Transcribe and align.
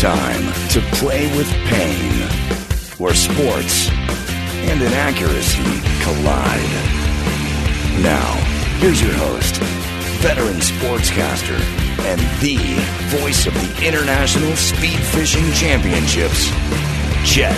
time 0.00 0.50
to 0.70 0.80
play 0.96 1.26
with 1.36 1.46
pain, 1.66 2.10
where 2.96 3.12
sports 3.12 3.90
and 3.90 4.80
inaccuracy 4.80 5.62
collide. 6.02 6.72
Now, 8.02 8.32
here's 8.78 9.02
your 9.02 9.12
host, 9.12 9.56
veteran 10.22 10.56
sportscaster, 10.56 11.60
and 12.06 12.18
the 12.40 12.56
voice 13.18 13.46
of 13.46 13.52
the 13.52 13.86
International 13.86 14.56
Speed 14.56 15.00
Fishing 15.00 15.52
Championships, 15.52 16.48
Jet 17.22 17.54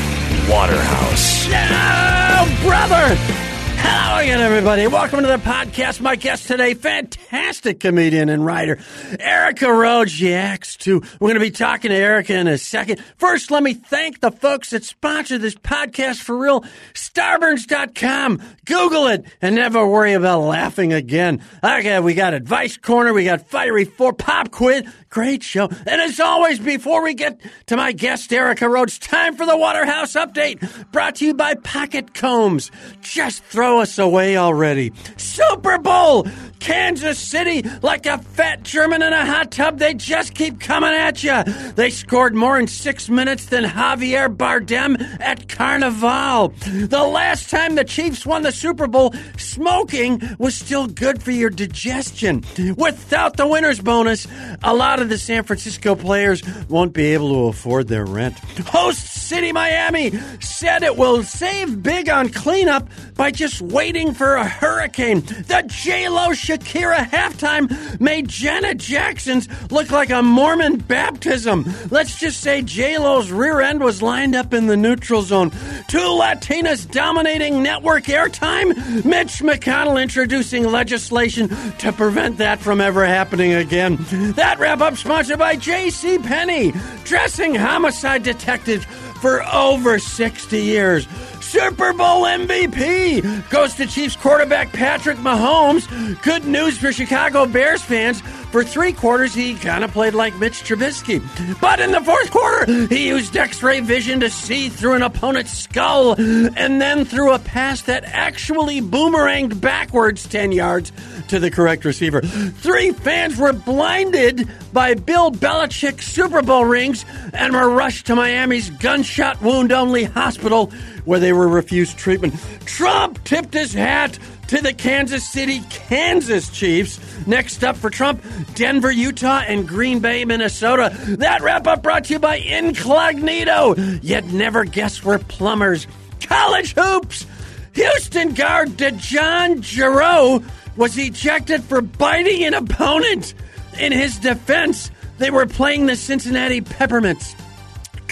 Waterhouse. 0.50 1.46
Oh, 1.48 2.58
brother! 2.66 3.41
Hello 3.84 4.20
again, 4.20 4.40
everybody. 4.40 4.86
Welcome 4.86 5.22
to 5.22 5.26
the 5.26 5.38
podcast. 5.38 6.00
My 6.00 6.14
guest 6.14 6.46
today, 6.46 6.74
fantastic 6.74 7.80
comedian 7.80 8.28
and 8.28 8.46
writer, 8.46 8.78
Erica 9.18 9.72
Rhodes. 9.72 10.12
She 10.12 10.32
acts 10.32 10.76
too. 10.76 11.02
We're 11.18 11.30
going 11.30 11.34
to 11.34 11.40
be 11.40 11.50
talking 11.50 11.90
to 11.90 11.96
Erica 11.96 12.34
in 12.36 12.46
a 12.46 12.58
second. 12.58 13.00
First, 13.16 13.50
let 13.50 13.62
me 13.64 13.74
thank 13.74 14.20
the 14.20 14.30
folks 14.30 14.70
that 14.70 14.84
sponsor 14.84 15.36
this 15.38 15.56
podcast 15.56 16.22
for 16.22 16.36
real. 16.38 16.60
Starburns.com. 16.94 18.40
Google 18.66 19.08
it 19.08 19.24
and 19.42 19.56
never 19.56 19.84
worry 19.84 20.12
about 20.12 20.42
laughing 20.42 20.92
again. 20.92 21.42
Okay, 21.64 21.98
we 21.98 22.14
got 22.14 22.34
Advice 22.34 22.76
Corner. 22.76 23.12
We 23.12 23.24
got 23.24 23.48
Fiery 23.48 23.84
Four 23.84 24.12
Pop 24.12 24.52
Quiz. 24.52 24.84
Great 25.10 25.42
show. 25.42 25.68
And 25.86 26.00
as 26.00 26.20
always, 26.20 26.58
before 26.60 27.02
we 27.02 27.14
get 27.14 27.40
to 27.66 27.76
my 27.76 27.90
guest, 27.92 28.32
Erica 28.32 28.68
Rhodes, 28.68 28.98
time 28.98 29.34
for 29.36 29.44
the 29.44 29.56
Waterhouse 29.56 30.12
Update, 30.14 30.90
brought 30.92 31.16
to 31.16 31.26
you 31.26 31.34
by 31.34 31.54
Pocket 31.54 32.14
Combs. 32.14 32.70
Just 33.02 33.42
throw 33.44 33.71
us 33.78 33.98
away 33.98 34.36
already. 34.36 34.92
Super 35.16 35.78
Bowl! 35.78 36.26
Kansas 36.62 37.18
City, 37.18 37.68
like 37.82 38.06
a 38.06 38.18
fat 38.18 38.62
German 38.62 39.02
in 39.02 39.12
a 39.12 39.26
hot 39.26 39.50
tub, 39.50 39.80
they 39.80 39.94
just 39.94 40.34
keep 40.34 40.60
coming 40.60 40.92
at 40.92 41.24
you. 41.24 41.42
They 41.74 41.90
scored 41.90 42.36
more 42.36 42.56
in 42.56 42.68
six 42.68 43.08
minutes 43.08 43.46
than 43.46 43.64
Javier 43.64 44.34
Bardem 44.34 44.96
at 45.20 45.48
Carnival. 45.48 46.54
The 46.86 47.02
last 47.02 47.50
time 47.50 47.74
the 47.74 47.82
Chiefs 47.82 48.24
won 48.24 48.42
the 48.42 48.52
Super 48.52 48.86
Bowl, 48.86 49.12
smoking 49.36 50.22
was 50.38 50.54
still 50.54 50.86
good 50.86 51.20
for 51.20 51.32
your 51.32 51.50
digestion. 51.50 52.44
Without 52.76 53.36
the 53.36 53.46
winner's 53.48 53.80
bonus, 53.80 54.28
a 54.62 54.72
lot 54.72 55.00
of 55.00 55.08
the 55.08 55.18
San 55.18 55.42
Francisco 55.42 55.96
players 55.96 56.44
won't 56.68 56.92
be 56.92 57.06
able 57.06 57.30
to 57.30 57.48
afford 57.48 57.88
their 57.88 58.04
rent. 58.04 58.38
Host 58.66 59.11
City 59.32 59.50
Miami 59.50 60.10
said 60.40 60.82
it 60.82 60.98
will 60.98 61.22
save 61.22 61.82
big 61.82 62.10
on 62.10 62.28
cleanup 62.28 62.86
by 63.14 63.30
just 63.30 63.62
waiting 63.62 64.12
for 64.12 64.34
a 64.34 64.46
hurricane. 64.46 65.20
The 65.22 65.64
J-Lo 65.66 66.32
Shakira 66.32 67.08
halftime 67.08 67.98
made 67.98 68.28
Janet 68.28 68.76
Jackson's 68.76 69.48
look 69.72 69.90
like 69.90 70.10
a 70.10 70.20
Mormon 70.20 70.76
baptism. 70.76 71.64
Let's 71.90 72.20
just 72.20 72.42
say 72.42 72.60
J-Lo's 72.60 73.30
rear 73.30 73.62
end 73.62 73.80
was 73.80 74.02
lined 74.02 74.34
up 74.34 74.52
in 74.52 74.66
the 74.66 74.76
neutral 74.76 75.22
zone. 75.22 75.48
Two 75.88 75.96
Latinas 75.96 76.86
dominating 76.90 77.62
network 77.62 78.04
airtime. 78.04 78.74
Mitch 79.02 79.38
McConnell 79.38 80.02
introducing 80.02 80.64
legislation 80.64 81.48
to 81.78 81.90
prevent 81.90 82.36
that 82.36 82.58
from 82.58 82.82
ever 82.82 83.06
happening 83.06 83.54
again. 83.54 83.96
That 84.36 84.58
wrap 84.58 84.82
up 84.82 84.98
sponsored 84.98 85.38
by 85.38 85.56
J.C. 85.56 86.18
Penney, 86.18 86.74
dressing 87.04 87.54
homicide 87.54 88.24
detectives 88.24 88.86
for 89.22 89.40
over 89.54 90.00
60 90.00 90.58
years. 90.58 91.06
Super 91.40 91.92
Bowl 91.92 92.24
MVP 92.24 93.48
goes 93.50 93.74
to 93.74 93.86
Chiefs 93.86 94.16
quarterback 94.16 94.72
Patrick 94.72 95.16
Mahomes. 95.18 95.86
Good 96.22 96.44
news 96.44 96.76
for 96.76 96.92
Chicago 96.92 97.46
Bears 97.46 97.82
fans. 97.82 98.20
For 98.52 98.62
three 98.62 98.92
quarters, 98.92 99.32
he 99.32 99.54
kind 99.54 99.82
of 99.82 99.92
played 99.92 100.12
like 100.12 100.36
Mitch 100.36 100.62
Trubisky. 100.62 101.22
But 101.58 101.80
in 101.80 101.90
the 101.90 102.02
fourth 102.02 102.30
quarter, 102.30 102.86
he 102.86 103.08
used 103.08 103.34
x 103.34 103.62
ray 103.62 103.80
vision 103.80 104.20
to 104.20 104.28
see 104.28 104.68
through 104.68 104.92
an 104.92 105.02
opponent's 105.02 105.56
skull 105.56 106.12
and 106.18 106.78
then 106.78 107.06
threw 107.06 107.32
a 107.32 107.38
pass 107.38 107.80
that 107.82 108.04
actually 108.04 108.82
boomeranged 108.82 109.58
backwards 109.58 110.28
10 110.28 110.52
yards 110.52 110.92
to 111.28 111.38
the 111.38 111.50
correct 111.50 111.86
receiver. 111.86 112.20
Three 112.20 112.92
fans 112.92 113.38
were 113.38 113.54
blinded 113.54 114.46
by 114.70 114.94
Bill 114.94 115.30
Belichick's 115.30 116.06
Super 116.06 116.42
Bowl 116.42 116.66
rings 116.66 117.06
and 117.32 117.54
were 117.54 117.70
rushed 117.70 118.04
to 118.06 118.16
Miami's 118.16 118.68
gunshot 118.68 119.40
wound 119.40 119.72
only 119.72 120.04
hospital 120.04 120.70
where 121.06 121.20
they 121.20 121.32
were 121.32 121.48
refused 121.48 121.96
treatment. 121.96 122.34
Trump 122.66 123.24
tipped 123.24 123.54
his 123.54 123.72
hat 123.72 124.18
to 124.52 124.60
the 124.60 124.74
Kansas 124.74 125.26
City, 125.26 125.60
Kansas 125.70 126.50
Chiefs. 126.50 127.00
Next 127.26 127.64
up 127.64 127.74
for 127.74 127.88
Trump, 127.88 128.22
Denver, 128.52 128.90
Utah, 128.90 129.42
and 129.46 129.66
Green 129.66 130.00
Bay, 130.00 130.26
Minnesota. 130.26 130.94
That 131.20 131.40
wrap 131.40 131.66
up 131.66 131.82
brought 131.82 132.04
to 132.04 132.12
you 132.12 132.18
by 132.18 132.36
Incognito. 132.36 133.76
Yet 134.02 134.26
never 134.26 134.66
guess 134.66 135.02
where 135.02 135.18
plumbers. 135.18 135.86
College 136.20 136.74
hoops. 136.74 137.24
Houston 137.72 138.34
guard 138.34 138.68
DeJon 138.72 139.60
Jarreau 139.62 140.44
was 140.76 140.98
ejected 140.98 141.64
for 141.64 141.80
biting 141.80 142.44
an 142.44 142.52
opponent. 142.52 143.32
In 143.80 143.90
his 143.90 144.18
defense, 144.18 144.90
they 145.16 145.30
were 145.30 145.46
playing 145.46 145.86
the 145.86 145.96
Cincinnati 145.96 146.60
Peppermints. 146.60 147.34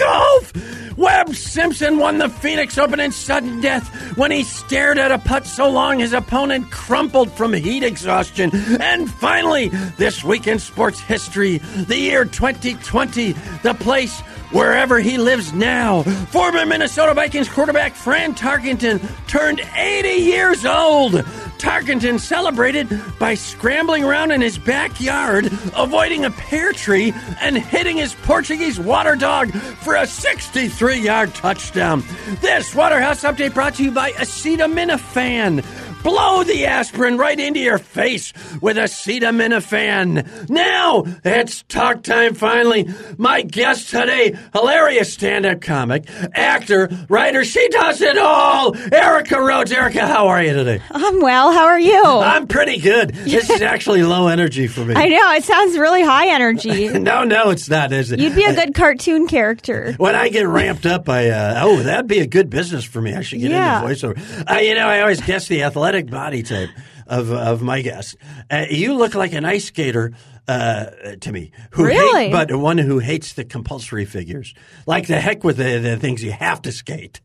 Golf! 0.00 0.52
Webb 0.96 1.34
Simpson 1.34 1.98
won 1.98 2.16
the 2.16 2.30
Phoenix 2.30 2.78
Open 2.78 3.00
in 3.00 3.12
sudden 3.12 3.60
death 3.60 4.16
when 4.16 4.30
he 4.30 4.42
stared 4.42 4.96
at 4.96 5.12
a 5.12 5.18
putt 5.18 5.44
so 5.44 5.68
long 5.68 5.98
his 5.98 6.14
opponent 6.14 6.70
crumpled 6.70 7.30
from 7.32 7.52
heat 7.52 7.82
exhaustion. 7.82 8.50
And 8.80 9.10
finally, 9.10 9.68
this 9.98 10.24
week 10.24 10.46
in 10.46 10.58
sports 10.58 11.00
history, 11.00 11.58
the 11.58 11.98
year 11.98 12.24
2020, 12.24 13.32
the 13.62 13.74
place 13.74 14.22
wherever 14.50 14.98
he 14.98 15.18
lives 15.18 15.52
now. 15.52 16.02
Former 16.02 16.64
Minnesota 16.66 17.14
Vikings 17.14 17.48
quarterback 17.48 17.94
Fran 17.94 18.34
Tarkenton 18.34 19.00
turned 19.26 19.60
80 19.76 20.08
years 20.08 20.64
old. 20.64 21.12
Tarkenton 21.60 22.18
celebrated 22.18 22.88
by 23.18 23.34
scrambling 23.34 24.02
around 24.02 24.30
in 24.30 24.40
his 24.40 24.56
backyard, 24.58 25.46
avoiding 25.76 26.24
a 26.24 26.30
pear 26.30 26.72
tree, 26.72 27.12
and 27.40 27.58
hitting 27.58 27.98
his 27.98 28.14
Portuguese 28.14 28.80
water 28.80 29.14
dog 29.14 29.52
for 29.52 29.94
a 29.94 30.06
63 30.06 30.98
yard 30.98 31.34
touchdown. 31.34 32.02
This 32.40 32.74
Waterhouse 32.74 33.24
update 33.24 33.52
brought 33.52 33.74
to 33.74 33.84
you 33.84 33.90
by 33.90 34.12
Acetaminophen. 34.12 35.62
Blow 36.02 36.42
the 36.44 36.66
aspirin 36.66 37.18
right 37.18 37.38
into 37.38 37.60
your 37.60 37.78
face 37.78 38.32
with 38.60 38.76
acetaminophen. 38.76 40.48
Now 40.48 41.04
it's 41.24 41.62
talk 41.64 42.02
time 42.02 42.34
finally. 42.34 42.88
My 43.18 43.42
guest 43.42 43.90
today, 43.90 44.34
hilarious 44.54 45.12
stand-up 45.12 45.60
comic, 45.60 46.04
actor, 46.34 46.88
writer, 47.08 47.44
she 47.44 47.68
does 47.68 48.00
it 48.00 48.16
all. 48.16 48.74
Erica 48.92 49.40
Rhodes. 49.40 49.72
Erica, 49.72 50.06
how 50.06 50.28
are 50.28 50.42
you 50.42 50.54
today? 50.54 50.80
I'm 50.90 51.20
well. 51.20 51.52
How 51.52 51.66
are 51.66 51.80
you? 51.80 52.02
I'm 52.04 52.46
pretty 52.46 52.78
good. 52.80 53.10
This 53.14 53.50
is 53.50 53.60
actually 53.60 54.02
low 54.02 54.28
energy 54.28 54.66
for 54.68 54.84
me. 54.84 54.94
I 54.96 55.06
know. 55.08 55.32
It 55.34 55.44
sounds 55.44 55.76
really 55.76 56.02
high 56.02 56.28
energy. 56.34 56.88
no, 56.98 57.24
no, 57.24 57.50
it's 57.50 57.68
not, 57.68 57.92
is 57.92 58.10
it? 58.10 58.20
You'd 58.20 58.34
be 58.34 58.44
a 58.44 58.54
good 58.54 58.74
cartoon 58.74 59.26
character. 59.26 59.92
When 59.98 60.14
I 60.14 60.30
get 60.30 60.46
ramped 60.48 60.86
up, 60.86 61.08
I 61.08 61.28
uh, 61.28 61.60
oh, 61.64 61.82
that'd 61.82 62.06
be 62.08 62.20
a 62.20 62.26
good 62.26 62.48
business 62.48 62.84
for 62.84 63.00
me. 63.02 63.14
I 63.14 63.20
should 63.20 63.40
get 63.40 63.50
Yeah. 63.50 63.82
into 63.86 64.06
voiceover. 64.14 64.50
Uh, 64.50 64.60
you 64.60 64.74
know, 64.74 64.86
I 64.88 65.00
always 65.00 65.20
guess 65.20 65.46
the 65.48 65.62
athletic 65.64 65.89
body 66.10 66.42
type 66.42 66.70
of 67.06 67.30
of 67.30 67.62
my 67.62 67.82
guest. 67.82 68.16
Uh, 68.50 68.66
you 68.70 68.94
look 68.94 69.14
like 69.14 69.32
an 69.32 69.44
ice 69.44 69.66
skater. 69.66 70.12
Uh, 70.48 71.14
to 71.20 71.30
me, 71.30 71.52
who 71.70 71.84
hate- 71.84 71.96
Really? 71.98 72.30
but 72.30 72.52
one 72.56 72.76
who 72.76 72.98
hates 72.98 73.34
the 73.34 73.44
compulsory 73.44 74.04
figures. 74.04 74.52
Like 74.84 75.06
the 75.06 75.20
heck 75.20 75.44
with 75.44 75.58
the, 75.58 75.78
the 75.78 75.96
things 75.96 76.24
you 76.24 76.32
have 76.32 76.62
to 76.62 76.72
skate. 76.72 77.20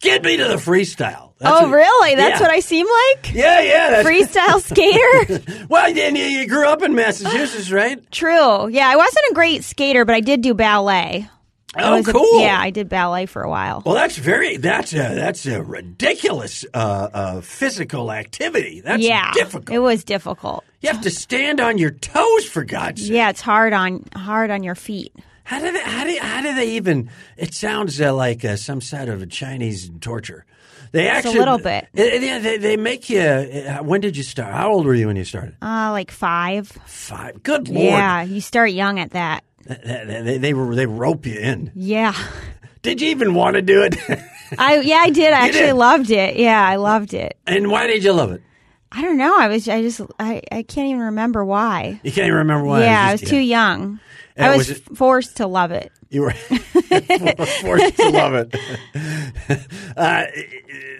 Get 0.00 0.24
me 0.24 0.38
to 0.38 0.44
the 0.44 0.54
freestyle. 0.54 1.32
That's 1.38 1.60
oh, 1.60 1.66
what- 1.68 1.74
really? 1.74 2.14
That's 2.14 2.40
yeah. 2.40 2.46
what 2.46 2.50
I 2.50 2.60
seem 2.60 2.86
like? 2.86 3.34
Yeah, 3.34 3.60
yeah. 3.60 3.90
That's, 4.02 4.08
Freestyle 4.08 4.60
skater? 4.62 5.66
well, 5.68 5.92
then 5.92 6.16
you, 6.16 6.24
you 6.24 6.46
grew 6.48 6.66
up 6.66 6.82
in 6.82 6.94
Massachusetts, 6.94 7.70
right? 7.70 8.10
True. 8.10 8.68
Yeah, 8.68 8.88
I 8.88 8.96
wasn't 8.96 9.26
a 9.30 9.34
great 9.34 9.62
skater, 9.62 10.06
but 10.06 10.14
I 10.14 10.20
did 10.20 10.40
do 10.40 10.54
ballet. 10.54 11.28
Oh, 11.76 11.96
was 11.96 12.08
a- 12.08 12.12
cool. 12.12 12.40
yeah, 12.40 12.58
I 12.60 12.70
did 12.70 12.88
ballet 12.88 13.26
for 13.26 13.42
a 13.42 13.48
while. 13.48 13.82
Well, 13.84 13.94
that's 13.94 14.16
very 14.16 14.56
that's 14.56 14.92
a 14.92 14.96
that's 14.96 15.46
a 15.46 15.62
ridiculous 15.62 16.64
uh, 16.74 17.08
uh, 17.12 17.40
physical 17.40 18.10
activity. 18.10 18.80
That's 18.80 19.02
yeah, 19.02 19.32
difficult. 19.32 19.70
it 19.74 19.78
was 19.78 20.02
difficult. 20.02 20.64
you 20.80 20.88
have 20.90 21.02
to 21.02 21.10
stand 21.10 21.60
on 21.60 21.78
your 21.78 21.90
toes 21.90 22.44
for 22.44 22.64
God's 22.64 23.02
sake. 23.02 23.12
Yeah, 23.12 23.30
it's 23.30 23.40
hard 23.40 23.72
on 23.72 24.04
hard 24.16 24.50
on 24.50 24.62
your 24.62 24.74
feet. 24.74 25.14
How 25.44 25.60
do 25.60 25.72
they 25.72 25.80
how 25.80 26.04
do, 26.04 26.18
how 26.20 26.42
do 26.42 26.54
they 26.54 26.70
even? 26.70 27.10
It 27.36 27.54
sounds 27.54 28.00
uh, 28.00 28.14
like 28.14 28.44
uh, 28.44 28.56
some 28.56 28.80
sort 28.80 29.08
of 29.08 29.22
a 29.22 29.26
Chinese 29.26 29.90
torture. 30.00 30.44
They 30.92 31.06
actually, 31.08 31.36
a 31.36 31.38
little 31.38 31.58
bit. 31.58 31.86
Yeah, 31.92 32.38
they, 32.40 32.58
they 32.58 32.76
make 32.76 33.08
you. 33.08 33.20
Uh, 33.20 33.78
when 33.78 34.00
did 34.00 34.16
you 34.16 34.24
start? 34.24 34.52
How 34.52 34.72
old 34.72 34.86
were 34.86 34.94
you 34.94 35.06
when 35.06 35.14
you 35.14 35.24
started? 35.24 35.56
Uh, 35.62 35.90
like 35.92 36.10
five. 36.10 36.66
Five. 36.86 37.42
Good 37.44 37.68
lord. 37.68 37.86
Yeah, 37.86 38.22
you 38.22 38.40
start 38.40 38.72
young 38.72 38.98
at 38.98 39.12
that. 39.12 39.44
They, 39.66 40.22
they, 40.24 40.38
they, 40.38 40.52
they 40.52 40.86
rope 40.86 41.26
you 41.26 41.38
in. 41.38 41.70
Yeah. 41.74 42.14
Did 42.82 43.00
you 43.00 43.08
even 43.10 43.34
want 43.34 43.54
to 43.56 43.62
do 43.62 43.82
it? 43.82 43.96
I 44.58 44.80
yeah, 44.80 44.96
I 44.96 45.10
did. 45.10 45.32
I 45.32 45.46
actually 45.46 45.66
did? 45.66 45.72
loved 45.74 46.10
it. 46.10 46.36
Yeah, 46.36 46.66
I 46.66 46.76
loved 46.76 47.12
it. 47.14 47.36
and 47.46 47.70
why 47.70 47.86
did 47.86 48.02
you 48.02 48.12
love 48.12 48.32
it? 48.32 48.42
I 48.90 49.02
don't 49.02 49.16
know. 49.18 49.36
I 49.38 49.46
was 49.48 49.68
I 49.68 49.82
just 49.82 50.00
I, 50.18 50.42
I 50.50 50.62
can't 50.64 50.88
even 50.88 51.00
remember 51.02 51.44
why. 51.44 52.00
You 52.02 52.10
can't 52.10 52.26
even 52.26 52.38
remember 52.38 52.64
why. 52.66 52.80
yeah, 52.82 53.04
I 53.04 53.08
It 53.10 53.12
was 53.12 53.20
just- 53.20 53.30
too 53.30 53.38
young. 53.38 54.00
And 54.40 54.52
I 54.52 54.56
was, 54.56 54.68
was 54.68 54.78
it- 54.78 54.96
forced 54.96 55.36
to 55.38 55.46
love 55.46 55.70
it. 55.70 55.92
You 56.12 56.22
were 56.22 56.30
forced 56.32 57.96
to 57.96 58.10
love 58.10 58.34
it. 58.34 58.56
Uh, 59.96 60.24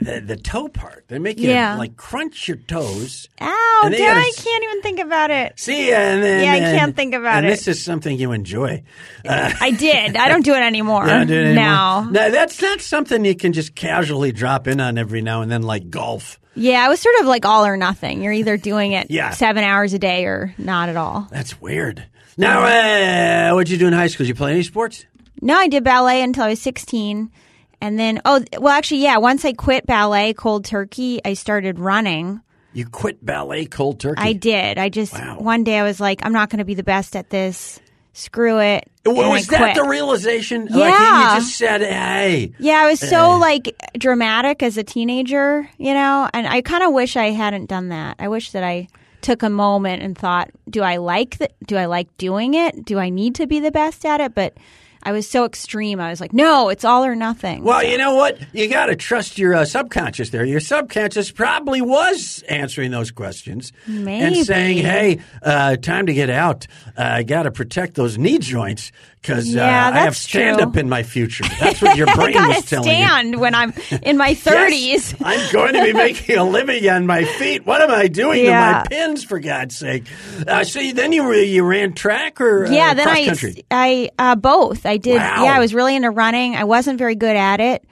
the, 0.00 0.20
the 0.20 0.36
toe 0.36 0.68
part, 0.68 1.04
they 1.08 1.18
make 1.18 1.38
you 1.38 1.48
Yeah. 1.50 1.76
like 1.76 1.96
crunch 1.96 2.48
your 2.48 2.56
toes. 2.56 3.28
Ow, 3.40 3.80
And 3.84 3.94
they 3.94 3.98
gotta 3.98 4.18
I 4.20 4.32
can't 4.36 4.64
even 4.64 4.82
think 4.82 4.98
about 5.00 5.30
it. 5.30 5.58
See, 5.58 5.92
and 5.92 6.22
then 6.22 6.44
Yeah, 6.44 6.52
I 6.52 6.56
and- 6.56 6.78
can't 6.78 6.96
think 6.96 7.14
about 7.14 7.36
and 7.38 7.46
it. 7.46 7.50
This 7.50 7.68
is 7.68 7.82
something 7.82 8.18
you 8.18 8.32
enjoy. 8.32 8.82
Uh, 9.26 9.52
I 9.60 9.70
did. 9.70 10.16
I 10.16 10.28
don't 10.28 10.44
do 10.44 10.54
it 10.54 10.60
anymore. 10.62 11.02
you 11.04 11.10
don't 11.10 11.26
do 11.28 11.34
it 11.34 11.44
anymore? 11.46 11.54
now. 11.64 12.08
No, 12.10 12.30
that's 12.30 12.60
not 12.60 12.80
something 12.80 13.24
you 13.24 13.34
can 13.36 13.52
just 13.52 13.74
casually 13.74 14.32
drop 14.32 14.66
in 14.66 14.80
on 14.80 14.98
every 14.98 15.22
now 15.22 15.42
and 15.42 15.50
then, 15.50 15.62
like 15.62 15.88
golf. 15.90 16.38
Yeah, 16.56 16.84
I 16.84 16.88
was 16.88 17.00
sort 17.00 17.14
of 17.20 17.26
like 17.26 17.44
all 17.46 17.64
or 17.64 17.76
nothing. 17.76 18.22
You're 18.22 18.32
either 18.32 18.56
doing 18.56 18.92
it 18.92 19.10
Yeah. 19.10 19.30
seven 19.30 19.62
hours 19.64 19.94
a 19.94 19.98
day 19.98 20.24
or 20.24 20.54
not 20.58 20.88
at 20.88 20.96
all. 20.96 21.28
That's 21.30 21.60
weird. 21.60 22.04
Now, 22.36 22.64
uh, 22.64 23.54
what'd 23.54 23.70
you 23.70 23.78
do 23.78 23.86
in 23.86 23.92
high 23.92 24.06
school? 24.06 24.24
Did 24.24 24.28
you 24.28 24.34
play 24.34 24.52
any 24.52 24.62
sports? 24.62 25.04
No, 25.42 25.56
I 25.56 25.68
did 25.68 25.84
ballet 25.84 26.22
until 26.22 26.44
I 26.44 26.48
was 26.50 26.60
16. 26.62 27.30
And 27.82 27.98
then, 27.98 28.20
oh, 28.24 28.44
well, 28.58 28.72
actually, 28.76 29.02
yeah, 29.02 29.16
once 29.18 29.44
I 29.44 29.52
quit 29.52 29.86
ballet 29.86 30.34
cold 30.34 30.64
turkey, 30.66 31.20
I 31.24 31.32
started 31.34 31.78
running. 31.78 32.40
You 32.72 32.86
quit 32.86 33.24
ballet 33.24 33.64
cold 33.66 33.98
turkey. 34.00 34.20
I 34.22 34.32
did. 34.34 34.78
I 34.78 34.90
just, 34.90 35.12
Wow. 35.14 35.38
one 35.38 35.64
day 35.64 35.78
I 35.78 35.82
was 35.82 35.98
like, 35.98 36.20
I'm 36.24 36.32
not 36.32 36.50
going 36.50 36.58
to 36.58 36.64
be 36.64 36.74
the 36.74 36.82
best 36.82 37.16
at 37.16 37.30
this. 37.30 37.80
Screw 38.12 38.58
it. 38.60 38.90
Well, 39.06 39.30
was 39.30 39.46
that 39.46 39.76
the 39.76 39.84
realization? 39.84 40.66
Like 40.66 40.92
Yeah. 40.92 41.34
you 41.34 41.40
just 41.40 41.56
said, 41.56 41.80
"Hey, 41.80 42.52
Yeah, 42.58 42.74
I 42.82 42.90
was 42.90 42.98
so 43.00 43.38
like 43.38 43.74
dramatic 43.96 44.62
as 44.64 44.76
a 44.76 44.82
teenager, 44.82 45.68
you 45.78 45.94
know, 45.94 46.28
and 46.34 46.46
I 46.46 46.60
kind 46.60 46.82
of 46.82 46.92
wish 46.92 47.16
I 47.16 47.30
hadn't 47.30 47.66
done 47.66 47.88
that. 47.90 48.16
I 48.18 48.26
wish 48.28 48.50
that 48.50 48.64
I 48.64 48.88
took 49.22 49.42
a 49.42 49.50
moment 49.50 50.02
and 50.02 50.16
thought, 50.16 50.50
do 50.68 50.82
I 50.82 50.96
like 50.96 51.38
the, 51.38 51.50
do 51.66 51.76
I 51.76 51.86
like 51.86 52.16
doing 52.18 52.54
it? 52.54 52.84
Do 52.84 52.98
I 52.98 53.10
need 53.10 53.36
to 53.36 53.46
be 53.46 53.60
the 53.60 53.70
best 53.70 54.04
at 54.04 54.20
it? 54.20 54.34
But 54.34 54.54
I 55.02 55.12
was 55.12 55.26
so 55.26 55.44
extreme. 55.44 55.98
I 55.98 56.10
was 56.10 56.20
like, 56.20 56.34
no, 56.34 56.68
it's 56.68 56.84
all 56.84 57.04
or 57.06 57.14
nothing. 57.14 57.64
Well, 57.64 57.82
you 57.82 57.96
know 57.96 58.16
what? 58.16 58.38
You 58.52 58.68
got 58.68 58.86
to 58.86 58.96
trust 58.96 59.38
your 59.38 59.54
uh, 59.54 59.64
subconscious 59.64 60.28
there. 60.28 60.44
Your 60.44 60.60
subconscious 60.60 61.30
probably 61.30 61.80
was 61.80 62.44
answering 62.48 62.90
those 62.90 63.10
questions 63.10 63.72
and 63.86 64.36
saying, 64.36 64.78
"Hey, 64.78 65.20
uh, 65.42 65.76
time 65.76 66.06
to 66.06 66.12
get 66.12 66.28
out. 66.28 66.66
Uh, 66.88 67.02
I 67.02 67.22
got 67.22 67.44
to 67.44 67.50
protect 67.50 67.94
those 67.94 68.18
knee 68.18 68.38
joints 68.38 68.92
because 69.20 69.48
Yeah, 69.48 69.88
uh, 69.88 69.92
I 69.92 69.98
have 70.00 70.16
stand 70.16 70.60
up 70.60 70.76
in 70.76 70.88
my 70.88 71.02
future." 71.02 71.44
That's 71.60 71.80
what 71.82 71.96
your 71.96 72.06
brain 72.14 72.32
gotta 72.34 72.48
was 72.54 72.64
telling 72.64 72.88
you. 72.88 72.94
stand 72.94 73.40
when 73.40 73.54
I'm 73.54 73.72
in 74.02 74.16
my 74.16 74.34
30s. 74.34 74.70
Yes, 74.90 75.14
I'm 75.22 75.52
going 75.52 75.74
to 75.74 75.82
be 75.84 75.92
making 75.92 76.36
a 76.36 76.44
living 76.44 76.88
on 76.88 77.06
my 77.06 77.24
feet. 77.24 77.66
What 77.66 77.82
am 77.82 77.90
I 77.90 78.08
doing 78.08 78.44
Yeah. 78.44 78.82
to 78.82 78.90
my 78.90 78.96
pins, 78.96 79.22
for 79.24 79.38
God's 79.40 79.76
sake? 79.76 80.04
Uh, 80.46 80.64
so 80.64 80.80
then 80.92 81.12
you 81.12 81.22
were, 81.24 81.34
you 81.34 81.62
ran 81.64 81.92
track 81.92 82.40
or 82.40 82.66
uh, 82.66 82.70
yeah, 82.70 82.94
then 82.94 83.06
I, 83.08 83.26
country? 83.26 83.64
I 83.70 84.10
uh, 84.18 84.36
both. 84.36 84.86
I 84.86 84.96
did. 84.96 85.16
Wow. 85.16 85.44
Yeah, 85.44 85.54
I 85.54 85.58
was 85.58 85.74
really 85.74 85.94
into 85.96 86.10
running. 86.10 86.56
I 86.56 86.64
wasn't 86.64 86.98
very 86.98 87.14
good 87.14 87.36
at 87.36 87.60
it. 87.60 87.84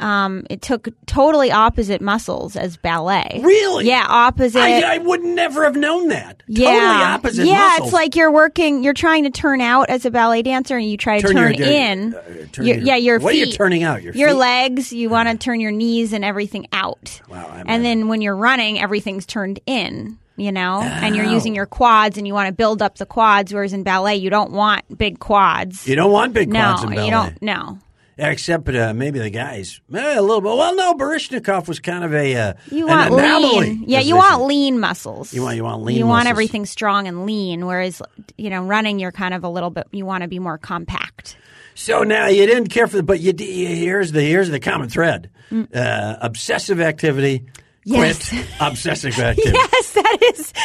Um, 0.00 0.46
it 0.48 0.62
took 0.62 0.88
totally 1.06 1.50
opposite 1.50 2.00
muscles 2.00 2.54
as 2.54 2.76
ballet. 2.76 3.40
Really? 3.42 3.86
Yeah, 3.86 4.06
opposite. 4.08 4.60
I, 4.60 4.94
I 4.94 4.98
would 4.98 5.24
never 5.24 5.64
have 5.64 5.74
known 5.74 6.08
that. 6.08 6.42
yeah. 6.46 6.66
Totally 6.70 7.02
opposite 7.04 7.46
Yeah, 7.46 7.54
muscles. 7.58 7.88
it's 7.88 7.92
like 7.94 8.14
you're 8.16 8.30
working. 8.30 8.84
You're 8.84 8.94
trying 8.94 9.24
to 9.24 9.30
turn 9.30 9.60
out 9.60 9.90
as 9.90 10.04
a 10.06 10.10
ballet 10.12 10.42
dancer, 10.42 10.76
and 10.76 10.88
you 10.88 10.96
try 10.96 11.20
to 11.20 11.26
Turn 11.26 11.34
turn, 11.36 11.54
your- 11.54 11.66
in. 11.68 12.14
uh, 12.14 12.22
turn 12.52 12.66
your- 12.66 12.76
your- 12.76 12.84
yeah, 12.86 12.96
your 12.96 13.18
what 13.18 13.34
are 13.34 13.36
you 13.36 13.46
feet. 13.46 13.56
turning 13.56 13.82
out? 13.82 14.02
Your 14.02 14.14
Your 14.14 14.28
feet? 14.30 14.34
legs. 14.36 14.92
You 14.92 15.10
want 15.10 15.28
to 15.28 15.36
turn 15.36 15.58
your 15.60 15.72
knees 15.72 16.12
and 16.12 16.24
everything 16.24 16.68
out. 16.72 17.20
Wow, 17.28 17.48
I'm 17.52 17.64
and 17.66 17.80
a- 17.80 17.82
then 17.88 18.06
when 18.08 18.20
you're 18.20 18.36
running, 18.36 18.80
everything's 18.80 19.26
turned 19.26 19.58
in. 19.66 20.18
You 20.36 20.52
know, 20.52 20.80
and 20.82 21.16
you're 21.16 21.26
Oh. 21.26 21.32
using 21.32 21.56
your 21.56 21.66
quads, 21.66 22.16
and 22.16 22.24
you 22.24 22.32
want 22.32 22.46
to 22.46 22.52
build 22.52 22.80
up 22.80 22.98
the 22.98 23.06
quads. 23.06 23.52
Whereas 23.52 23.72
in 23.72 23.82
ballet, 23.82 24.14
you 24.14 24.30
don't 24.30 24.52
want 24.52 24.96
big 24.96 25.18
quads. 25.18 25.88
You 25.88 25.96
don't 25.96 26.12
want 26.12 26.32
big 26.32 26.48
no, 26.52 26.60
quads 26.60 26.82
in 26.84 26.90
ballet. 26.90 27.04
you 27.06 27.10
don't. 27.10 27.42
No, 27.42 27.78
Except 28.20 28.68
uh, 28.68 28.92
maybe 28.94 29.20
the 29.20 29.30
guys. 29.30 29.80
Eh, 29.94 30.18
a 30.18 30.20
little 30.20 30.40
bit. 30.40 30.48
Well, 30.56 30.74
no, 30.74 30.94
Baryshnikov 30.94 31.68
was 31.68 31.78
kind 31.78 32.02
of 32.02 32.12
a 32.12 32.34
uh, 32.34 32.54
you 32.70 32.86
want 32.88 33.12
lean. 33.14 33.84
Yeah, 33.86 34.00
you 34.00 34.16
want 34.16 34.42
lean 34.42 34.80
muscles. 34.80 35.32
You 35.32 35.42
want- 35.42 35.54
you 35.56 35.62
want 35.62 35.84
lean 35.84 35.96
You 35.98 36.06
want 36.06 36.26
everything 36.26 36.66
strong 36.66 37.06
and 37.06 37.26
lean. 37.26 37.64
Whereas 37.64 38.02
you 38.36 38.50
know, 38.50 38.64
running, 38.64 38.98
you're 38.98 39.12
kind 39.12 39.34
of 39.34 39.44
a 39.44 39.48
little 39.48 39.70
bit. 39.70 39.86
You 39.92 40.04
want 40.04 40.22
to 40.22 40.28
be 40.28 40.40
more 40.40 40.58
compact. 40.58 41.36
So 41.76 42.02
now 42.02 42.26
you 42.26 42.44
didn't 42.46 42.70
care 42.70 42.88
for 42.88 42.96
the, 42.96 43.02
but 43.04 43.20
you, 43.20 43.32
here's 43.38 44.10
the 44.10 44.20
here's 44.22 44.50
the 44.50 44.58
common 44.58 44.88
thread: 44.88 45.30
uh, 45.72 46.16
obsessive 46.20 46.80
activity. 46.80 47.38
Mm. 47.40 47.48
Yes. 47.84 48.28
Quit 48.28 48.46
obsessive 48.60 49.16
activity. 49.20 49.56
Yes, 49.56 49.92
that 49.92 50.18
is. 50.34 50.52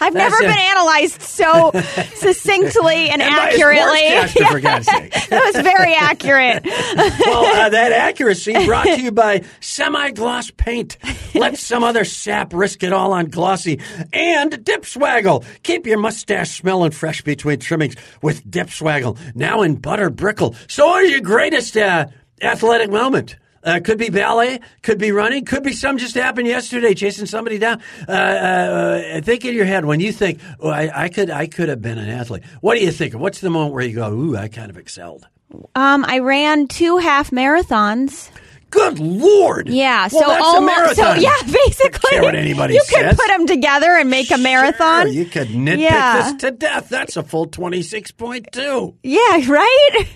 I've 0.00 0.12
That's 0.14 0.32
never 0.32 0.36
it. 0.44 0.54
been 0.54 0.58
analyzed 0.58 1.22
so 1.22 1.70
succinctly 2.14 3.08
and, 3.10 3.22
And 3.22 3.34
accurately. 3.34 4.44
for 4.50 4.60
God's 4.60 4.86
sake. 4.86 5.12
that 5.28 5.52
was 5.54 5.62
very 5.62 5.94
accurate. 5.94 6.64
well, 7.26 7.44
uh, 7.44 7.68
that 7.70 7.92
accuracy 7.92 8.52
brought 8.66 8.84
to 8.84 9.00
you 9.00 9.12
by 9.12 9.42
semi-gloss 9.60 10.50
paint. 10.52 10.96
Let 11.34 11.58
some 11.58 11.84
other 11.84 12.04
sap 12.04 12.52
risk 12.52 12.82
it 12.82 12.92
all 12.92 13.12
on 13.12 13.26
glossy 13.26 13.80
and 14.12 14.64
Dip 14.64 14.82
Swaggle. 14.82 15.44
Keep 15.62 15.86
your 15.86 15.98
mustache 15.98 16.50
smelling 16.50 16.90
fresh 16.90 17.22
between 17.22 17.58
trimmings 17.58 17.94
with 18.22 18.48
Dip 18.50 18.68
Swaggle. 18.68 19.18
Now 19.34 19.62
in 19.62 19.76
butter 19.76 20.10
brickle. 20.10 20.54
So, 20.68 20.86
what 20.86 21.04
is 21.04 21.10
your 21.12 21.20
greatest 21.20 21.76
uh, 21.76 22.06
athletic 22.42 22.90
moment? 22.90 23.36
Uh, 23.66 23.80
could 23.84 23.98
be 23.98 24.08
ballet, 24.08 24.60
could 24.82 24.96
be 24.98 25.10
running, 25.10 25.44
could 25.44 25.64
be 25.64 25.72
some 25.72 25.98
just 25.98 26.14
happened 26.14 26.46
yesterday, 26.46 26.94
chasing 26.94 27.26
somebody 27.26 27.58
down. 27.58 27.82
Uh, 28.08 28.12
uh, 28.12 29.20
think 29.22 29.44
in 29.44 29.54
your 29.54 29.64
head 29.64 29.84
when 29.84 29.98
you 29.98 30.12
think, 30.12 30.40
oh, 30.60 30.70
I, 30.70 31.04
I 31.04 31.08
could, 31.08 31.30
I 31.30 31.48
could 31.48 31.68
have 31.68 31.82
been 31.82 31.98
an 31.98 32.08
athlete. 32.08 32.44
What 32.60 32.76
do 32.78 32.84
you 32.84 32.92
think? 32.92 33.14
What's 33.14 33.40
the 33.40 33.50
moment 33.50 33.74
where 33.74 33.84
you 33.84 33.96
go, 33.96 34.12
ooh, 34.12 34.36
I 34.36 34.46
kind 34.46 34.70
of 34.70 34.76
excelled? 34.78 35.26
Um, 35.74 36.04
I 36.06 36.20
ran 36.20 36.68
two 36.68 36.98
half 36.98 37.30
marathons. 37.32 38.30
Good 38.70 38.98
lord! 38.98 39.68
Yeah, 39.68 40.08
well, 40.12 40.22
so 40.22 40.28
that's 40.28 40.44
almost, 40.44 40.62
a 40.62 40.66
marathon. 40.66 41.16
So 41.16 41.22
yeah, 41.22 41.36
basically, 41.64 42.10
care 42.10 42.22
what 42.22 42.34
anybody 42.34 42.74
you 42.74 42.80
says. 42.84 43.10
could 43.10 43.16
put 43.16 43.28
them 43.28 43.46
together 43.46 43.92
and 43.92 44.10
make 44.10 44.30
a 44.32 44.38
marathon. 44.38 45.06
Sure, 45.06 45.12
you 45.12 45.24
could 45.24 45.48
nitpick 45.48 45.80
Yeah. 45.82 46.32
this 46.32 46.40
to 46.42 46.50
death. 46.50 46.88
That's 46.88 47.16
a 47.16 47.22
full 47.22 47.46
twenty 47.46 47.82
six 47.82 48.10
point 48.10 48.48
two. 48.50 48.96
yeah, 49.04 49.20
right. 49.48 50.06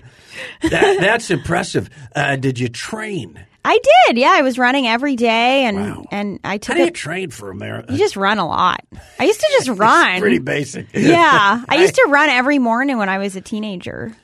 That, 0.62 0.98
that's 1.00 1.30
impressive. 1.30 1.90
Uh, 2.14 2.36
did 2.36 2.58
you 2.58 2.68
train? 2.68 3.44
I 3.64 3.78
did. 4.06 4.16
Yeah, 4.16 4.32
I 4.32 4.42
was 4.42 4.58
running 4.58 4.86
every 4.86 5.16
day, 5.16 5.64
and 5.64 5.76
Wow. 5.76 6.04
and 6.10 6.40
I 6.44 6.52
How 6.52 6.56
took 6.58 6.76
do 6.76 6.84
you 6.84 6.90
train 6.90 7.30
for 7.30 7.50
a 7.50 7.54
marathon? 7.54 7.92
You 7.94 7.98
just 7.98 8.16
run 8.16 8.38
a 8.38 8.46
lot. 8.46 8.82
I 9.18 9.24
used 9.24 9.40
to 9.40 9.46
just 9.58 9.68
run. 9.78 10.20
Pretty 10.20 10.38
basic. 10.38 10.86
yeah, 10.94 11.62
I 11.68 11.76
used 11.76 11.94
to 11.96 12.06
run 12.08 12.30
every 12.30 12.58
morning 12.58 12.96
when 12.96 13.08
I 13.10 13.18
was 13.18 13.36
a 13.36 13.40
teenager. 13.42 14.14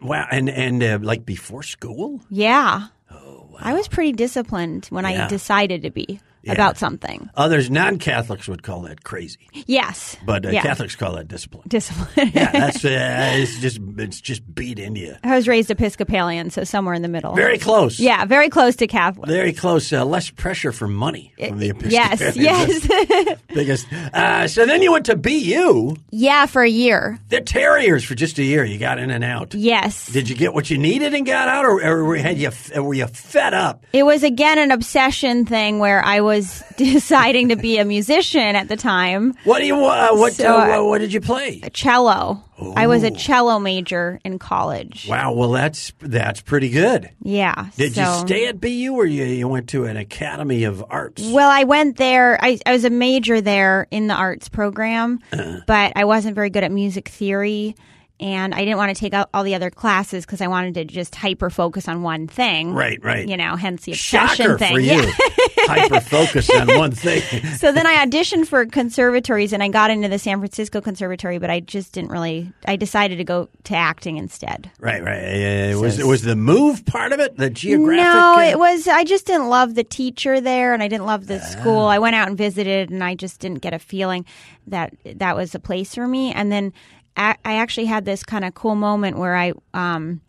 Wow, 0.00 0.26
and 0.30 0.48
and 0.48 0.82
uh, 0.82 0.98
like 1.02 1.26
before 1.26 1.62
school. 1.64 2.20
Yeah. 2.30 2.86
Oh. 3.10 3.50
I 3.58 3.74
was 3.74 3.88
pretty 3.88 4.12
disciplined 4.12 4.86
when 4.86 5.04
Yeah. 5.04 5.24
I 5.24 5.28
decided 5.28 5.82
to 5.82 5.90
be 5.90 6.20
about 6.46 6.78
something. 6.78 7.28
Others 7.36 7.70
non 7.70 7.98
Catholics 7.98 8.48
would 8.48 8.62
call 8.62 8.82
that 8.82 9.04
crazy, 9.04 9.48
Yes. 9.66 10.16
but 10.24 10.46
uh, 10.46 10.50
yeah. 10.50 10.62
Catholics 10.62 10.96
call 10.96 11.16
that 11.16 11.28
discipline. 11.28 11.64
discipline. 11.68 12.30
yeah, 12.34 12.52
that's 12.52 12.84
uh, 12.84 12.88
it's 13.34 13.58
just 13.60 13.80
it's 13.98 14.20
just 14.20 14.54
beat 14.54 14.78
India. 14.78 15.18
I 15.24 15.34
was 15.36 15.48
raised 15.48 15.70
Episcopalian, 15.70 16.50
so 16.50 16.64
somewhere 16.64 16.94
in 16.94 17.02
the 17.02 17.08
middle. 17.08 17.34
Very 17.34 17.58
close. 17.58 17.98
yeah, 18.00 18.24
very 18.24 18.48
close 18.48 18.76
to 18.76 18.86
Catholic. 18.86 19.28
Very 19.28 19.52
close. 19.52 19.92
Uh, 19.92 20.04
less 20.04 20.30
pressure 20.30 20.72
for 20.72 20.88
money 20.88 21.32
from 21.38 21.58
the 21.58 21.72
Yes, 21.88 22.20
Episcopalians. 22.20 22.88
yes. 22.88 23.38
biggest. 23.54 23.86
Uh, 23.92 24.46
so 24.48 24.66
then 24.66 24.82
you 24.82 24.92
went 24.92 25.06
to 25.06 25.16
BU, 25.16 25.96
yeah, 26.10 26.46
for 26.46 26.62
a 26.62 26.68
year. 26.68 27.18
the 27.28 27.40
Terriers, 27.40 28.04
for 28.04 28.14
just 28.14 28.38
a 28.38 28.44
year. 28.44 28.64
You 28.64 28.78
got 28.78 28.98
in 28.98 29.10
and 29.10 29.24
out. 29.24 29.54
Yes. 29.54 30.06
Did 30.10 30.28
you 30.28 30.36
get 30.36 30.54
what 30.54 30.70
you 30.70 30.78
needed 30.78 31.14
and 31.14 31.26
got 31.26 31.48
out, 31.48 31.64
or, 31.64 31.80
or 31.82 32.16
had 32.16 32.38
you 32.38 32.50
were 32.76 32.94
you 32.94 33.06
fed 33.06 33.54
up? 33.54 33.84
It 33.92 34.02
was 34.04 34.22
again 34.22 34.58
an 34.58 34.70
obsession 34.70 35.44
thing 35.46 35.78
where 35.78 36.02
I 36.04 36.20
was 36.28 36.62
deciding 36.76 37.48
to 37.48 37.56
be 37.56 37.78
a 37.78 37.84
musician 37.84 38.54
at 38.54 38.68
the 38.68 38.76
time. 38.76 39.34
What 39.44 39.58
do 39.58 39.66
you 39.66 39.74
uh, 39.84 40.10
what 40.12 40.34
So, 40.34 40.46
uh, 40.56 40.78
uh, 40.78 40.84
what 40.84 40.98
did 40.98 41.12
you 41.12 41.20
play? 41.20 41.60
Cello. 41.72 42.44
I 42.74 42.88
was 42.88 43.04
a 43.04 43.10
cello 43.12 43.58
major 43.60 44.18
in 44.24 44.38
college. 44.40 45.06
Wow, 45.08 45.32
well 45.34 45.50
that's 45.52 45.92
that's 46.00 46.40
pretty 46.40 46.70
good. 46.70 47.08
Yeah. 47.22 47.68
Did 47.76 47.94
so- 47.94 48.02
you 48.02 48.18
stay 48.26 48.46
at 48.46 48.60
BU, 48.60 48.92
or 48.94 49.06
you, 49.06 49.24
you 49.24 49.46
went 49.48 49.68
to 49.70 49.84
an 49.84 49.96
academy 49.96 50.64
of 50.64 50.84
arts? 50.90 51.22
Well, 51.30 51.48
I 51.50 51.64
went 51.64 51.96
there. 51.98 52.36
I, 52.42 52.58
I 52.66 52.72
was 52.72 52.84
a 52.84 52.90
major 52.90 53.40
there 53.40 53.86
in 53.90 54.06
the 54.08 54.14
arts 54.14 54.48
program, 54.48 55.20
Uh-huh. 55.32 55.60
but 55.66 55.92
I 55.96 56.04
wasn't 56.04 56.34
very 56.34 56.50
good 56.50 56.64
at 56.64 56.72
music 56.72 57.08
theory. 57.08 57.76
And 58.20 58.52
I 58.52 58.64
didn't 58.64 58.78
want 58.78 58.94
to 58.94 58.98
take 59.00 59.14
out 59.14 59.28
all 59.32 59.44
the 59.44 59.54
other 59.54 59.70
classes 59.70 60.26
because 60.26 60.40
I 60.40 60.48
wanted 60.48 60.74
to 60.74 60.84
just 60.84 61.14
hyper 61.14 61.50
focus 61.50 61.86
on 61.86 62.02
one 62.02 62.26
thing. 62.26 62.74
Right, 62.74 62.98
right. 63.02 63.28
You 63.28 63.36
know, 63.36 63.54
hence 63.54 63.84
the 63.84 63.92
obsession 63.92 64.36
Shocker 64.46 64.58
thing. 64.58 64.72
for 64.74 64.80
you. 64.80 65.12
Yeah. 65.58 65.74
hyper 65.74 66.00
focus 66.00 66.48
on 66.50 66.66
one 66.78 66.92
thing. 66.92 67.20
so 67.56 67.72
then 67.72 67.86
I 67.86 68.06
auditioned 68.06 68.46
for 68.46 68.64
conservatories 68.66 69.52
and 69.52 69.62
I 69.62 69.68
got 69.68 69.90
into 69.90 70.08
the 70.08 70.18
San 70.18 70.38
Francisco 70.38 70.80
Conservatory, 70.80 71.38
but 71.38 71.50
I 71.50 71.60
just 71.60 71.92
didn't 71.92 72.10
really. 72.10 72.52
I 72.66 72.76
decided 72.76 73.16
to 73.16 73.24
go 73.24 73.48
to 73.64 73.74
acting 73.74 74.16
instead. 74.16 74.70
Right, 74.80 75.02
right. 75.02 75.72
Uh, 75.72 75.78
was 75.80 76.02
was 76.02 76.22
the 76.22 76.36
move 76.36 76.84
part 76.86 77.12
of 77.12 77.20
it? 77.20 77.36
The 77.36 77.50
geographic? 77.50 78.02
No, 78.02 78.36
uh, 78.38 78.50
it 78.50 78.58
was. 78.58 78.88
I 78.88 79.04
just 79.04 79.26
didn't 79.26 79.48
love 79.48 79.74
the 79.74 79.84
teacher 79.84 80.40
there, 80.40 80.74
and 80.74 80.82
I 80.82 80.88
didn't 80.88 81.06
love 81.06 81.26
the 81.26 81.40
school. 81.40 81.80
I 81.80 81.98
went 81.98 82.14
out 82.16 82.28
and 82.28 82.38
visited, 82.38 82.90
and 82.90 83.02
I 83.02 83.14
just 83.14 83.40
didn't 83.40 83.58
get 83.58 83.74
a 83.74 83.78
feeling 83.78 84.24
that 84.68 84.94
that 85.04 85.36
was 85.36 85.54
a 85.54 85.58
place 85.58 85.94
for 85.94 86.06
me. 86.06 86.32
And 86.32 86.52
then 86.52 86.72
I 87.18 87.56
actually 87.56 87.86
had 87.86 88.04
this 88.04 88.22
kind 88.22 88.44
of 88.44 88.54
cool 88.54 88.74
moment 88.74 89.18
where 89.18 89.36
I 89.36 89.52
um, 89.74 90.20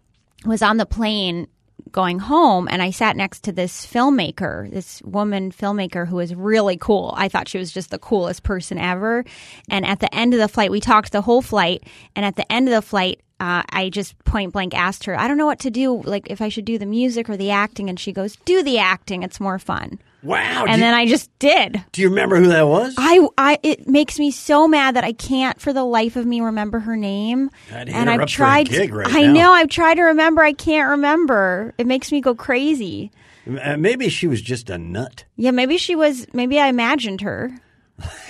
was 0.46 0.62
on 0.62 0.78
the 0.78 0.86
plane 0.86 1.48
going 1.92 2.20
home 2.20 2.68
and 2.70 2.82
I 2.82 2.92
sat 2.92 3.16
next 3.16 3.44
to 3.44 3.52
this 3.52 3.86
filmmaker, 3.86 4.70
this 4.72 5.02
woman 5.04 5.52
filmmaker 5.52 6.08
who 6.08 6.18
was 6.18 6.36
really 6.36 6.78
cool. 6.78 7.14
I 7.18 7.30
thought 7.30 7.48
she 7.48 7.58
was 7.58 7.72
just 7.72 7.90
the 7.90 8.00
coolest 8.00 8.44
person 8.44 8.78
ever. 8.78 9.26
And 9.70 9.86
at 9.86 10.00
the 10.00 10.14
end 10.14 10.34
of 10.34 10.40
the 10.40 10.48
flight, 10.48 10.72
we 10.72 10.80
talked 10.80 11.12
the 11.12 11.22
whole 11.22 11.42
flight. 11.42 11.84
And 12.16 12.26
at 12.26 12.36
the 12.36 12.50
end 12.52 12.68
of 12.68 12.74
the 12.74 12.82
flight, 12.82 13.22
uh, 13.40 13.64
I 13.70 13.90
just 13.90 14.18
point 14.26 14.54
blank 14.54 14.76
asked 14.76 15.06
her, 15.06 15.18
I 15.18 15.28
don't 15.28 15.38
know 15.38 15.46
what 15.46 15.60
to 15.60 15.72
do, 15.72 16.02
like 16.02 16.30
if 16.30 16.42
I 16.42 16.50
should 16.50 16.66
do 16.66 16.78
the 16.78 16.86
music 16.86 17.30
or 17.30 17.38
the 17.38 17.52
acting. 17.52 17.90
And 17.90 18.00
she 18.00 18.12
goes, 18.12 18.36
Do 18.46 18.64
the 18.64 18.80
acting. 18.80 19.24
It's 19.24 19.40
more 19.40 19.60
fun. 19.60 20.00
Wow. 20.22 20.66
And 20.68 20.82
then 20.82 20.94
I 20.94 21.06
just 21.06 21.30
did. 21.40 21.84
do 21.92 22.02
you 22.02 22.10
remember 22.10 22.38
who 22.38 22.48
that 22.48 22.68
was? 22.68 22.96
I, 22.98 23.26
I, 23.38 23.60
it 23.64 23.88
makes 23.88 24.20
me 24.20 24.32
so 24.32 24.68
mad 24.68 24.96
that 24.96 25.04
I 25.04 25.14
can't, 25.14 25.60
for 25.62 25.72
the 25.72 25.84
life 25.84 26.16
of 26.16 26.26
me, 26.26 26.42
remember 26.42 26.80
her 26.80 26.98
name. 26.98 27.50
And 27.72 28.10
I've 28.10 28.28
tried. 28.28 28.70
gig 28.70 28.94
right 28.94 29.08
I 29.08 29.22
now. 29.22 29.34
know. 29.34 29.52
I've 29.52 29.70
tried 29.70 29.96
to 29.96 30.04
remember. 30.04 30.44
I 30.44 30.54
can't 30.54 30.90
remember. 30.90 31.74
It 31.78 31.88
makes 31.88 32.12
me 32.12 32.22
go 32.22 32.36
crazy. 32.36 33.12
Uh, 33.62 33.78
maybe 33.78 34.10
she 34.10 34.28
was 34.28 34.42
just 34.42 34.70
a 34.70 34.78
nut. 34.78 35.24
Yeah, 35.36 35.52
maybe 35.52 35.78
she 35.78 35.96
was. 35.96 36.28
Maybe 36.34 36.60
I 36.60 36.68
imagined 36.68 37.22
her. 37.22 37.58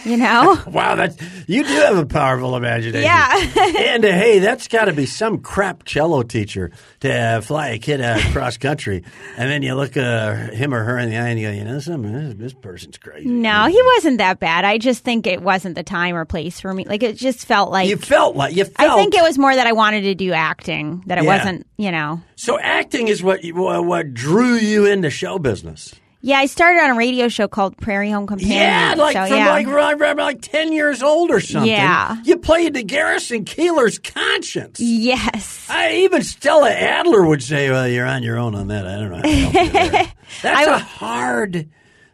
You 0.06 0.18
know. 0.18 0.58
Wow, 0.70 0.96
that 0.96 1.16
you 1.48 1.64
do 1.64 1.74
have 1.74 1.98
a 1.98 2.06
powerful 2.06 2.56
imagination. 2.56 3.02
Yeah. 3.04 3.36
and 3.96 4.06
uh, 4.06 4.08
hey, 4.10 4.40
that's 4.40 4.68
got 4.68 4.86
to 4.86 4.94
be 4.94 5.06
some 5.06 5.40
crap 5.40 5.84
cello 5.84 6.24
teacher 6.24 6.72
to 7.02 7.12
uh, 7.14 7.42
fly 7.42 7.70
a 7.70 7.80
kid 7.80 8.00
uh, 8.02 8.20
cross 8.32 8.58
country, 8.58 9.04
and 9.38 9.50
then 9.50 9.62
you 9.62 9.74
look 9.76 9.98
uh, 9.98 10.34
him 10.52 10.74
or 10.74 10.84
her 10.84 10.98
in 11.00 11.10
the 11.10 11.18
eye 11.18 11.30
and 11.30 11.40
you 11.40 11.48
go, 11.48 11.54
you 11.54 11.64
know, 11.66 11.80
something 11.80 12.12
this, 12.14 12.36
this 12.36 12.54
person's 12.54 12.98
crazy. 12.98 13.28
no, 13.28 13.66
he 13.66 13.82
wasn't 13.96 14.20
that 14.20 14.40
bad. 14.40 14.64
I 14.64 14.78
just 14.78 15.04
think 15.04 15.28
it 15.28 15.42
wasn't 15.42 15.76
the 15.76 15.84
time 15.84 16.16
or 16.16 16.24
place 16.26 16.60
for 16.60 16.74
me. 16.74 16.86
Like 16.86 17.04
it 17.04 17.18
just 17.18 17.46
felt 17.46 17.72
like. 17.72 17.90
You 17.90 17.98
felt 17.98 18.36
like 18.36 18.56
you 18.56 18.66
felt. 18.66 18.92
I 18.92 18.96
think 18.96 19.16
it 19.16 19.22
was 19.24 19.38
more 19.38 19.54
that 19.54 19.68
I 19.68 19.72
wanted 19.74 20.02
to 20.02 20.16
do 20.16 20.32
acting. 20.34 21.04
That 21.08 21.18
it 21.18 21.24
Yeah. 21.24 21.38
wasn't. 21.38 21.68
You 21.78 21.92
know. 21.92 22.22
so. 22.36 22.58
Acting 22.60 23.08
is 23.08 23.24
what 23.24 23.40
what 23.44 24.14
drew 24.14 24.54
you 24.56 24.86
into 24.86 25.10
show 25.10 25.40
business. 25.40 25.94
Yeah, 26.22 26.38
I 26.38 26.48
started 26.48 26.82
on 26.82 26.90
a 26.92 26.96
radio 26.96 27.30
show 27.30 27.48
called 27.48 27.78
Prairie 27.78 28.12
Home 28.12 28.28
Companion. 28.28 28.58
Yeah, 28.58 28.96
like 28.98 29.14
so, 29.16 29.26
from 29.28 29.38
yeah. 29.38 29.52
like 29.52 30.18
like 30.18 30.42
ten 30.42 30.74
years 30.74 31.02
old 31.02 31.32
or 31.32 31.40
something. 31.40 31.70
Yeah. 31.72 32.18
you 32.24 32.38
played 32.38 32.74
the 32.74 32.84
Garrison 32.84 33.46
Keillor's 33.46 34.00
conscience. 34.00 34.80
Yes. 34.82 35.66
I, 35.70 35.94
even 36.00 36.24
Stella 36.24 36.72
Adler 36.72 37.26
would 37.26 37.42
say, 37.42 37.70
"Well, 37.70 37.88
you're 37.88 38.06
on 38.06 38.24
your 38.24 38.38
own 38.38 38.54
on 38.54 38.68
that." 38.68 38.86
I 38.86 38.98
don't 38.98 39.10
know. 39.12 39.16
How 39.16 39.22
to 39.22 39.30
help 39.30 39.54
you 39.54 39.72
there. 39.72 39.92
That's 40.42 40.68
I- 40.68 40.76
a 40.76 40.80
hard 40.80 41.70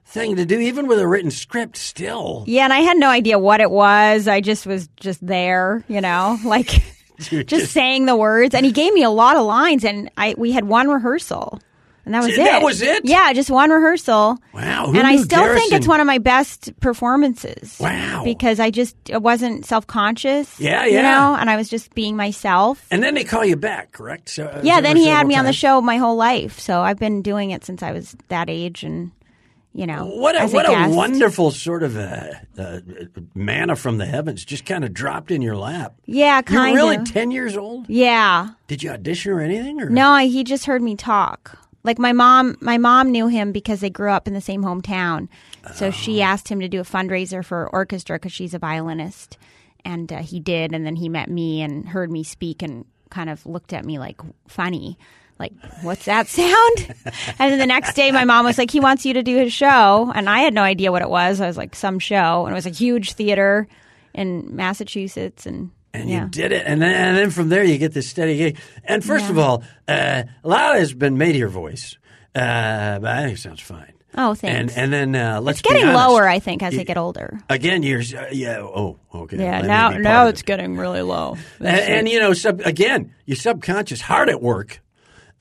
thing 0.06 0.36
to 0.36 0.46
do, 0.46 0.60
even 0.60 0.88
with 0.88 1.00
a 1.00 1.08
written 1.08 1.32
script. 1.32 1.76
Still, 1.76 2.44
Yeah, 2.48 2.64
and 2.66 2.74
I 2.74 2.80
had 2.82 2.98
no 2.98 3.10
idea 3.10 3.40
what 3.40 3.60
it 3.60 3.72
was. 3.72 4.28
I 4.28 4.40
just 4.40 4.66
was 4.68 4.88
just 4.98 5.26
there, 5.26 5.84
you 5.88 6.00
know, 6.00 6.38
like 6.46 6.84
You're 7.32 7.44
just 7.44 7.72
saying 7.72 8.06
the 8.06 8.16
words. 8.16 8.54
And 8.54 8.66
he 8.66 8.72
gave 8.72 8.94
me 8.94 9.04
a 9.04 9.10
lot 9.10 9.36
of 9.36 9.46
lines, 9.46 9.84
and 9.84 10.12
I 10.16 10.36
we 10.38 10.52
had 10.52 10.66
one 10.66 10.90
rehearsal, 10.90 11.60
and 12.06 12.14
that 12.14 12.24
was 12.24 12.34
it. 12.34 12.38
That 12.38 12.62
was 12.64 12.82
it? 12.82 13.02
Yeah, 13.04 13.34
just 13.34 13.50
one 13.50 13.70
rehearsal. 13.70 14.38
Wow, 14.54 14.88
and 14.88 15.00
I 15.06 15.18
still 15.18 15.54
think 15.56 15.74
it's 15.74 15.88
one 15.88 16.00
of 16.00 16.08
my 16.08 16.20
best 16.20 16.80
performances. 16.80 17.78
Wow. 17.80 18.24
because 18.24 18.60
I 18.60 18.70
just 18.72 18.96
I 19.12 19.18
wasn't 19.18 19.66
self 19.66 19.88
conscious. 19.88 20.60
Yeah, 20.60 20.86
yeah. 20.86 20.98
You 20.98 21.02
know, 21.02 21.36
and 21.40 21.50
I 21.50 21.56
was 21.58 21.70
just 21.70 21.94
being 21.96 22.16
myself. 22.16 22.86
And 22.92 23.02
then 23.04 23.16
they 23.16 23.24
call 23.24 23.44
you 23.44 23.56
back, 23.56 23.92
correct? 23.92 24.30
So, 24.30 24.46
uh, 24.46 24.62
Yeah, 24.64 24.82
then 24.82 24.96
he 24.98 25.08
had 25.08 25.28
me 25.28 25.36
on 25.36 25.46
the 25.46 25.54
show 25.54 25.82
my 25.82 25.98
whole 25.98 26.16
life, 26.16 26.60
so 26.60 26.82
I've 26.82 27.00
been 27.00 27.22
doing 27.22 27.52
it 27.52 27.66
since 27.66 27.84
I 27.84 27.92
was 27.92 28.16
that 28.30 28.50
age, 28.50 28.84
and 28.84 29.12
you 29.74 29.86
know, 29.86 30.06
What 30.06 30.42
a, 30.42 30.48
what 30.48 30.66
a 30.66 30.70
guest. 30.72 30.96
wonderful 30.96 31.52
sort 31.52 31.84
of 31.84 31.98
uh, 31.98 32.28
uh, 32.58 32.80
manna 33.34 33.76
from 33.76 33.98
the 33.98 34.06
heavens 34.06 34.46
just 34.46 34.66
kind 34.66 34.86
of 34.86 34.94
dropped 34.94 35.32
in 35.32 35.42
your 35.42 35.58
lap. 35.58 35.96
Yeah, 36.06 36.36
You're 36.36 36.44
kind 36.44 36.76
really 36.78 36.96
of. 36.96 37.12
10 37.12 37.32
years 37.32 37.58
old? 37.58 37.90
Yeah. 37.90 38.52
Did 38.68 38.84
you 38.84 38.92
audition 38.92 39.34
or 39.34 39.42
anything? 39.42 39.82
Or? 39.82 39.90
No, 39.90 40.12
I, 40.12 40.28
he 40.28 40.46
just 40.46 40.66
heard 40.66 40.82
me 40.82 40.96
talk. 40.96 41.58
Like 41.86 42.00
my 42.00 42.12
mom, 42.14 42.58
my 42.62 42.78
mom 42.78 43.12
knew 43.12 43.28
him 43.28 43.52
because 43.52 43.80
they 43.80 43.90
grew 43.90 44.10
up 44.12 44.28
in 44.28 44.34
the 44.34 44.42
same 44.42 44.64
hometown. 44.64 45.28
So 45.76 45.92
she 45.92 46.20
Oh. 46.22 46.24
asked 46.26 46.50
him 46.50 46.60
to 46.60 46.68
do 46.68 46.80
a 46.82 46.84
fundraiser 46.84 47.46
for 47.46 47.70
orchestra 47.72 48.16
because 48.18 48.32
she's 48.34 48.54
a 48.54 48.60
violinist, 48.60 49.38
and 49.86 50.12
uh, 50.12 50.18
he 50.24 50.40
did. 50.40 50.74
And 50.74 50.86
then 50.86 50.96
he 50.96 51.10
met 51.10 51.30
me 51.30 51.62
and 51.62 51.88
heard 51.88 52.12
me 52.12 52.24
speak 52.24 52.62
and 52.64 52.86
kind 53.10 53.30
of 53.30 53.46
looked 53.46 53.72
at 53.72 53.86
me 53.86 54.00
like 54.00 54.20
funny, 54.48 54.98
like 55.40 55.54
what's 55.84 56.06
that 56.06 56.28
sound? 56.40 56.96
and 57.40 57.52
then 57.52 57.60
the 57.60 57.66
next 57.68 57.94
day, 57.94 58.12
my 58.12 58.26
mom 58.26 58.46
was 58.46 58.58
like, 58.58 58.72
"He 58.72 58.80
wants 58.80 59.06
you 59.06 59.14
to 59.14 59.24
do 59.24 59.38
his 59.38 59.54
show," 59.54 60.12
and 60.16 60.28
I 60.30 60.40
had 60.40 60.54
no 60.54 60.64
idea 60.64 60.92
what 60.92 61.02
it 61.04 61.10
was. 61.10 61.40
I 61.40 61.48
was 61.48 61.58
like, 61.58 61.76
"Some 61.76 62.00
show," 62.00 62.46
and 62.46 62.52
it 62.54 62.56
was 62.56 62.66
a 62.66 62.70
huge 62.72 63.14
theater 63.14 63.68
in 64.14 64.56
Massachusetts, 64.56 65.46
and. 65.46 65.70
And 65.96 66.10
yeah. 66.10 66.24
you 66.24 66.30
did 66.30 66.52
it, 66.52 66.64
and 66.66 66.82
then, 66.82 66.94
and 66.94 67.18
then 67.18 67.30
from 67.32 67.50
there 67.50 67.64
you 67.64 67.78
get 67.78 67.94
this 67.94 68.10
steady 68.10 68.38
gig. 68.38 68.58
And 68.84 69.04
first 69.04 69.30
of 69.30 69.38
all, 69.38 69.64
uh, 69.88 70.24
a 70.44 70.48
lot 70.48 70.76
has 70.76 70.94
been 70.94 71.18
made 71.18 71.32
of 71.32 71.38
your 71.38 71.50
voice, 71.50 71.98
uh, 72.36 73.00
but 73.00 73.10
I 73.10 73.24
think 73.24 73.38
it 73.38 73.42
sounds 73.42 73.62
fine. 73.62 73.94
Oh, 74.18 74.34
thanks. 74.34 74.76
And 74.76 74.94
and 74.94 75.14
then 75.14 75.16
uh, 75.16 75.42
let's 75.42 75.60
it's 75.60 75.68
getting 75.68 75.88
lower, 75.88 76.28
I 76.28 76.40
think, 76.40 76.64
as 76.64 76.78
I 76.78 76.84
get 76.84 76.98
older. 76.98 77.38
Again, 77.50 77.84
years. 77.84 78.14
Uh, 78.14 78.30
yeah. 78.32 78.60
Oh, 78.60 78.98
okay. 79.14 79.38
Yeah, 79.38 79.62
may 79.62 79.68
now 79.68 79.90
now 79.90 80.28
it's 80.28 80.42
it. 80.42 80.46
getting 80.46 80.78
really 80.78 81.02
low. 81.02 81.38
And, 81.60 81.68
and 81.68 82.10
you 82.10 82.20
know, 82.20 82.34
sub, 82.34 82.62
again, 82.62 83.14
your 83.26 83.36
subconscious 83.36 84.02
hard 84.02 84.30
at 84.30 84.42
work, 84.42 84.80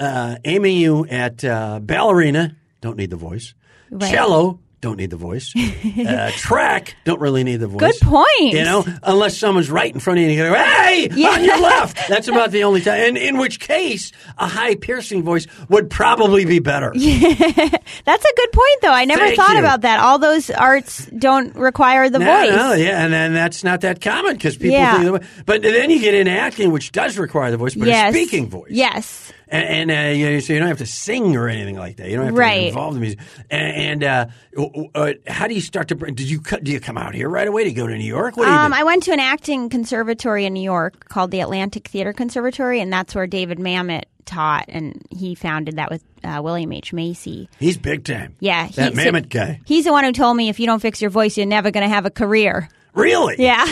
uh, 0.00 0.36
aiming 0.44 0.76
you 0.76 1.06
at 1.06 1.44
uh, 1.44 1.78
ballerina. 1.80 2.56
Don't 2.80 2.96
need 2.96 3.10
the 3.10 3.16
voice. 3.16 3.54
Right. 3.90 4.10
Cello. 4.10 4.58
Don't 4.84 4.98
need 4.98 5.08
the 5.08 5.16
voice. 5.16 5.54
uh, 6.06 6.30
track. 6.36 6.94
Don't 7.04 7.18
really 7.18 7.42
need 7.42 7.56
the 7.56 7.66
voice. 7.68 7.80
Good 7.98 8.00
point. 8.06 8.52
You 8.52 8.64
know, 8.64 8.84
unless 9.02 9.38
someone's 9.38 9.70
right 9.70 9.90
in 9.90 9.98
front 9.98 10.18
of 10.18 10.24
you 10.24 10.28
and 10.28 10.36
you 10.38 10.44
go, 10.44 10.54
"Hey, 10.54 11.08
Yeah. 11.10 11.28
on 11.30 11.42
your 11.42 11.58
left." 11.58 12.06
That's 12.08 12.28
about 12.28 12.50
the 12.50 12.64
only 12.64 12.82
time. 12.82 13.00
And 13.00 13.16
in 13.16 13.38
which 13.38 13.60
case, 13.60 14.12
a 14.36 14.46
high 14.46 14.74
piercing 14.74 15.22
voice 15.22 15.46
would 15.70 15.88
probably 15.88 16.44
be 16.44 16.58
better. 16.58 16.92
That's 16.94 18.24
a 18.24 18.34
good 18.36 18.52
point, 18.52 18.80
though. 18.82 18.92
I 18.92 19.06
never 19.06 19.24
Thank 19.24 19.36
thought 19.36 19.54
you. 19.54 19.58
about 19.60 19.80
that. 19.80 20.00
All 20.00 20.18
those 20.18 20.50
arts 20.50 21.06
don't 21.06 21.54
require 21.56 22.10
the 22.10 22.18
No, 22.18 22.26
voice. 22.26 22.50
no, 22.54 22.72
yeah, 22.74 23.02
and 23.04 23.12
then 23.12 23.32
that's 23.32 23.64
not 23.64 23.80
that 23.82 24.02
common 24.02 24.34
because 24.34 24.56
people 24.56 24.72
Yeah. 24.76 24.98
think. 25.00 25.22
The, 25.22 25.42
but 25.46 25.62
then 25.62 25.88
you 25.90 25.98
get 26.00 26.14
into 26.14 26.32
acting, 26.32 26.72
which 26.72 26.92
does 26.92 27.16
require 27.16 27.50
the 27.50 27.56
voice, 27.56 27.74
but 27.74 27.88
yes. 27.88 28.10
a 28.10 28.12
speaking 28.12 28.48
voice. 28.50 28.68
Yes. 28.70 29.32
And, 29.48 29.90
and 29.90 29.90
uh, 29.90 30.16
you 30.18 30.30
know, 30.30 30.40
so 30.40 30.52
you 30.52 30.58
don't 30.58 30.68
have 30.68 30.78
to 30.78 30.86
sing 30.86 31.36
or 31.36 31.48
anything 31.48 31.76
like 31.76 31.96
that. 31.96 32.08
You 32.08 32.16
don't 32.16 32.26
have 32.26 32.34
to 32.34 32.40
Right. 32.40 32.60
get 32.60 32.68
involved 32.68 32.94
in 32.96 33.00
music. 33.00 33.18
And, 33.50 34.02
and 34.02 34.04
uh, 34.04 34.26
w- 34.56 34.90
uh, 34.94 35.12
how 35.26 35.46
do 35.46 35.54
you 35.54 35.60
start 35.60 35.88
to? 35.88 35.94
Did 35.94 36.20
you 36.30 36.40
do 36.62 36.72
you 36.72 36.80
come 36.80 36.96
out 36.98 37.14
here 37.14 37.28
right 37.28 37.46
away? 37.48 37.64
to 37.64 37.72
go 37.72 37.86
to 37.86 37.96
New 37.96 38.04
York? 38.04 38.36
What 38.36 38.44
do 38.46 38.50
you 38.50 38.56
Um. 38.56 38.72
I 38.72 38.84
went 38.84 39.02
to 39.04 39.12
an 39.12 39.20
acting 39.20 39.68
conservatory 39.68 40.44
in 40.44 40.52
New 40.54 40.62
York 40.62 41.08
called 41.08 41.30
the 41.30 41.40
Atlantic 41.40 41.88
Theater 41.88 42.12
Conservatory, 42.12 42.80
and 42.80 42.92
that's 42.92 43.14
where 43.14 43.26
David 43.26 43.58
Mamet 43.58 44.02
taught, 44.26 44.64
and 44.68 45.02
he 45.10 45.34
founded 45.34 45.76
that 45.76 45.90
with 45.90 46.02
uh, 46.24 46.40
William 46.42 46.72
H. 46.72 46.92
Macy. 46.92 47.48
He's 47.58 47.76
big 47.76 48.04
time. 48.04 48.34
Yeah. 48.40 48.68
that 48.76 48.94
Mamet 48.94 49.28
guy. 49.28 49.60
He's 49.66 49.84
the 49.84 49.92
one 49.92 50.04
who 50.04 50.12
told 50.12 50.36
me 50.36 50.48
if 50.48 50.58
you 50.60 50.66
don't 50.66 50.80
fix 50.80 51.00
your 51.02 51.10
voice, 51.10 51.36
you're 51.36 51.46
never 51.46 51.70
going 51.70 51.86
to 51.86 51.94
have 51.94 52.06
a 52.06 52.10
career. 52.10 52.68
Really? 52.94 53.36
Yeah. 53.38 53.66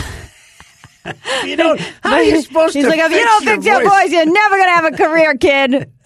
You 1.43 1.57
don't. 1.57 1.77
How 2.01 2.13
are 2.13 2.23
you 2.23 2.41
supposed 2.41 2.73
He's 2.73 2.85
to? 2.85 2.89
like, 2.89 2.99
if 2.99 3.11
you 3.11 3.17
don't 3.23 3.43
your 3.43 3.53
fix 3.55 3.65
your 3.65 3.81
voice? 3.83 3.89
voice, 4.03 4.11
you're 4.11 4.25
never 4.25 4.55
going 4.55 4.67
to 4.69 4.73
have 4.75 4.85
a 4.85 4.91
career, 4.97 5.35
kid. 5.35 5.89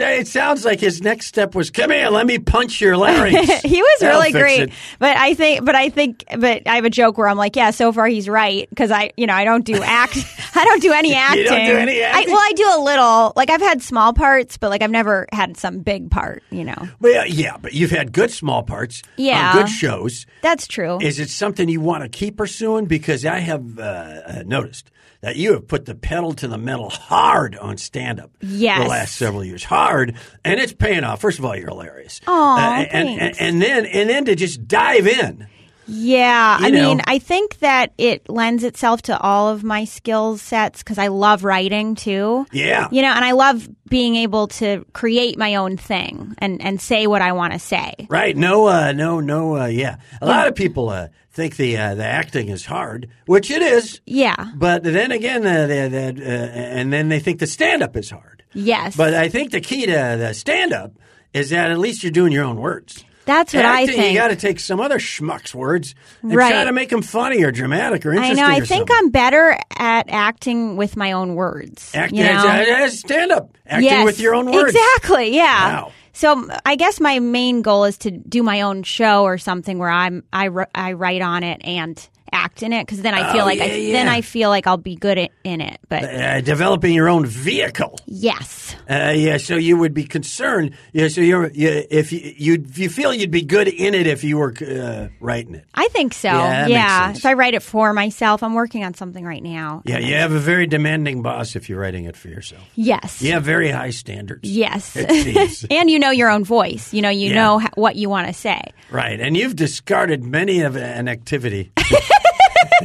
It 0.00 0.26
sounds 0.28 0.64
like 0.64 0.80
his 0.80 1.02
next 1.02 1.26
step 1.26 1.54
was, 1.54 1.70
"Come 1.70 1.90
here, 1.90 2.08
let 2.08 2.26
me 2.26 2.38
punch 2.38 2.80
your 2.80 2.96
larynx." 2.96 3.36
he 3.62 3.82
was 3.82 4.00
That'll 4.00 4.20
really 4.20 4.32
great, 4.32 4.60
it. 4.60 4.72
but 4.98 5.16
I 5.16 5.34
think, 5.34 5.64
but 5.64 5.74
I 5.74 5.88
think, 5.88 6.24
but 6.38 6.66
I 6.66 6.76
have 6.76 6.84
a 6.84 6.90
joke 6.90 7.18
where 7.18 7.28
I'm 7.28 7.36
like, 7.36 7.56
yeah, 7.56 7.70
so 7.70 7.92
far 7.92 8.06
he's 8.06 8.28
right 8.28 8.68
because 8.70 8.90
I, 8.90 9.12
you 9.16 9.26
know, 9.26 9.34
I 9.34 9.44
don't 9.44 9.64
do 9.64 9.80
act, 9.82 10.16
I 10.54 10.64
don't 10.64 10.80
do 10.82 10.92
any 10.92 11.14
acting. 11.14 11.44
don't 11.44 11.66
do 11.66 11.76
any 11.76 12.02
I, 12.02 12.24
well, 12.26 12.36
I 12.38 12.52
do 12.54 12.64
a 12.76 12.80
little. 12.82 13.32
Like 13.36 13.50
I've 13.50 13.60
had 13.60 13.82
small 13.82 14.12
parts, 14.12 14.56
but 14.56 14.70
like 14.70 14.82
I've 14.82 14.90
never 14.90 15.26
had 15.32 15.56
some 15.56 15.80
big 15.80 16.10
part. 16.10 16.42
You 16.50 16.64
know, 16.64 16.88
Well, 17.00 17.26
yeah, 17.26 17.56
but 17.56 17.74
you've 17.74 17.90
had 17.90 18.12
good 18.12 18.30
small 18.30 18.62
parts 18.62 19.02
Yeah. 19.16 19.50
on 19.50 19.56
good 19.62 19.68
shows. 19.68 20.26
that's 20.42 20.66
true. 20.66 20.98
Is 21.00 21.18
it 21.18 21.30
something 21.30 21.68
you 21.68 21.80
want 21.80 22.02
to 22.04 22.08
keep 22.08 22.36
pursuing? 22.36 22.86
Because 22.86 23.24
I 23.26 23.38
have 23.40 23.78
uh, 23.78 23.87
uh, 23.88 24.42
noticed 24.46 24.90
that 25.20 25.36
you 25.36 25.52
have 25.52 25.66
put 25.66 25.84
the 25.86 25.94
pedal 25.96 26.32
to 26.34 26.46
the 26.46 26.58
metal 26.58 26.90
hard 26.90 27.56
on 27.56 27.76
stand 27.76 28.20
up 28.20 28.30
Yes. 28.40 28.82
the 28.84 28.88
last 28.88 29.16
several 29.16 29.44
years. 29.44 29.64
Hard, 29.64 30.14
and 30.44 30.60
it's 30.60 30.72
paying 30.72 31.02
off. 31.04 31.20
First 31.20 31.38
of 31.40 31.44
all, 31.44 31.56
you're 31.56 31.68
hilarious. 31.68 32.20
Aw, 32.26 32.76
and, 32.82 32.88
and, 33.08 33.18
thanks. 33.20 33.38
and 33.40 33.62
then 33.62 33.86
and 33.86 34.08
then 34.10 34.24
to 34.26 34.34
just 34.36 34.68
dive 34.68 35.06
in. 35.06 35.46
Yeah, 35.90 36.58
I 36.60 36.68
know. 36.68 36.88
mean, 36.90 37.00
I 37.06 37.18
think 37.18 37.60
that 37.60 37.94
it 37.96 38.28
lends 38.28 38.62
itself 38.62 39.00
to 39.02 39.18
all 39.18 39.48
of 39.48 39.64
my 39.64 39.86
skill 39.86 40.36
sets 40.36 40.82
because 40.82 40.98
I 40.98 41.06
love 41.06 41.44
writing 41.44 41.94
too. 41.94 42.46
Yeah. 42.52 42.88
You 42.92 43.00
know, 43.00 43.08
and 43.08 43.24
I 43.24 43.32
love 43.32 43.66
being 43.88 44.14
able 44.16 44.48
to 44.48 44.84
create 44.92 45.38
my 45.38 45.54
own 45.54 45.78
thing 45.78 46.34
and, 46.38 46.60
and 46.60 46.78
say 46.78 47.06
what 47.06 47.22
I 47.22 47.32
want 47.32 47.54
to 47.54 47.58
say. 47.58 47.94
Right. 48.10 48.36
No, 48.36 48.66
uh, 48.66 48.92
no, 48.92 49.20
no, 49.20 49.56
uh, 49.56 49.66
yeah. 49.66 49.96
A 50.20 50.26
lot 50.26 50.46
of 50.46 50.54
people 50.54 50.90
uh, 50.90 51.08
think 51.38 51.56
the 51.56 51.76
uh, 51.78 51.94
the 51.94 52.04
acting 52.04 52.48
is 52.48 52.66
hard, 52.66 53.08
which 53.26 53.50
it 53.50 53.62
is. 53.62 54.00
Yeah. 54.04 54.50
But 54.56 54.82
then 54.82 55.12
again, 55.12 55.46
uh, 55.46 55.66
the, 55.68 55.88
the, 55.88 56.24
uh, 56.24 56.28
and 56.28 56.92
then 56.92 57.08
they 57.08 57.20
think 57.20 57.38
the 57.38 57.46
stand 57.46 57.82
up 57.82 57.96
is 57.96 58.10
hard. 58.10 58.42
Yes. 58.54 58.96
But 58.96 59.14
I 59.14 59.28
think 59.28 59.52
the 59.52 59.60
key 59.60 59.86
to 59.86 59.92
the 59.92 60.32
stand 60.34 60.72
up 60.72 60.92
is 61.32 61.50
that 61.50 61.70
at 61.70 61.78
least 61.78 62.02
you're 62.02 62.10
doing 62.10 62.32
your 62.32 62.44
own 62.44 62.56
words. 62.56 63.04
That's 63.24 63.52
what 63.52 63.64
I 63.66 63.86
think. 63.86 64.12
You 64.12 64.18
got 64.18 64.28
to 64.28 64.36
take 64.36 64.58
some 64.58 64.80
other 64.80 64.98
schmuck's 64.98 65.54
words 65.54 65.94
and 66.22 66.34
Right. 66.34 66.50
try 66.50 66.64
to 66.64 66.72
make 66.72 66.88
them 66.88 67.02
funny 67.02 67.44
or 67.44 67.52
dramatic 67.52 68.06
or 68.06 68.12
interesting. 68.14 68.38
I 68.42 68.48
know. 68.48 68.54
I 68.54 68.60
think 68.60 68.88
something. 68.88 68.96
I'm 68.98 69.10
better 69.10 69.56
at 69.78 70.06
acting 70.08 70.76
with 70.78 70.96
my 70.96 71.12
own 71.12 71.34
words. 71.34 71.92
acting 71.94 72.18
you 72.18 72.24
know? 72.24 72.88
stand 72.88 73.30
up, 73.30 73.56
acting 73.66 73.84
Yes, 73.84 74.04
with 74.06 74.18
your 74.18 74.34
own 74.34 74.50
words. 74.50 74.74
Exactly. 74.74 75.36
Yeah. 75.36 75.82
Wow. 75.82 75.92
So 76.18 76.48
I 76.66 76.74
guess 76.74 76.98
my 76.98 77.20
main 77.20 77.62
goal 77.62 77.84
is 77.84 77.96
to 77.98 78.10
do 78.10 78.42
my 78.42 78.62
own 78.62 78.82
show 78.82 79.22
or 79.22 79.38
something 79.38 79.78
where 79.78 79.88
I'm 79.88 80.24
I, 80.32 80.50
I 80.74 80.94
write 80.94 81.22
on 81.22 81.44
it 81.44 81.60
and 81.62 82.08
act 82.32 82.62
in 82.62 82.72
it 82.72 82.86
because 82.86 83.02
then 83.02 83.14
I 83.14 83.32
feel 83.32 83.42
Oh, 83.42 83.46
like 83.46 83.60
I, 83.60 83.66
yeah, 83.66 83.92
then. 83.92 84.08
I 84.08 84.20
feel 84.20 84.48
like 84.50 84.66
I'll 84.66 84.76
be 84.76 84.96
good 84.96 85.18
at, 85.18 85.30
in 85.44 85.60
it. 85.60 85.78
But 85.88 86.04
Uh, 86.04 86.40
developing 86.40 86.94
your 86.94 87.08
own 87.08 87.24
vehicle. 87.26 87.98
yes, 88.06 88.74
Uh, 88.88 89.12
yeah, 89.16 89.36
so 89.36 89.56
you 89.56 89.76
would 89.76 89.94
be 89.94 90.04
concerned. 90.04 90.72
Yeah, 90.92 91.08
so 91.08 91.20
you're 91.20 91.50
you, 91.50 91.84
if 91.90 92.12
you 92.12 92.32
you 92.36 92.64
you 92.74 92.88
feel 92.88 93.12
you'd 93.14 93.30
be 93.30 93.42
good 93.42 93.68
in 93.68 93.94
it 93.94 94.06
if 94.06 94.24
you 94.24 94.38
were 94.38 94.54
uh, 94.60 95.08
writing 95.20 95.54
it. 95.54 95.64
I 95.74 95.88
think 95.88 96.14
so. 96.14 96.28
Yeah, 96.28 97.06
sense. 97.08 97.18
If 97.18 97.26
I 97.26 97.34
write 97.34 97.54
it 97.54 97.62
for 97.62 97.92
myself, 97.92 98.42
I'm 98.42 98.54
working 98.54 98.84
on 98.84 98.94
something 98.94 99.24
right 99.24 99.42
now. 99.42 99.82
Yeah, 99.84 99.98
you 99.98 100.14
have 100.14 100.32
a 100.32 100.38
very 100.38 100.66
demanding 100.66 101.22
boss 101.22 101.56
if 101.56 101.68
you're 101.68 101.80
writing 101.80 102.04
it 102.04 102.16
for 102.16 102.28
yourself. 102.28 102.62
Yes. 102.74 103.20
You 103.22 103.32
have 103.32 103.44
very 103.44 103.70
high 103.70 103.90
standards. 103.90 104.48
Yes. 104.48 104.96
And 105.70 105.90
you 105.90 105.98
know 105.98 106.10
your 106.10 106.30
own 106.30 106.44
voice. 106.44 106.92
You 106.94 107.02
know 107.02 107.10
you 107.10 107.28
Yeah. 107.30 107.34
know 107.34 107.60
what 107.74 107.96
you 107.96 108.08
want 108.08 108.26
to 108.28 108.32
say. 108.32 108.60
Right, 108.90 109.20
and 109.20 109.36
you've 109.36 109.54
discarded 109.56 110.24
many 110.24 110.60
of 110.62 110.76
an 110.76 111.08
activity 111.08 111.72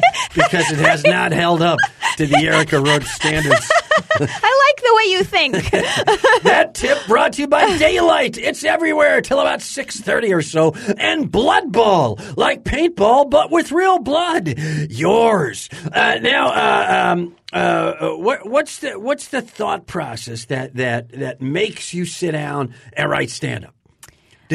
because 0.36 0.72
it 0.72 0.80
has 0.80 1.04
not 1.04 1.32
held 1.32 1.62
up 1.62 1.80
to 2.18 2.28
the 2.28 2.48
Erica 2.48 2.80
Rhodes 2.80 3.10
standards. 3.12 3.72
I 4.16 4.74
like 4.76 4.84
the 4.84 4.96
way 4.96 5.12
you 5.12 5.24
think. 5.24 5.54
That 6.44 6.74
tip 6.76 6.98
brought 7.08 7.34
to 7.34 7.44
you 7.44 7.48
by 7.48 7.78
Daylight. 7.78 8.38
It's 8.38 8.64
everywhere 8.64 9.22
till 9.22 9.40
about 9.40 9.62
six 9.62 10.00
thirty 10.00 10.34
or 10.34 10.42
so, 10.42 10.74
and 10.98 11.32
Blood 11.32 11.72
Ball, 11.72 12.20
like 12.36 12.64
paintball 12.64 13.30
but 13.30 13.50
with 13.50 13.72
real 13.72 14.00
blood. 14.00 14.58
Yours 14.90 15.70
uh, 15.92 16.20
now. 16.22 16.48
Uh, 16.50 17.12
um, 17.12 17.36
uh, 17.54 18.10
what, 18.16 18.48
what's 18.48 18.80
the 18.80 19.00
what's 19.00 19.28
the 19.30 19.42
thought 19.42 19.86
process 19.86 20.46
that 20.46 20.76
that 20.76 21.10
that 21.12 21.42
makes 21.42 21.94
you 21.94 22.06
sit 22.06 22.32
down 22.32 22.74
and 22.94 23.10
write 23.10 23.30
stand 23.30 23.66
up? 23.66 23.76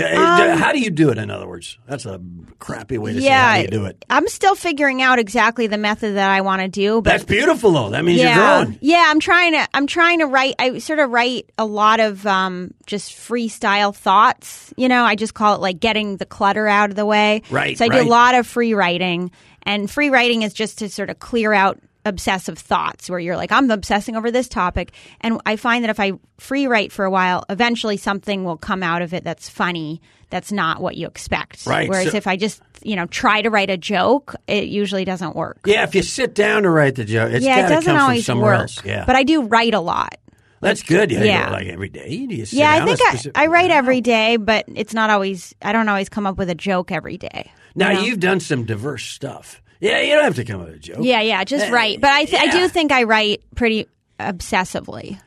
How 0.03 0.73
do 0.73 0.81
you 0.81 0.91
do 0.91 1.11
it? 1.11 1.19
In 1.19 1.31
other 1.31 1.47
words, 1.47 1.79
that's 1.87 2.07
a 2.07 2.21
crappy 2.59 2.99
way 2.99 3.13
to 3.13 3.21
say 3.21 3.29
how 3.29 3.57
do 3.57 3.63
you 3.63 3.69
do 3.69 3.85
it. 3.87 4.05
I'm 4.11 4.29
still 4.29 4.55
figuring 4.55 5.03
out 5.03 5.19
exactly 5.19 5.67
the 5.67 5.79
method 5.79 6.17
that 6.17 6.31
I 6.31 6.41
want 6.41 6.63
to 6.63 6.69
do, 6.69 7.03
but 7.03 7.11
That's 7.11 7.25
beautiful, 7.25 7.73
though. 7.73 7.91
That 7.91 8.05
means 8.05 8.21
yeah, 8.21 8.57
you're 8.59 8.65
growing. 8.65 8.79
yeah. 8.81 9.05
I'm 9.09 9.21
trying 9.21 9.53
to. 9.53 9.67
I'm 9.75 9.87
trying 9.87 10.19
to 10.21 10.27
write. 10.27 10.55
I 10.59 10.79
sort 10.79 10.99
of 10.99 11.11
write 11.11 11.51
a 11.59 11.65
lot 11.65 12.01
of 12.01 12.27
um, 12.27 12.73
just 12.87 13.13
freestyle 13.13 13.95
thoughts. 13.95 14.73
You 14.77 14.89
know, 14.89 15.05
I 15.05 15.15
just 15.15 15.35
call 15.35 15.55
it 15.55 15.61
like 15.61 15.81
getting 15.81 16.17
the 16.17 16.27
clutter 16.27 16.67
out 16.67 16.91
of 16.91 16.97
the 16.97 17.07
way. 17.07 17.43
Right, 17.51 17.77
So 17.77 17.85
I 17.85 17.89
do 17.89 18.01
a 18.01 18.05
lot 18.09 18.35
of 18.35 18.47
free 18.47 18.75
writing, 18.75 19.31
and 19.63 19.91
free 19.91 20.11
writing 20.11 20.43
is 20.43 20.53
just 20.53 20.79
to 20.79 20.89
sort 20.89 21.11
of 21.11 21.19
clear 21.19 21.53
out 21.53 21.79
obsessive 22.09 22.59
thoughts 22.59 23.09
where 23.09 23.19
you're 23.21 23.37
like 23.37 23.53
i'm 23.53 23.71
obsessing 23.71 24.17
over 24.17 24.31
this 24.31 24.49
topic 24.49 24.93
and 25.21 25.41
i 25.47 25.55
find 25.57 25.85
that 25.85 25.91
if 25.91 26.01
i 26.01 26.13
free 26.39 26.67
write 26.67 26.91
for 26.91 27.05
a 27.05 27.11
while 27.11 27.45
eventually 27.49 27.97
something 27.97 28.45
will 28.45 28.57
come 28.57 28.83
out 28.83 29.03
of 29.03 29.15
it 29.15 29.23
that's 29.23 29.49
funny 29.49 30.01
that's 30.31 30.51
not 30.51 30.81
what 30.81 30.97
you 30.97 31.07
expect 31.07 31.67
Right, 31.67 31.89
whereas 31.89 32.11
so- 32.11 32.17
if 32.17 32.27
i 32.27 32.37
just 32.37 32.61
you 32.83 32.97
know 32.97 33.07
try 33.07 33.43
to 33.43 33.51
write 33.51 33.71
a 33.71 33.77
joke 33.77 34.35
it 34.47 34.65
usually 34.65 35.05
doesn't 35.05 35.37
work 35.37 35.59
Yeah, 35.67 35.85
if 35.85 35.95
you 35.95 36.03
sit 36.03 36.35
down 36.35 36.63
to 36.65 36.71
write 36.71 36.95
the 36.97 37.05
joke, 37.05 37.33
it's 37.33 37.45
yeah, 37.45 37.67
it 37.67 37.69
doesn't 37.69 37.93
come 37.93 38.01
always 38.03 38.25
from 38.25 38.33
somewhere 38.35 38.53
work. 38.53 38.61
else. 38.63 38.85
Yeah, 38.85 39.05
But 39.07 39.17
I 39.17 39.23
do 39.23 39.43
write 39.43 39.75
a 39.75 39.81
lot. 39.81 40.17
that's 40.61 40.83
good. 40.83 41.11
Yeah, 41.11 41.23
yeah. 41.25 41.51
like 41.51 41.67
every 41.69 41.89
day. 41.89 42.09
Yeah, 42.51 42.71
I 42.73 42.85
think 42.85 42.99
a 43.01 43.05
I, 43.05 43.11
specific- 43.11 43.39
I 43.39 43.47
write 43.47 43.71
every 43.71 44.01
day, 44.01 44.37
but 44.37 44.65
it's 44.75 44.93
not 44.95 45.09
always. 45.11 45.55
I 45.63 45.73
don't 45.73 45.89
always 45.89 46.09
come 46.09 46.27
up 46.27 46.37
with 46.37 46.51
a 46.51 46.55
joke 46.55 46.91
every 46.93 47.17
day. 47.17 47.51
Now 47.77 47.91
you 47.91 47.95
know? 47.95 48.03
you've 48.03 48.21
done 48.21 48.41
some 48.41 48.65
diverse 48.65 49.05
stuff. 49.05 49.63
Yeah, 49.81 50.01
you 50.01 50.15
don't 50.15 50.25
have 50.25 50.35
to 50.37 50.45
come 50.45 50.61
up 50.61 50.67
with 50.67 50.77
a 50.77 50.81
joke. 50.81 50.99
Yeah, 51.01 51.21
yeah, 51.21 51.45
just 51.45 51.69
Uh, 51.69 51.73
write. 51.73 52.01
But 52.01 52.11
I, 52.11 52.25
th- 52.25 52.43
I 52.43 52.51
do 52.51 52.69
think 52.69 52.91
I 52.93 53.05
write 53.05 53.43
pretty 53.55 53.87
obsessively. 54.19 55.19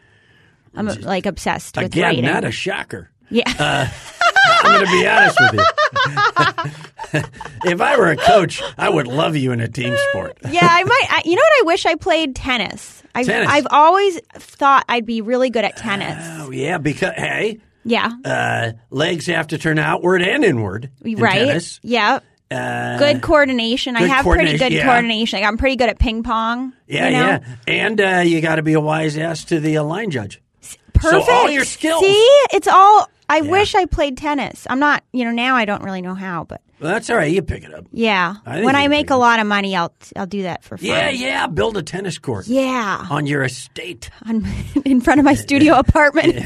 I'm 0.75 0.87
like 0.87 1.25
obsessed 1.25 1.75
with 1.77 1.85
Again, 1.87 2.03
writing. 2.03 2.25
not 2.25 2.43
a 2.43 2.51
shocker. 2.51 3.09
yeah, 3.29 3.89
I'm 4.63 4.71
going 4.73 4.85
to 4.85 4.91
be 4.91 5.07
honest 5.07 5.37
with 5.39 5.53
you. 5.53 7.21
if 7.71 7.81
I 7.81 7.97
were 7.97 8.11
a 8.11 8.17
coach, 8.17 8.61
I 8.77 8.89
would 8.89 9.07
love 9.07 9.35
you 9.35 9.51
in 9.51 9.59
a 9.59 9.67
team 9.67 9.95
sport. 10.09 10.37
yeah. 10.49 10.67
I 10.69 10.83
might. 10.83 11.05
I, 11.09 11.21
you 11.25 11.35
know 11.35 11.41
what? 11.41 11.61
I 11.61 11.63
wish 11.65 11.85
I 11.85 11.95
played 11.95 12.35
tennis. 12.35 13.03
I've, 13.13 13.25
Tennis. 13.25 13.49
I've 13.49 13.67
always 13.71 14.19
thought 14.35 14.85
I'd 14.87 15.05
be 15.05 15.19
really 15.21 15.49
good 15.49 15.65
at 15.65 15.75
tennis. 15.75 16.17
Oh 16.39 16.51
yeah, 16.51 16.77
because 16.77 17.13
hey, 17.17 17.59
yeah, 17.83 18.09
uh, 18.23 18.71
legs 18.89 19.25
have 19.25 19.47
to 19.47 19.57
turn 19.57 19.77
outward 19.79 20.21
and 20.21 20.45
inward. 20.45 20.89
in 21.03 21.17
right. 21.17 21.47
tennis. 21.47 21.79
Yeah. 21.83 22.19
Uh, 22.51 22.97
Good 22.99 23.21
coordination. 23.21 23.95
I 23.95 24.01
good 24.01 24.09
have 24.09 24.25
pretty 24.25 24.57
good 24.57 24.73
yeah. 24.73 24.85
coordination. 24.85 25.39
Like, 25.39 25.47
I'm 25.47 25.57
pretty 25.57 25.77
good 25.77 25.89
at 25.89 25.99
ping 25.99 26.21
pong. 26.23 26.73
Yeah, 26.87 27.05
you 27.07 27.11
know? 27.13 27.19
yeah, 27.19 27.39
and 27.67 28.01
uh, 28.01 28.21
you 28.25 28.41
got 28.41 28.55
to 28.55 28.61
be 28.63 28.73
a 28.73 28.81
wise 28.81 29.17
ass 29.17 29.45
to 29.45 29.59
the 29.59 29.77
uh, 29.77 29.83
line 29.83 30.11
judge. 30.11 30.41
Perfect. 30.93 31.25
So 31.25 31.31
all 31.31 31.49
your 31.49 31.65
skills. 31.65 32.01
See, 32.01 32.37
it's 32.53 32.67
all. 32.67 33.09
I 33.29 33.39
wish 33.41 33.73
I 33.75 33.85
played 33.85 34.17
tennis. 34.17 34.67
I'm 34.69 34.79
not. 34.79 35.03
You 35.13 35.23
know, 35.25 35.31
now 35.31 35.55
I 35.55 35.63
don't 35.65 35.81
really 35.83 36.01
know 36.01 36.13
how, 36.13 36.43
but 36.43 36.61
Well, 36.81 36.91
that's 36.91 37.09
all 37.09 37.15
right. 37.15 37.31
You 37.31 37.41
pick 37.41 37.63
it 37.63 37.73
up. 37.73 37.85
yeah. 37.93 38.35
I 38.45 38.61
when 38.65 38.75
I 38.75 38.89
make 38.89 39.09
a 39.09 39.15
lot 39.15 39.39
of 39.39 39.47
money, 39.47 39.73
I'll 39.75 39.93
I'll 40.17 40.25
do 40.27 40.43
that 40.43 40.63
for 40.65 40.77
fun. 40.77 40.85
Yeah, 40.85 41.09
yeah. 41.09 41.47
Build 41.47 41.77
a 41.77 41.81
tennis 41.83 42.17
court 42.19 42.47
Yeah. 42.47 43.07
on 43.09 43.25
your 43.25 43.43
estate. 43.43 44.09
On, 44.27 44.45
in 44.85 44.99
front 44.99 45.19
of 45.21 45.25
my 45.25 45.33
studio 45.35 45.75
apartment. 45.79 46.43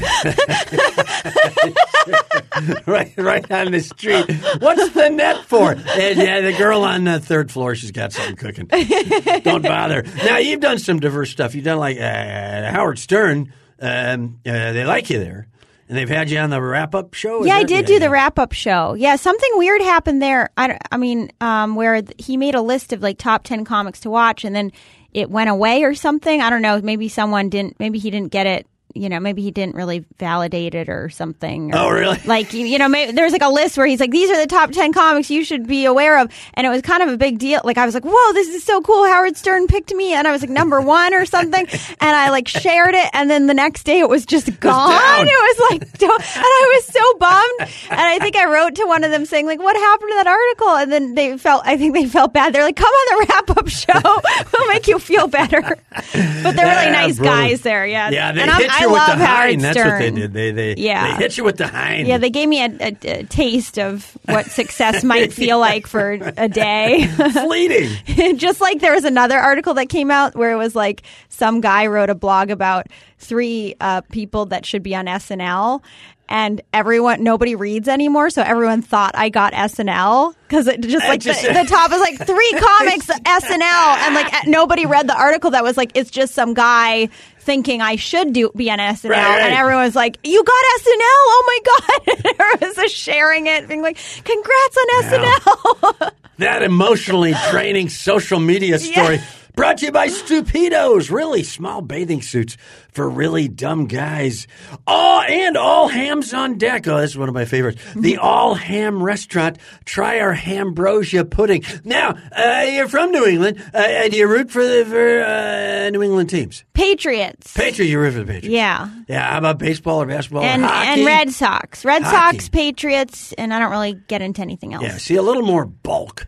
right, 2.86 3.12
right 3.16 3.50
on 3.50 3.72
the 3.72 3.80
street. 3.80 4.26
What's 4.60 4.90
the 4.90 5.10
net 5.10 5.44
for? 5.44 5.72
And, 5.72 6.18
yeah, 6.18 6.40
the 6.40 6.52
girl 6.56 6.82
on 6.82 7.04
the 7.04 7.20
third 7.20 7.50
floor, 7.50 7.74
she's 7.74 7.90
got 7.90 8.12
something 8.12 8.36
cooking. 8.36 8.66
Don't 9.42 9.62
bother. 9.62 10.02
Now 10.24 10.38
you've 10.38 10.60
done 10.60 10.78
some 10.78 11.00
diverse 11.00 11.30
stuff. 11.30 11.54
You've 11.54 11.64
done 11.64 11.78
like 11.78 11.98
uh, 11.98 12.70
Howard 12.70 12.98
Stern. 12.98 13.52
Um, 13.80 14.40
uh, 14.46 14.72
they 14.72 14.84
like 14.84 15.10
you 15.10 15.18
there, 15.18 15.48
and 15.88 15.98
they've 15.98 16.08
had 16.08 16.30
you 16.30 16.38
on 16.38 16.50
the 16.50 16.62
wrap-up 16.62 17.12
show. 17.14 17.40
is 17.40 17.46
Yeah, 17.46 17.56
I 17.56 17.62
did 17.62 17.84
do 17.84 17.98
the 17.98 18.08
wrap 18.08 18.38
up 18.38 18.52
show. 18.52 18.94
Yeah, 18.94 19.16
something 19.16 19.50
weird 19.54 19.82
happened 19.82 20.22
there. 20.22 20.50
I, 20.56 20.78
I 20.90 20.96
mean, 20.96 21.30
um, 21.40 21.74
where 21.74 22.02
he 22.18 22.36
made 22.36 22.54
a 22.54 22.62
list 22.62 22.92
of 22.92 23.02
like 23.02 23.18
top 23.18 23.44
10 23.44 23.64
comics 23.64 24.00
to 24.00 24.10
watch 24.10 24.44
and 24.44 24.56
then 24.56 24.72
it 25.12 25.30
went 25.30 25.50
away 25.50 25.82
or 25.82 25.94
something. 25.94 26.40
I 26.40 26.50
don't 26.50 26.62
know. 26.62 26.80
Maybe 26.80 27.08
someone 27.08 27.50
didn't, 27.50 27.78
maybe 27.78 27.98
he 27.98 28.10
didn't 28.10 28.32
get 28.32 28.46
it. 28.46 28.66
You 28.96 29.08
know, 29.08 29.20
maybe 29.20 29.42
he 29.42 29.50
didn't 29.50 29.74
really 29.74 30.04
validate 30.18 30.74
it 30.74 30.88
or 30.88 31.08
something. 31.08 31.74
or- 31.74 31.78
Oh, 31.78 31.88
really? 31.90 32.18
Like, 32.26 32.52
you, 32.52 32.78
know, 32.78 32.88
maybe, 32.88 33.12
there's 33.12 33.32
like 33.32 33.42
a 33.42 33.48
list 33.48 33.76
where 33.78 33.86
he's 33.86 34.00
like, 34.00 34.10
these 34.10 34.30
are 34.30 34.36
the 34.40 34.46
top 34.46 34.70
10 34.72 34.92
comics 34.92 35.30
you 35.30 35.44
should 35.44 35.66
be 35.66 35.84
aware 35.84 36.18
of. 36.18 36.30
And 36.54 36.66
it 36.66 36.70
was 36.70 36.82
kind 36.82 37.02
of 37.02 37.08
a 37.10 37.16
big 37.16 37.38
deal. 37.38 37.60
Like, 37.64 37.78
I 37.78 37.84
was 37.86 37.94
like, 37.94 38.04
whoa, 38.04 38.32
this 38.32 38.48
is 38.48 38.64
so 38.64 38.80
cool. 38.80 39.04
Howard 39.06 39.36
Stern 39.36 39.66
picked 39.66 39.92
me. 39.94 40.12
And 40.14 40.26
I 40.26 40.32
was 40.32 40.40
like, 40.40 40.50
number 40.50 40.80
one 40.98 41.14
or 41.14 41.24
something. 41.26 41.66
and 41.66 42.16
I 42.16 42.30
like 42.30 42.48
shared 42.48 42.94
it. 42.94 43.08
And 43.12 43.30
then 43.30 43.46
the 43.46 43.54
next 43.54 43.84
day 43.84 44.00
it 44.00 44.08
was 44.08 44.26
just 44.26 44.46
gone. 44.60 44.90
down. 44.90 45.26
It 45.28 45.30
was 45.30 45.70
like, 45.70 45.82
and 46.02 46.10
I 46.44 46.72
was 46.74 46.84
so 46.86 47.18
bummed. 47.18 47.70
And 47.90 48.00
I 48.00 48.18
think 48.18 48.36
I 48.36 48.46
wrote 48.52 48.74
to 48.76 48.84
one 48.86 49.04
of 49.04 49.10
them 49.10 49.24
saying, 49.26 49.46
like, 49.46 49.60
what 49.60 49.76
happened 49.76 50.10
to 50.10 50.14
that 50.16 50.26
article? 50.26 50.68
And 50.76 50.92
then 50.92 51.14
they 51.14 51.36
felt, 51.38 51.62
I 51.64 51.76
think 51.76 51.94
they 51.94 52.06
felt 52.06 52.32
bad. 52.32 52.52
They're 52.54 52.62
like, 52.64 52.76
come 52.76 52.86
on 52.92 53.18
the 53.20 53.26
wrap 53.32 53.50
up 53.56 53.68
show. 53.68 54.20
we'll 54.58 54.68
make 54.68 54.86
you 54.88 54.98
feel 54.98 55.26
better. 55.28 55.60
But 55.62 56.12
they're 56.12 56.66
really 56.66 56.86
Yeah, 56.86 56.92
nice 56.92 57.16
brilliant. 57.18 57.50
guys 57.50 57.60
there. 57.62 57.86
Yeah. 57.86 58.10
Yeah, 58.10 58.32
they 58.32 58.46
and 58.88 58.96
I'm- 58.96 59.08
hit 59.08 59.08
I 59.08 59.08
you 59.08 59.08
with 59.08 59.08
love 59.08 59.18
the 59.18 59.24
Howard 59.26 59.50
hind. 59.50 59.60
That's 59.62 59.76
what 59.78 59.98
they 59.98 60.10
did. 60.10 60.32
They 60.32 60.50
they 60.52 60.74
Yeah. 60.76 61.16
they 61.16 61.22
hit 61.24 61.36
you 61.38 61.44
with 61.44 61.56
the 61.58 61.66
hind. 61.68 62.06
Yeah, 62.08 62.18
they 62.18 62.30
gave 62.30 62.48
me 62.48 62.62
a, 62.62 62.66
a, 62.80 62.96
a 63.20 63.22
taste 63.24 63.78
of 63.78 64.16
what 64.26 64.46
success 64.46 65.02
might 65.12 65.32
feel 65.32 65.58
like 65.58 65.86
for 65.86 66.12
a 66.36 66.48
day. 66.48 67.06
fleeting. 67.32 67.90
Just 68.38 68.60
like 68.60 68.80
there 68.80 68.92
was 68.94 69.04
another 69.04 69.38
article 69.38 69.74
that 69.74 69.88
came 69.88 70.10
out 70.10 70.34
where 70.34 70.52
it 70.52 70.56
was 70.56 70.74
like 70.74 71.02
some 71.28 71.60
guy 71.60 71.86
wrote 71.86 72.10
a 72.10 72.14
blog 72.14 72.50
about 72.50 72.86
three 73.18 73.74
uh, 73.80 74.00
people 74.12 74.46
that 74.46 74.66
should 74.66 74.82
be 74.82 74.94
on 74.94 75.06
SNL. 75.06 75.82
And 76.28 76.60
everyone, 76.72 77.22
nobody 77.22 77.54
reads 77.54 77.86
anymore, 77.86 78.30
so 78.30 78.42
everyone 78.42 78.82
thought 78.82 79.12
I 79.14 79.28
got 79.28 79.52
SNL 79.52 80.34
because 80.48 80.66
it 80.66 80.80
just 80.80 81.06
like 81.06 81.20
just- 81.20 81.40
the, 81.42 81.52
the 81.52 81.64
top 81.64 81.92
is 81.92 82.00
like 82.00 82.18
three 82.26 82.52
comics 82.58 83.06
SNL, 83.06 83.96
and 84.06 84.14
like 84.14 84.32
nobody 84.48 84.86
read 84.86 85.06
the 85.08 85.16
article 85.16 85.52
that 85.52 85.62
was 85.62 85.76
like 85.76 85.92
it's 85.94 86.10
just 86.10 86.34
some 86.34 86.52
guy 86.52 87.08
thinking 87.38 87.80
I 87.80 87.94
should 87.94 88.32
do 88.32 88.50
be 88.56 88.68
on 88.72 88.80
SNL, 88.80 89.10
Right, 89.10 89.22
right. 89.24 89.42
and 89.42 89.54
everyone's 89.54 89.94
like, 89.94 90.18
"You 90.24 90.42
got 90.42 90.64
SNL? 90.80 90.98
Oh 91.00 91.44
my 91.46 91.58
god!" 91.64 92.16
and 92.26 92.40
everyone's 92.40 92.76
just 92.76 92.94
sharing 92.96 93.46
it, 93.46 93.68
being 93.68 93.82
like, 93.82 93.96
"Congrats 94.24 94.76
on 94.76 95.02
SNL." 95.04 96.10
that 96.38 96.62
emotionally 96.64 97.34
draining 97.52 97.88
social 97.88 98.40
media 98.40 98.80
story 98.80 99.20
Brought 99.56 99.78
to 99.78 99.86
you 99.86 99.92
by 99.92 100.08
Stupidos, 100.08 101.10
really 101.10 101.42
small 101.42 101.80
bathing 101.80 102.20
suits 102.20 102.58
for 102.92 103.08
really 103.08 103.48
dumb 103.48 103.86
guys. 103.86 104.46
Oh, 104.86 105.22
and 105.26 105.56
all 105.56 105.88
hams 105.88 106.34
on 106.34 106.58
deck. 106.58 106.86
Oh, 106.86 107.00
this 107.00 107.12
is 107.12 107.18
one 107.18 107.30
of 107.30 107.34
my 107.34 107.46
favorites. 107.46 107.82
The 107.96 108.16
All 108.18 108.54
Ham 108.54 109.02
Restaurant. 109.02 109.56
Try 109.86 110.20
our 110.20 110.34
Hambrosia 110.34 111.24
pudding. 111.24 111.64
Now, 111.84 112.18
uh, 112.36 112.66
you're 112.70 112.86
from 112.86 113.10
New 113.12 113.24
England. 113.24 113.64
Uh, 113.72 114.06
do 114.08 114.18
you 114.18 114.26
root 114.28 114.50
for 114.50 114.62
the 114.62 114.84
for, 114.84 115.24
uh, 115.24 115.88
New 115.88 116.02
England 116.02 116.28
teams? 116.28 116.62
Patriots. 116.74 117.54
Patriots, 117.54 117.90
you 117.90 117.98
root 117.98 118.12
for 118.12 118.18
the 118.18 118.26
Patriots. 118.26 118.48
Yeah. 118.48 118.90
Yeah, 119.08 119.30
how 119.32 119.38
about 119.38 119.58
baseball 119.58 120.02
or 120.02 120.06
basketball 120.06 120.42
And 120.44 120.64
or 120.64 120.66
hockey? 120.66 120.88
and 121.00 121.06
Red 121.06 121.30
Sox. 121.30 121.82
Red 121.82 122.02
Hockey. 122.02 122.36
Sox, 122.40 122.48
Patriots, 122.50 123.32
and 123.38 123.54
I 123.54 123.58
don't 123.58 123.70
really 123.70 123.94
get 124.06 124.20
into 124.20 124.42
anything 124.42 124.74
else. 124.74 124.84
Yeah, 124.84 124.98
see 124.98 125.16
a 125.16 125.22
little 125.22 125.42
more 125.44 125.64
bulk, 125.64 126.26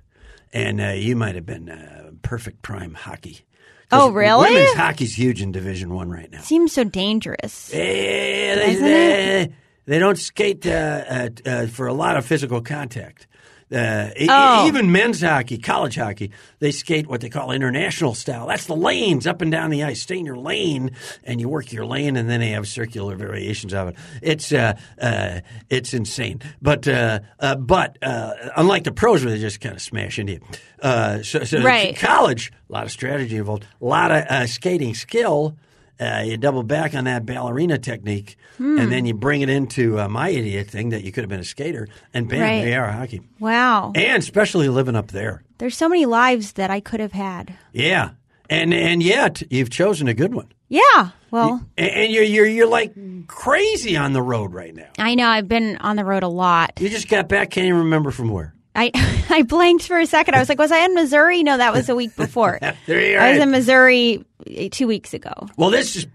and 0.54 0.80
uh, 0.80 0.88
you 0.92 1.14
might 1.14 1.34
have 1.34 1.44
been 1.44 1.68
uh, 1.68 1.97
perfect 2.28 2.60
prime 2.60 2.92
hockey. 2.92 3.40
Oh, 3.90 4.10
really? 4.10 4.52
Women's 4.52 4.74
hockey's 4.74 5.16
huge 5.16 5.40
in 5.40 5.50
Division 5.50 5.94
One 5.94 6.10
right 6.10 6.30
now. 6.30 6.42
Seems 6.42 6.74
so 6.74 6.84
dangerous. 6.84 7.72
Eh, 7.72 8.54
they, 8.54 8.70
Isn't 8.72 8.84
they, 8.84 9.54
they 9.86 9.98
don't 9.98 10.18
skate 10.18 10.66
uh, 10.66 11.04
uh, 11.08 11.28
uh, 11.46 11.66
for 11.68 11.86
a 11.86 11.94
lot 11.94 12.18
of 12.18 12.26
physical 12.26 12.60
contact. 12.60 13.26
Uh, 13.70 14.08
e- 14.18 14.26
Oh. 14.30 14.66
Even 14.66 14.90
men's 14.92 15.20
hockey, 15.20 15.58
college 15.58 15.96
hockey, 15.96 16.30
they 16.58 16.70
skate 16.70 17.06
what 17.06 17.20
they 17.20 17.28
call 17.28 17.50
international 17.52 18.14
style. 18.14 18.46
That's 18.46 18.64
the 18.66 18.74
lanes 18.76 19.26
up 19.26 19.42
and 19.42 19.50
down 19.52 19.70
the 19.70 19.84
ice. 19.84 20.00
Stay 20.02 20.18
in 20.18 20.24
your 20.26 20.38
lane, 20.38 20.92
and 21.24 21.40
you 21.40 21.48
work 21.48 21.70
your 21.72 21.84
lane, 21.86 22.16
and 22.16 22.30
then 22.30 22.40
they 22.40 22.50
have 22.50 22.66
circular 22.66 23.14
variations 23.16 23.74
of 23.74 23.88
it. 23.88 23.96
It's 24.22 24.52
uh, 24.52 24.74
uh, 25.00 25.40
it's 25.68 25.92
insane. 25.92 26.40
But 26.62 26.88
uh, 26.88 27.20
uh, 27.40 27.56
but 27.56 27.98
uh, 28.02 28.32
unlike 28.56 28.84
the 28.84 28.92
pros, 28.92 29.24
where 29.24 29.34
they 29.34 29.40
just 29.40 29.60
kind 29.60 29.74
of 29.74 29.82
smash 29.82 30.18
into 30.18 30.32
you. 30.34 30.40
Uh, 30.80 31.22
so, 31.22 31.44
so 31.44 31.60
Right. 31.62 31.96
college, 31.96 32.52
a 32.70 32.72
lot 32.72 32.84
of 32.84 32.90
strategy 32.90 33.36
involved, 33.36 33.66
a 33.80 33.84
lot 33.84 34.10
of 34.10 34.24
uh, 34.28 34.46
skating 34.46 34.94
skill. 34.94 35.56
Uh, 36.00 36.22
you 36.24 36.36
double 36.36 36.62
back 36.62 36.94
on 36.94 37.04
that 37.04 37.26
ballerina 37.26 37.76
technique, 37.78 38.36
Hmm. 38.56 38.78
and 38.78 38.92
then 38.92 39.04
you 39.06 39.14
bring 39.14 39.40
it 39.40 39.48
into 39.50 39.98
uh, 40.00 40.08
my 40.08 40.28
idiot 40.28 40.68
thing 40.70 40.90
that 40.90 41.02
you 41.04 41.10
could 41.12 41.22
have 41.22 41.28
been 41.28 41.40
a 41.40 41.44
skater, 41.44 41.88
and 42.14 42.28
bam, 42.28 42.40
Right. 42.40 42.62
they 42.64 42.74
are 42.74 42.90
hockey. 42.92 43.20
Wow. 43.40 43.92
And 43.94 44.22
especially 44.22 44.68
living 44.68 44.94
up 44.96 45.08
there. 45.12 45.42
There's 45.58 45.76
so 45.76 45.88
many 45.88 46.06
lives 46.06 46.52
that 46.52 46.70
I 46.70 46.78
could 46.80 47.00
have 47.00 47.12
had. 47.12 47.54
Yeah, 47.72 48.10
and 48.48 48.72
and 48.72 49.02
yet 49.02 49.42
you've 49.50 49.70
chosen 49.70 50.06
a 50.08 50.14
good 50.14 50.34
one, 50.34 50.52
Yeah. 50.68 51.10
Well, 51.30 51.62
and, 51.76 51.90
and 51.90 52.12
you're 52.12 52.22
you're 52.24 52.46
you're 52.46 52.68
like 52.68 52.94
crazy 53.26 53.96
on 53.96 54.12
the 54.12 54.22
road 54.22 54.54
right 54.54 54.74
now. 54.74 54.88
I 54.98 55.14
know 55.14 55.26
I've 55.28 55.48
been 55.48 55.76
on 55.78 55.96
the 55.96 56.04
road 56.04 56.22
a 56.22 56.28
lot. 56.28 56.72
You 56.80 56.88
just 56.88 57.08
got 57.08 57.28
back, 57.28 57.50
can't 57.50 57.66
even 57.66 57.80
remember 57.80 58.10
from 58.10 58.30
where. 58.30 58.54
I 58.78 58.90
I 59.30 59.42
blanked 59.42 59.86
for 59.86 59.98
a 59.98 60.06
second. 60.06 60.34
I 60.34 60.38
was 60.38 60.48
like, 60.48 60.58
was 60.58 60.72
I 60.72 60.84
in 60.84 60.94
Missouri? 60.94 61.42
No, 61.42 61.56
that 61.56 61.72
was 61.72 61.88
a 61.88 61.94
week 61.94 62.14
before. 62.16 62.58
There 62.86 63.20
I 63.20 63.32
was 63.32 63.42
in 63.42 63.50
Missouri 63.50 64.24
eh, 64.46 64.68
two 64.70 64.86
weeks 64.86 65.12
ago. 65.14 65.32
Well, 65.56 65.70
this 65.70 65.96
is 65.96 66.06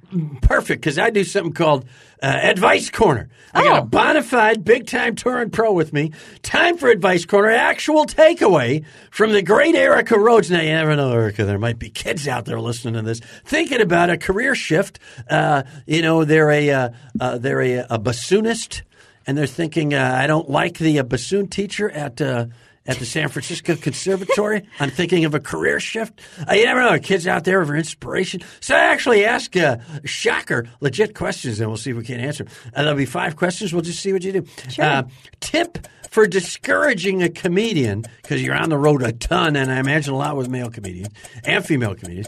perfect 0.42 0.82
because 0.82 0.98
I 0.98 1.10
do 1.10 1.24
something 1.24 1.54
called 1.54 1.86
uh, 2.22 2.28
Advice 2.28 2.90
Corner. 2.90 3.30
I 3.54 3.64
got 3.64 3.76
Oh. 3.78 3.82
a 3.82 3.86
bona 3.86 4.24
fide, 4.24 4.64
big 4.64 4.88
time 4.88 5.16
touring 5.16 5.50
pro 5.52 5.72
with 5.74 5.94
me. 5.94 6.12
Time 6.42 6.78
for 6.78 6.90
Advice 6.90 7.26
Corner. 7.26 7.50
Actual 7.52 8.06
takeaway 8.06 8.84
from 9.12 9.32
the 9.34 9.42
great 9.44 9.76
Erica 9.76 10.18
Rhodes. 10.18 10.50
Now, 10.50 10.62
you 10.62 10.70
never 10.74 10.96
know, 10.96 11.12
Erica. 11.12 11.46
There 11.46 11.60
might 11.60 11.78
be 11.78 11.90
kids 11.90 12.28
out 12.28 12.46
there 12.46 12.60
listening 12.60 12.96
to 12.96 13.02
this 13.04 13.20
thinking 13.46 13.82
about 13.82 14.10
a 14.10 14.18
career 14.18 14.56
shift. 14.56 15.00
Uh, 15.30 15.64
you 15.86 16.02
know, 16.02 16.24
they're 16.26 16.50
a 16.50 16.70
uh, 16.72 16.90
uh, 17.20 17.38
they're 17.38 17.62
a, 17.62 17.74
a 17.92 18.00
bassoonist, 18.00 18.82
and 19.26 19.38
they're 19.38 19.48
thinking, 19.48 19.94
uh, 19.94 20.18
I 20.18 20.28
don't 20.28 20.50
like 20.50 20.78
the 20.78 21.00
uh, 21.00 21.04
bassoon 21.04 21.48
teacher 21.48 21.90
at. 21.90 22.22
Uh, 22.22 22.48
at 22.86 22.98
the 22.98 23.06
San 23.06 23.30
Francisco 23.30 23.76
Conservatory. 23.82 24.68
I'm 24.80 24.90
thinking 24.90 25.26
of 25.26 25.34
a 25.34 25.40
career 25.40 25.80
shift. 25.80 26.20
Uh, 26.50 26.54
you 26.54 26.66
never 26.66 26.82
know. 26.82 27.00
Kids 27.00 27.28
out 27.28 27.44
there 27.44 27.66
for 27.66 27.76
inspiration. 27.76 28.42
So 28.60 28.76
I 28.76 28.80
actually 28.80 29.26
ask 29.26 29.56
uh, 29.56 29.78
shocker, 30.04 30.68
legit 30.82 31.16
questions, 31.16 31.60
and 31.60 31.70
we'll 31.70 31.78
see 31.78 31.92
if 31.92 31.98
we 31.98 32.04
can't 32.04 32.22
answer. 32.22 32.46
Uh, 32.76 32.84
there'll 32.84 32.98
be 32.98 33.06
five 33.06 33.36
questions. 33.36 33.74
We'll 33.74 33.84
just 33.84 34.02
see 34.02 34.14
what 34.14 34.24
you 34.24 34.34
do. 34.34 34.46
Uh, 34.80 35.04
tip 35.40 35.88
for 36.10 36.28
discouraging 36.28 37.24
a 37.24 37.30
comedian 37.30 38.04
because 38.22 38.44
you're 38.44 38.56
on 38.56 38.70
the 38.70 38.78
road 38.78 39.02
a 39.02 39.12
ton, 39.14 39.56
and 39.56 39.72
I 39.72 39.80
imagine 39.80 40.14
a 40.14 40.18
lot 40.18 40.38
with 40.38 40.50
male 40.50 40.70
comedians 40.70 41.14
and 41.44 41.66
female 41.66 41.96
comedians. 41.96 42.28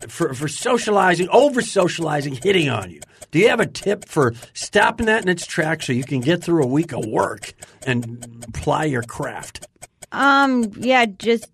Uh, 0.00 0.04
uh, 0.04 0.08
for 0.08 0.34
for 0.34 0.48
socializing, 0.48 1.28
over 1.30 1.62
socializing, 1.62 2.34
hitting 2.34 2.68
on 2.68 2.90
you. 2.90 3.00
Do 3.30 3.38
you 3.38 3.48
have 3.48 3.60
a 3.60 3.66
tip 3.66 4.06
for 4.06 4.34
stopping 4.54 5.06
that 5.06 5.22
in 5.22 5.28
its 5.28 5.46
tracks 5.46 5.86
so 5.86 5.92
you 5.92 6.04
can 6.04 6.20
get 6.20 6.42
through 6.42 6.64
a 6.64 6.66
week 6.66 6.92
of 6.92 7.04
work 7.06 7.52
and 7.86 8.44
ply 8.52 8.84
your 8.84 9.02
craft? 9.02 9.66
Um, 10.12 10.72
yeah, 10.76 11.06
just 11.06 11.48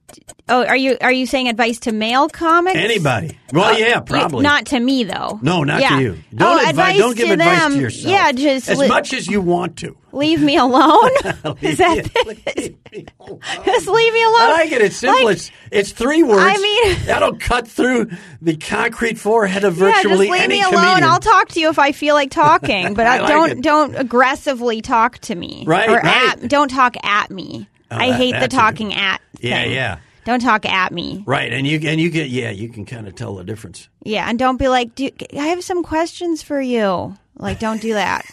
oh, 0.48 0.64
are 0.64 0.76
you 0.76 0.96
are 1.02 1.12
you 1.12 1.26
saying 1.26 1.48
advice 1.48 1.80
to 1.80 1.92
male 1.92 2.28
comics? 2.28 2.78
Anybody? 2.78 3.38
Well, 3.52 3.78
yeah, 3.78 4.00
probably. 4.00 4.42
not 4.42 4.66
to 4.66 4.80
me 4.80 5.04
though. 5.04 5.38
no, 5.42 5.62
not 5.62 5.80
Yeah. 5.82 5.96
to 5.96 6.02
you. 6.02 6.18
Don't 6.35 6.64
oh, 6.64 6.70
advise. 6.70 6.96
Don't 6.98 7.16
give 7.16 7.26
to 7.26 7.32
advice 7.35 7.59
them. 7.61 7.72
to 7.74 7.80
yourself. 7.80 8.12
Yeah, 8.12 8.32
just 8.32 8.68
as 8.70 8.78
li- 8.78 8.88
much 8.88 9.12
as 9.12 9.26
you 9.26 9.42
want 9.42 9.76
to. 9.78 9.94
Leave 10.16 10.40
me 10.42 10.57
alone. 10.57 11.11
Is 11.61 11.79
that 11.79 12.11
Leave 12.26 12.46
me 12.92 13.07
alone. 13.20 13.40
just 13.64 13.87
leave 13.87 14.12
me 14.12 14.22
alone? 14.24 14.40
I 14.40 14.50
like 14.52 14.72
it. 14.72 14.83
It's 14.83 14.96
simple. 14.96 15.24
Like, 15.26 15.37
it's 15.37 15.50
it's 15.70 15.92
three 15.92 16.22
words. 16.22 16.42
I 16.42 16.57
mean- 16.57 17.07
that'll 17.07 17.37
cut 17.38 17.68
through 17.68 18.11
the 18.42 18.57
concrete 18.57 19.18
forehead 19.18 19.64
of 19.64 19.74
virtually 19.74 20.26
yeah, 20.29 20.37
just 20.37 20.40
leave 20.40 20.48
me 20.48 20.62
alone. 20.62 20.72
comedian. 20.85 21.05
I'll 21.05 21.20
talk 21.20 21.48
to 21.50 21.61
you 21.61 21.68
if 21.68 21.79
I 21.79 21.92
feel 21.92 22.14
like 22.14 22.31
talking, 22.31 22.94
but 22.94 23.07
I 23.07 23.16
I 23.16 23.20
like 23.20 23.29
don't 23.29 23.50
it. 23.50 23.61
don't 23.62 23.94
aggressively 23.96 24.81
talk 24.81 25.18
to 25.20 25.35
me. 25.35 25.64
Right, 25.66 25.88
Or 25.88 25.96
right. 25.96 26.42
at 26.42 26.48
don't 26.48 26.68
talk 26.68 26.96
at 27.05 27.31
me. 27.31 27.68
Oh, 27.90 27.96
I 27.96 28.09
that- 28.11 28.16
hate 28.16 28.33
the 28.33 28.40
that's 28.40 28.55
a 28.55 28.57
talking 28.57 28.94
at. 28.94 29.20
Yeah, 29.40 29.62
thing. 29.62 29.72
yeah. 29.72 29.98
Don't 30.24 30.40
talk 30.40 30.64
at 30.66 30.90
me. 30.92 31.22
Right, 31.24 31.52
and 31.52 31.64
you 31.66 31.79
and 31.88 32.00
you 32.00 32.11
get 32.11 32.31
yeah, 32.31 32.50
you 32.50 32.68
can 32.68 32.85
kind 32.85 33.07
of 33.07 33.14
tell 33.14 33.37
the 33.37 33.44
difference. 33.44 33.88
Yeah, 34.02 34.29
and 34.29 34.37
don't 34.38 34.57
be 34.57 34.66
like, 34.66 34.94
do, 34.96 35.09
I 35.38 35.46
have 35.48 35.62
some 35.62 35.85
questions 35.85 36.42
for 36.42 36.61
you. 36.61 37.16
Like, 37.38 37.61
don't 37.61 37.81
do 37.81 37.92
that. 37.92 38.24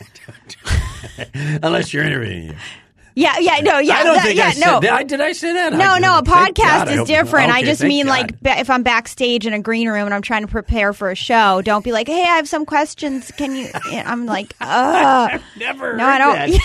Unless 1.63 1.94
you're 1.94 2.04
interviewing 2.04 2.44
you. 2.48 2.56
Yeah, 3.16 3.38
yeah, 3.38 3.60
no, 3.60 3.78
yeah, 3.78 3.98
I 3.98 4.04
don't 4.04 4.16
that- 4.16 4.24
think 4.26 4.38
yeah, 4.39 4.48
I 4.48 4.52
said 4.54 4.66
no. 4.72 4.80
that. 4.80 5.08
Did 5.08 5.22
I 5.22 5.34
say 5.34 5.54
that? 5.54 5.74
No, 5.74 5.98
no, 6.00 6.18
a. 6.18 6.24
God. 6.24 6.26
podcast 6.26 6.88
I 6.88 7.02
is 7.02 7.08
different. 7.08 7.52
I 7.52 7.62
just 7.63 7.84
mean 7.84 8.08
God. 8.08 8.12
like 8.44 8.60
if 8.60 8.72
I'm 8.72 8.82
backstage 8.82 9.46
in 9.46 9.54
a 9.54 9.60
green 9.60 9.88
room 9.88 10.06
and 10.06 10.13
I'm 10.16 10.24
trying 10.24 10.42
to 10.42 10.48
prepare 10.48 10.94
for 10.94 11.12
a 11.12 11.16
show, 11.16 11.62
don't 11.62 11.84
be 11.84 11.92
like, 11.92 12.08
"Hey, 12.08 12.24
I 12.24 12.38
have 12.38 12.50
some 12.50 12.66
questions. 12.66 13.32
Can 13.38 13.56
you?" 13.56 13.70
I'm 13.92 14.26
like, 14.26 14.56
"Ugh." 14.62 15.39
never. 15.58 15.96
No, 15.96 16.06
I 16.06 16.18
don't. 16.18 16.38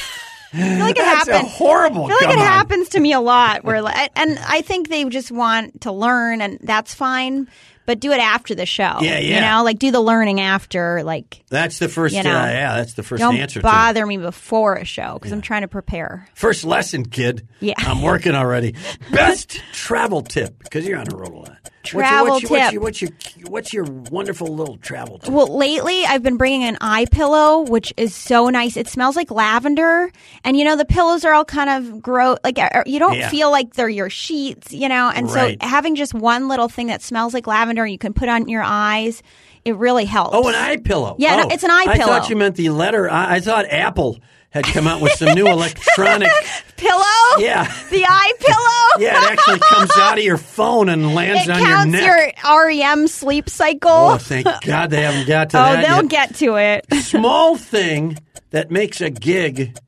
I 0.51 0.57
feel 0.57 0.79
like 0.79 0.96
it 0.98 1.03
That's 1.03 1.29
a 1.29 1.33
happens. 1.35 1.53
horrible. 1.53 2.07
I 2.07 2.09
feel 2.09 2.16
like 2.29 2.37
it 2.37 2.40
on. 2.40 2.46
happens 2.46 2.88
to 2.90 3.01
me 3.01 3.12
a 3.12 3.20
lot. 3.20 3.64
Where 3.64 3.83
like, 3.83 4.11
and 4.16 4.38
I 4.48 4.62
think 4.62 4.88
they 4.88 5.05
just 5.05 5.31
want 5.31 5.83
to 5.83 5.92
learn, 5.92 6.40
and 6.40 6.59
that's 6.62 6.94
fine. 6.94 7.48
But 7.88 8.01
do 8.01 8.12
it 8.12 8.20
after 8.20 8.55
the 8.55 8.66
show. 8.66 8.98
Yeah, 9.01 9.18
yeah. 9.18 9.37
You 9.37 9.40
know, 9.40 9.64
like 9.64 9.79
do 9.79 9.90
the 9.90 10.03
learning 10.03 10.42
after. 10.42 11.03
Like, 11.05 11.42
That's 11.48 11.79
the 11.79 11.88
first. 11.88 12.14
You 12.14 12.22
know, 12.22 12.38
uh, 12.38 12.44
yeah, 12.44 12.74
that's 12.77 12.92
the 12.92 13.01
1st 13.01 13.18
don't 13.18 13.37
answer. 13.37 13.62
bother 13.62 14.05
me 14.05 14.18
before 14.18 14.74
a 14.74 14.85
show 14.85 15.14
because 15.14 15.33
I'm 15.33 15.40
trying 15.40 15.62
to 15.62 15.68
prepare. 15.68 16.29
First 16.35 16.64
lesson, 16.64 17.07
kid. 17.07 17.48
Yeah. 17.61 17.72
I'm 17.79 18.03
working 18.03 18.35
already. 18.35 18.74
Best 19.11 19.62
travel 19.72 20.20
tip 20.20 20.59
because 20.59 20.87
you're 20.87 20.98
on 20.98 21.07
the 21.07 21.16
road 21.16 21.33
a 21.33 21.37
lot. 21.37 21.70
Travel 21.90 22.31
what's 22.35 22.42
your, 22.42 22.70
tip. 22.70 22.81
What's 22.81 23.03
your, 23.03 23.11
what's 23.11 23.37
your 23.37 23.46
what's 23.48 23.72
your 23.72 23.85
wonderful 24.11 24.48
little 24.48 24.77
travel 24.79 25.18
tip? 25.18 25.31
Well, 25.33 25.57
lately 25.57 26.05
I've 26.05 26.22
been 26.22 26.37
bringing 26.37 26.64
an 26.64 26.77
eye 26.81 27.07
pillow, 27.11 27.61
which 27.62 27.92
is 27.96 28.14
so 28.14 28.48
nice. 28.48 28.77
It 28.77 28.88
smells 28.88 29.16
like 29.16 29.31
lavender, 29.31 30.11
and 30.44 30.57
you 30.57 30.64
know 30.64 30.77
the 30.77 30.85
pillows 30.85 31.24
are 31.24 31.33
all 31.33 31.44
kind 31.44 31.70
of 31.70 32.03
gross. 32.03 32.38
Like 32.44 32.59
you 32.87 32.98
don't 32.98 33.16
Yeah. 33.16 33.29
feel 33.31 33.51
like 33.51 33.74
they're 33.74 33.88
your 33.88 34.11
sheets, 34.11 34.72
you 34.72 34.88
know. 34.88 35.11
And 35.14 35.31
Right. 35.31 35.57
so 35.61 35.66
having 35.66 35.94
just 35.94 36.14
one 36.14 36.48
little 36.48 36.68
thing 36.68 36.88
that 36.88 37.03
smells 37.03 37.35
like 37.35 37.46
lavender, 37.46 37.87
you 37.87 37.98
can 37.98 38.12
put 38.12 38.29
on 38.29 38.48
your 38.48 38.62
eyes. 38.62 39.22
It 39.64 39.77
really 39.77 40.05
helps. 40.07 40.35
Oh, 40.35 40.48
an 40.48 40.55
eye 40.55 40.77
pillow. 40.77 41.16
Yeah, 41.18 41.37
no, 41.37 41.44
oh, 41.44 41.48
it's 41.51 41.62
an 41.64 41.70
eye 41.70 41.85
I 41.88 41.98
pillow. 41.98 42.12
I 42.12 42.20
thought 42.20 42.31
you 42.31 42.37
meant 42.37 42.57
the 42.57 42.70
letter. 42.70 43.11
I, 43.11 43.37
I 43.37 43.40
thought 43.40 43.66
Apple 43.68 44.18
had 44.59 44.75
come 44.75 44.87
out 44.87 45.01
with 45.01 45.12
some 45.12 45.35
new 45.35 45.47
electronic. 45.49 46.31
pillow. 46.77 47.03
Yeah. 47.38 47.64
the 47.90 48.05
eye 48.07 48.33
pillow. 48.38 48.55
Yeah, 48.99 49.23
it 49.27 49.33
actually 49.33 49.61
comes 49.61 49.97
out 49.97 50.18
of 50.18 50.25
your 50.25 50.38
phone 50.38 50.88
and 50.88 51.14
lands 51.14 51.47
It 51.47 51.51
on 51.53 51.59
your 51.61 51.68
counts 51.68 51.92
neck. 51.92 52.37
your, 52.42 52.66
REM 52.66 53.07
sleep 53.07 53.49
cycle. 53.49 53.90
oh, 53.90 54.16
thank 54.18 54.47
God 54.64 54.90
they 54.90 55.03
haven't 55.03 55.29
got 55.29 55.51
to 55.51 55.59
Oh, 55.61 55.62
that 55.73 55.87
they'll 55.87 56.03
yet. 56.03 56.11
get 56.11 56.35
to 56.37 56.57
it. 56.57 56.87
small 57.05 57.57
thing 57.57 58.18
that 58.51 58.71
makes 58.73 59.01
a 59.01 59.11
gig 59.11 59.79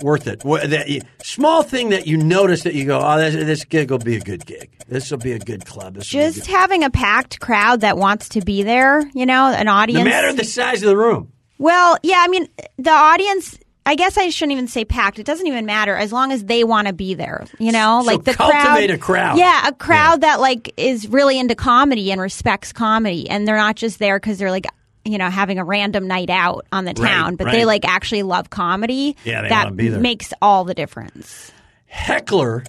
worth 0.00 0.28
it. 0.28 0.40
That 0.40 1.00
small 1.24 1.62
thing 1.64 1.88
that 1.90 2.06
you 2.06 2.18
notice 2.18 2.62
that 2.64 2.74
you 2.74 2.84
go, 2.84 3.00
oh, 3.02 3.18
this, 3.18 3.34
this 3.34 3.64
gig 3.64 3.90
will 3.90 3.98
be 3.98 4.16
a 4.16 4.20
good 4.20 4.46
gig. 4.46 4.70
This 4.86 5.10
will 5.10 5.18
be 5.18 5.32
a 5.32 5.38
good 5.40 5.64
club. 5.64 5.94
This 5.94 6.06
Just 6.08 6.40
good. 6.42 6.46
having 6.46 6.84
a 6.84 6.90
packed 6.90 7.40
crowd 7.40 7.80
that 7.80 7.96
wants 7.96 8.28
to 8.30 8.42
be 8.42 8.62
there, 8.62 9.00
you 9.14 9.26
know, 9.26 9.46
an 9.46 9.66
audience. 9.66 10.04
no 10.04 10.10
matter 10.10 10.32
the 10.32 10.44
size 10.44 10.82
of 10.84 10.88
the 10.88 10.96
room. 10.96 11.32
Well, 11.58 11.96
yeah, 12.04 12.18
I 12.20 12.28
mean, 12.28 12.46
the 12.78 12.90
audience. 12.90 13.58
I 13.84 13.96
guess 13.96 14.16
I 14.16 14.28
shouldn't 14.30 14.52
even 14.52 14.68
say 14.68 14.84
packed. 14.84 15.18
It 15.18 15.26
doesn't 15.26 15.46
even 15.46 15.66
matter 15.66 15.96
as 15.96 16.12
long 16.12 16.30
as 16.30 16.44
they 16.44 16.62
want 16.64 16.86
to 16.86 16.92
be 16.92 17.14
there. 17.14 17.46
You 17.58 17.72
know, 17.72 18.00
So 18.02 18.06
like 18.06 18.24
the 18.24 18.34
cultivate 18.34 18.86
crowd. 18.86 18.90
a 18.90 18.98
crowd. 18.98 19.38
Yeah, 19.38 19.68
a 19.68 19.72
crowd 19.72 20.20
that 20.20 20.40
like 20.40 20.72
is 20.76 21.08
really 21.08 21.38
into 21.38 21.54
comedy 21.56 22.12
and 22.12 22.20
respects 22.20 22.72
comedy, 22.72 23.28
and 23.28 23.46
they're 23.46 23.56
not 23.56 23.76
just 23.76 23.98
there 23.98 24.18
because 24.18 24.38
they're 24.38 24.50
like. 24.50 24.66
You 25.04 25.18
know, 25.18 25.30
having 25.30 25.58
a 25.58 25.64
random 25.64 26.06
night 26.06 26.30
out 26.30 26.64
on 26.70 26.84
the 26.84 26.94
Right, 26.96 27.08
town, 27.10 27.34
but 27.34 27.46
right. 27.46 27.52
they 27.54 27.64
like 27.64 27.84
actually 27.84 28.22
love 28.22 28.50
comedy. 28.50 29.16
Yeah, 29.24 29.42
they 29.42 29.48
that 29.48 29.64
wanna 29.64 29.74
be 29.74 29.88
there. 29.88 29.98
makes 29.98 30.32
all 30.40 30.62
the 30.62 30.74
difference. 30.74 31.50
Heckler, 31.86 32.62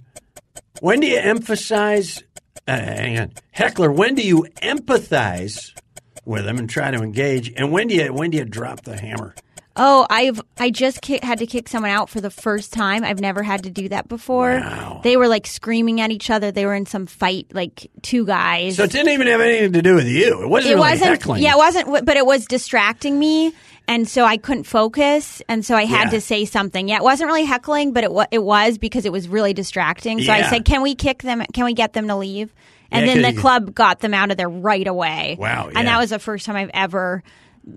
when 0.82 1.00
do 1.00 1.06
you 1.06 1.18
emphasize 1.20 2.24
Uh, 2.68 2.72
hang 2.76 3.20
on, 3.20 3.32
heckler. 3.52 3.92
When 3.92 4.16
do 4.16 4.24
you 4.24 4.48
empathize 4.64 5.74
with 6.26 6.46
them 6.46 6.58
and 6.58 6.68
try 6.68 6.90
to 6.90 7.04
engage, 7.04 7.54
and 7.56 7.72
when 7.72 7.88
do 7.88 7.94
you 7.94 8.12
when 8.12 8.32
do 8.32 8.40
you 8.40 8.46
drop 8.46 8.82
the 8.82 8.98
hammer? 9.00 9.36
Oh, 9.76 10.06
I've 10.08 10.40
I 10.60 10.70
just 10.70 11.02
ki- 11.02 11.20
had 11.24 11.40
to 11.40 11.48
kick 11.48 11.68
someone 11.68 11.90
out 11.90 12.08
for 12.08 12.22
the 12.22 12.30
first 12.30 12.72
time. 12.74 13.04
I've 13.04 13.20
never 13.20 13.42
had 13.42 13.64
to 13.64 13.72
do 13.72 13.90
that 13.90 14.08
before. 14.08 14.60
Wow. 14.60 15.02
They 15.04 15.18
were 15.18 15.28
like 15.28 15.48
screaming 15.48 16.00
at 16.00 16.12
each 16.12 16.30
other. 16.30 16.52
They 16.52 16.68
were 16.68 16.76
in 16.76 16.86
some 16.86 17.08
fight, 17.08 17.48
like 17.54 17.90
two 18.04 18.24
guys. 18.24 18.76
So 18.76 18.84
it 18.84 18.92
didn't 18.92 19.14
even 19.14 19.26
have 19.26 19.42
anything 19.42 19.74
to 19.74 19.82
do 19.82 19.96
with 19.96 20.08
you. 20.08 20.44
It 20.44 20.48
wasn't. 20.48 20.72
it 20.74 20.76
really 20.76 20.90
wasn't. 20.92 21.10
heckling. 21.10 21.42
Yeah, 21.42 21.54
it 21.54 21.58
wasn't. 21.58 22.06
But 22.06 22.18
it 22.18 22.26
was 22.26 22.46
distracting 22.46 23.18
me, 23.18 23.52
and 23.88 24.08
so 24.08 24.26
I 24.26 24.38
couldn't 24.38 24.66
focus, 24.66 25.42
and 25.50 25.66
so 25.66 25.76
I 25.76 25.86
had 25.86 26.06
Yeah. 26.06 26.12
to 26.12 26.22
say 26.22 26.46
something. 26.46 26.88
Yeah, 26.88 26.98
it 26.98 27.04
wasn't 27.04 27.30
really 27.30 27.46
heckling, 27.46 27.94
but 27.94 28.04
it 28.04 28.12
it 28.32 28.44
was 28.44 28.78
because 28.78 29.06
it 29.06 29.12
was 29.12 29.28
really 29.28 29.54
distracting. 29.56 30.22
So 30.22 30.32
I 30.32 30.44
said, 30.52 30.66
"Can 30.66 30.84
we 30.84 30.94
kick 30.94 31.24
them? 31.24 31.42
Can 31.52 31.66
we 31.66 31.74
get 31.74 31.94
them 31.94 32.08
to 32.10 32.16
leave?" 32.16 32.54
And 32.92 33.08
Yeah, 33.08 33.16
then 33.16 33.34
the 33.36 33.42
club 33.42 33.74
got 33.74 34.02
them 34.02 34.14
out 34.14 34.30
of 34.30 34.38
there 34.38 34.48
right 34.50 34.86
away. 34.86 35.36
Wow, 35.40 35.72
And 35.76 35.88
that 35.88 35.98
was 35.98 36.12
the 36.12 36.20
first 36.20 36.46
time 36.46 36.56
I've 36.58 36.70
ever. 36.76 37.24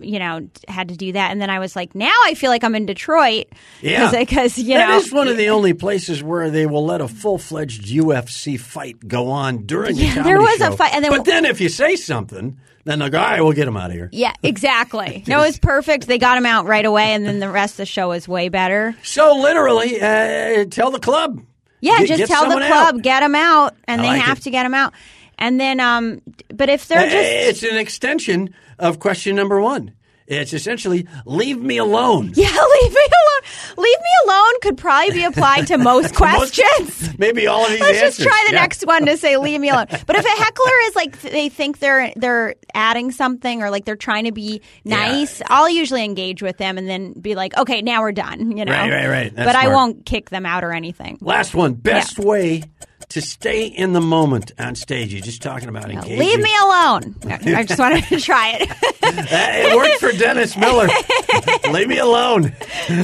You 0.01 0.18
know, 0.18 0.49
had 0.66 0.88
to 0.88 0.96
do 0.96 1.12
that, 1.12 1.31
and 1.31 1.40
then 1.40 1.49
I 1.49 1.59
was 1.61 1.77
like, 1.77 1.94
"Now 1.94 2.12
I 2.25 2.35
feel 2.35 2.51
like 2.51 2.64
I'm 2.64 2.75
in 2.75 2.87
Detroit." 2.87 3.46
Yeah, 3.83 4.11
because 4.11 4.59
you 4.59 4.75
That 4.75 4.88
know, 4.88 4.96
is 4.99 5.12
one 5.12 5.29
of 5.29 5.37
the 5.37 5.51
only 5.51 5.75
places 5.75 6.22
where 6.22 6.51
they 6.51 6.66
will 6.66 6.85
let 6.85 7.01
a 7.01 7.07
full 7.09 7.38
fledged 7.38 7.85
UFC 7.87 8.59
fight 8.59 9.07
go 9.07 9.29
on 9.31 9.64
during 9.64 9.94
the 9.96 10.03
Yeah, 10.03 10.14
comedy 10.14 10.29
there 10.31 10.40
was 10.40 10.61
a 10.61 10.72
fight, 10.77 10.92
and 10.94 11.05
then- 11.05 11.12
but 11.12 11.25
then 11.25 11.44
if 11.44 11.61
you 11.61 11.68
say 11.68 11.94
something, 11.94 12.59
then 12.85 12.99
they'll 12.99 13.09
go, 13.11 13.18
"All 13.20 13.25
right, 13.25 13.40
we'll 13.40 13.53
get 13.53 13.68
him 13.68 13.77
out 13.77 13.90
of 13.90 13.92
here." 13.92 14.09
Yeah, 14.12 14.33
exactly. 14.42 15.22
No, 15.29 15.38
it 15.42 15.46
was 15.46 15.59
perfect. 15.61 16.09
They 16.09 16.18
got 16.18 16.37
him 16.37 16.46
out 16.46 16.66
right 16.66 16.85
away, 16.85 17.12
and 17.14 17.25
then 17.25 17.38
the 17.38 17.49
rest 17.51 17.75
of 17.75 17.79
the 17.79 17.87
show 17.87 18.09
was 18.09 18.27
way 18.27 18.49
better. 18.49 18.96
So 19.05 19.37
literally, 19.37 20.01
uh, 20.01 20.64
tell 20.70 20.90
the 20.90 20.99
club. 21.01 21.40
Yeah, 21.81 21.99
Get- 21.99 22.09
just 22.09 22.18
get 22.18 22.29
tell 22.29 22.49
the 22.49 22.57
club, 22.57 22.96
out. 22.96 23.03
get 23.03 23.20
them 23.20 23.35
out, 23.37 23.77
and 23.87 24.01
I 24.01 24.05
they 24.05 24.09
like 24.11 24.22
have 24.22 24.38
it. 24.38 24.44
to 24.44 24.51
get 24.51 24.64
them 24.64 24.75
out. 24.75 24.94
And 25.38 25.61
then, 25.61 25.79
um, 25.81 26.22
but 26.55 26.70
if 26.70 26.88
they're 26.88 26.99
Uh, 27.01 27.03
just 27.11 27.14
it's 27.14 27.62
an 27.62 27.77
extension 27.77 28.55
of 28.79 28.99
question 28.99 29.37
number 29.37 29.61
one. 29.61 29.93
It's 30.29 30.53
essentially 30.53 31.07
leave 31.25 31.61
me 31.62 31.77
alone. 31.77 32.33
yeah, 32.35 32.47
leave 32.83 32.93
me 32.93 33.01
alone. 33.01 33.77
Leave 33.77 33.99
me 33.99 34.11
alone 34.25 34.53
could 34.61 34.77
probably 34.77 35.12
be 35.12 35.23
applied 35.23 35.69
to 35.69 35.79
most 35.79 36.15
questions. 36.17 37.17
Maybe 37.17 37.47
all 37.47 37.65
of 37.65 37.71
these 37.71 37.81
Let's 37.81 37.99
answers. 37.99 38.17
just 38.17 38.29
try 38.29 38.45
the 38.49 38.55
Yeah. 38.55 38.61
next 38.61 38.85
one 38.85 39.07
to 39.07 39.17
say 39.19 39.37
leave 39.37 39.61
me 39.61 39.69
alone. 39.69 39.87
But 39.89 40.17
if 40.17 40.25
a 40.25 40.29
heckler 40.43 40.73
is 40.87 40.97
like 40.97 41.21
they 41.21 41.49
think 41.49 41.79
they're 41.79 42.12
they're 42.17 42.57
adding 42.75 43.12
something 43.12 43.62
or 43.62 43.71
like 43.71 43.85
they're 43.85 43.95
trying 43.95 44.25
to 44.25 44.33
be 44.33 44.62
nice, 44.85 45.43
I'll 45.47 45.71
usually 45.71 46.05
engage 46.05 46.43
with 46.43 46.57
them 46.57 46.77
and 46.77 46.89
then 46.89 47.12
be 47.12 47.37
like, 47.37 47.57
okay, 47.57 47.81
now 47.81 48.01
we're 48.03 48.11
done. 48.11 48.57
You 48.57 48.65
know, 48.65 48.73
Right, 48.73 48.91
right, 48.91 49.07
right. 49.09 49.33
That's 49.35 49.47
but 49.47 49.55
I 49.55 49.69
won't 49.69 50.05
kick 50.07 50.31
them 50.31 50.45
out 50.45 50.65
or 50.65 50.73
anything. 50.73 51.19
Last 51.21 51.55
one. 51.55 51.75
Best 51.75 52.19
way 52.19 52.65
to 53.11 53.21
stay 53.23 53.66
in 53.66 53.92
the 53.92 54.01
moment 54.01 54.53
on 54.59 54.75
stage. 54.75 55.12
You're 55.12 55.23
just 55.23 55.42
talking 55.42 55.69
about 55.69 55.90
engaging. 55.90 56.19
Leave 56.19 56.40
me 56.40 56.51
alone. 56.62 57.14
I 57.57 57.64
just 57.64 57.79
wanted 57.79 58.05
to 58.05 58.21
try 58.21 58.59
it. 58.61 58.71
It 59.03 59.77
worked 59.77 60.01
for 60.01 60.12
Dennis 60.12 60.57
Miller. 60.57 60.88
leave 61.73 61.88
me 61.88 61.99
alone. 61.99 62.53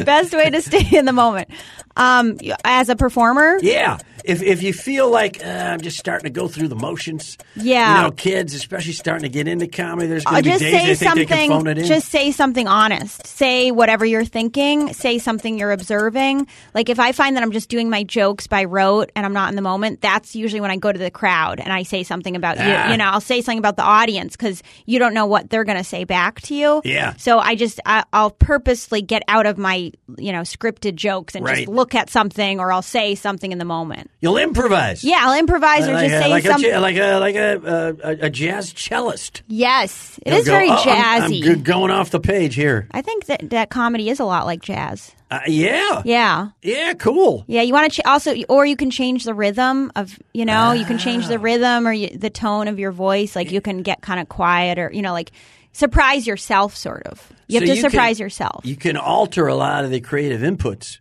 Best 0.04 0.32
way 0.32 0.50
to 0.50 0.60
stay 0.62 0.86
in 0.96 1.04
the 1.04 1.12
moment. 1.12 1.48
Um, 1.96 2.38
as 2.64 2.88
a 2.88 2.96
performer, 2.96 3.58
Yeah. 3.62 3.98
If 4.24 4.42
if 4.42 4.62
you 4.62 4.72
feel 4.72 5.10
like 5.10 5.44
uh, 5.44 5.48
I'm 5.48 5.80
just 5.80 5.98
starting 5.98 6.24
to 6.24 6.30
go 6.40 6.48
through 6.48 6.68
the 6.68 6.76
motions, 6.76 7.36
Yeah. 7.56 7.96
you 7.96 8.02
know, 8.02 8.10
kids 8.10 8.54
especially 8.54 8.92
starting 8.92 9.22
to 9.22 9.28
get 9.28 9.48
into 9.48 9.66
comedy, 9.66 10.06
there's 10.08 10.24
going 10.24 10.36
Uh, 10.36 10.38
to 10.38 10.44
be 10.44 10.50
just 10.50 10.60
days 10.62 10.72
say 10.72 10.86
they 10.86 10.94
think 10.94 11.14
they 11.16 11.26
can 11.26 11.48
phone 11.48 11.66
it 11.66 11.70
something. 11.70 11.76
in. 11.78 11.86
Just 11.86 12.08
say 12.08 12.30
something 12.32 12.68
honest. 12.68 13.26
Say 13.26 13.70
whatever 13.70 14.04
you're 14.04 14.24
thinking. 14.24 14.92
Say 14.92 15.18
something 15.18 15.58
you're 15.58 15.72
observing. 15.72 16.46
Like 16.74 16.88
if 16.88 17.00
I 17.00 17.12
find 17.12 17.36
that 17.36 17.42
I'm 17.42 17.52
just 17.52 17.68
doing 17.68 17.90
my 17.90 18.04
jokes 18.04 18.46
by 18.46 18.64
rote 18.64 19.10
and 19.16 19.26
I'm 19.26 19.32
not 19.32 19.48
in 19.50 19.56
the 19.56 19.62
moment, 19.62 20.00
that's 20.00 20.36
usually 20.36 20.60
when 20.60 20.70
I 20.70 20.76
go 20.76 20.92
to 20.92 20.98
the 20.98 21.10
crowd 21.10 21.58
and 21.60 21.72
I 21.72 21.82
say 21.82 22.02
something 22.04 22.36
about 22.36 22.58
Ah. 22.58 22.86
you. 22.86 22.92
You 22.92 22.96
know, 22.98 23.06
I'll 23.06 23.20
say 23.20 23.40
something 23.40 23.58
about 23.58 23.76
the 23.76 23.82
audience 23.82 24.36
because 24.36 24.62
you 24.86 24.98
don't 24.98 25.14
know 25.14 25.26
what 25.26 25.50
they're 25.50 25.64
going 25.64 25.78
to 25.78 25.84
say 25.84 26.04
back 26.04 26.40
to 26.42 26.54
you. 26.54 26.80
Yeah. 26.84 27.14
So 27.16 27.38
I 27.40 27.54
just 27.56 27.80
I, 27.86 28.04
I'll 28.12 28.30
purposely 28.30 29.02
get 29.02 29.22
out 29.26 29.46
of 29.46 29.58
my 29.58 29.90
you 30.18 30.30
know 30.32 30.42
scripted 30.42 30.94
jokes 30.94 31.34
and 31.34 31.44
Right. 31.44 31.56
just 31.66 31.68
look 31.68 31.94
at 31.96 32.08
something 32.08 32.60
or 32.60 32.70
I'll 32.72 32.82
say 32.82 33.16
something 33.16 33.50
in 33.50 33.58
the 33.58 33.64
moment. 33.64 34.10
You'll 34.22 34.38
improvise. 34.38 35.02
Yeah, 35.04 35.18
I'll 35.20 35.36
improvise 35.38 35.86
or 35.86 35.92
like, 35.94 36.08
just 36.08 36.14
a, 36.14 36.22
say 36.22 36.30
like, 36.30 36.44
something. 36.44 36.70
ja- 36.70 36.78
like 36.78 36.96
a 36.96 37.18
like 37.18 37.34
a, 37.34 37.96
a, 38.04 38.10
a 38.26 38.30
jazz 38.30 38.72
cellist. 38.72 39.42
yes, 39.48 40.18
it 40.24 40.30
He'll 40.30 40.38
is 40.40 40.46
go, 40.46 40.52
very 40.52 40.68
"Oh, 40.70 40.74
I'm- 40.74 41.30
jazzy. 41.30 41.50
I'm, 41.50 41.62
going 41.64 41.90
off 41.90 42.10
the 42.10 42.20
page 42.20 42.54
here. 42.54 42.86
I 42.92 43.02
think 43.02 43.26
that 43.26 43.50
that 43.50 43.68
comedy 43.70 44.08
is 44.08 44.20
a 44.20 44.24
lot 44.24 44.46
like 44.46 44.62
jazz. 44.62 45.12
Uh, 45.30 45.40
yeah. 45.48 46.02
Yeah. 46.04 46.48
Yeah, 46.62 46.92
cool. 46.94 47.44
Yeah, 47.48 47.62
you 47.62 47.72
want 47.72 47.92
to 47.92 48.00
ch- 48.00 48.04
also, 48.06 48.34
or 48.48 48.64
you 48.64 48.76
can 48.76 48.90
change 48.90 49.24
the 49.24 49.32
rhythm 49.34 49.90
of, 49.96 50.18
you 50.34 50.44
know, 50.44 50.72
you 50.72 50.84
can 50.84 50.98
change 50.98 51.24
Ah. 51.24 51.28
the 51.28 51.38
rhythm 51.38 51.86
or 51.88 51.92
you, 51.92 52.10
the 52.16 52.28
tone 52.30 52.68
of 52.68 52.78
your 52.78 52.92
voice. 52.92 53.34
Like 53.34 53.50
you 53.50 53.60
can 53.62 53.82
get 53.82 54.02
kind 54.02 54.20
of 54.20 54.28
quiet 54.28 54.78
or, 54.78 54.90
you 54.92 55.02
know, 55.02 55.12
like 55.12 55.32
surprise 55.72 56.26
yourself, 56.26 56.76
sort 56.76 57.04
of. 57.06 57.32
You 57.48 57.58
have 57.60 57.66
So 57.68 57.74
to 57.74 57.80
can- 57.80 57.90
surprise 57.90 58.20
yourself. 58.20 58.64
You 58.64 58.76
can 58.76 58.96
alter 58.96 59.46
a 59.48 59.54
lot 59.54 59.84
of 59.84 59.90
the 59.90 60.00
creative 60.00 60.42
inputs, 60.42 60.98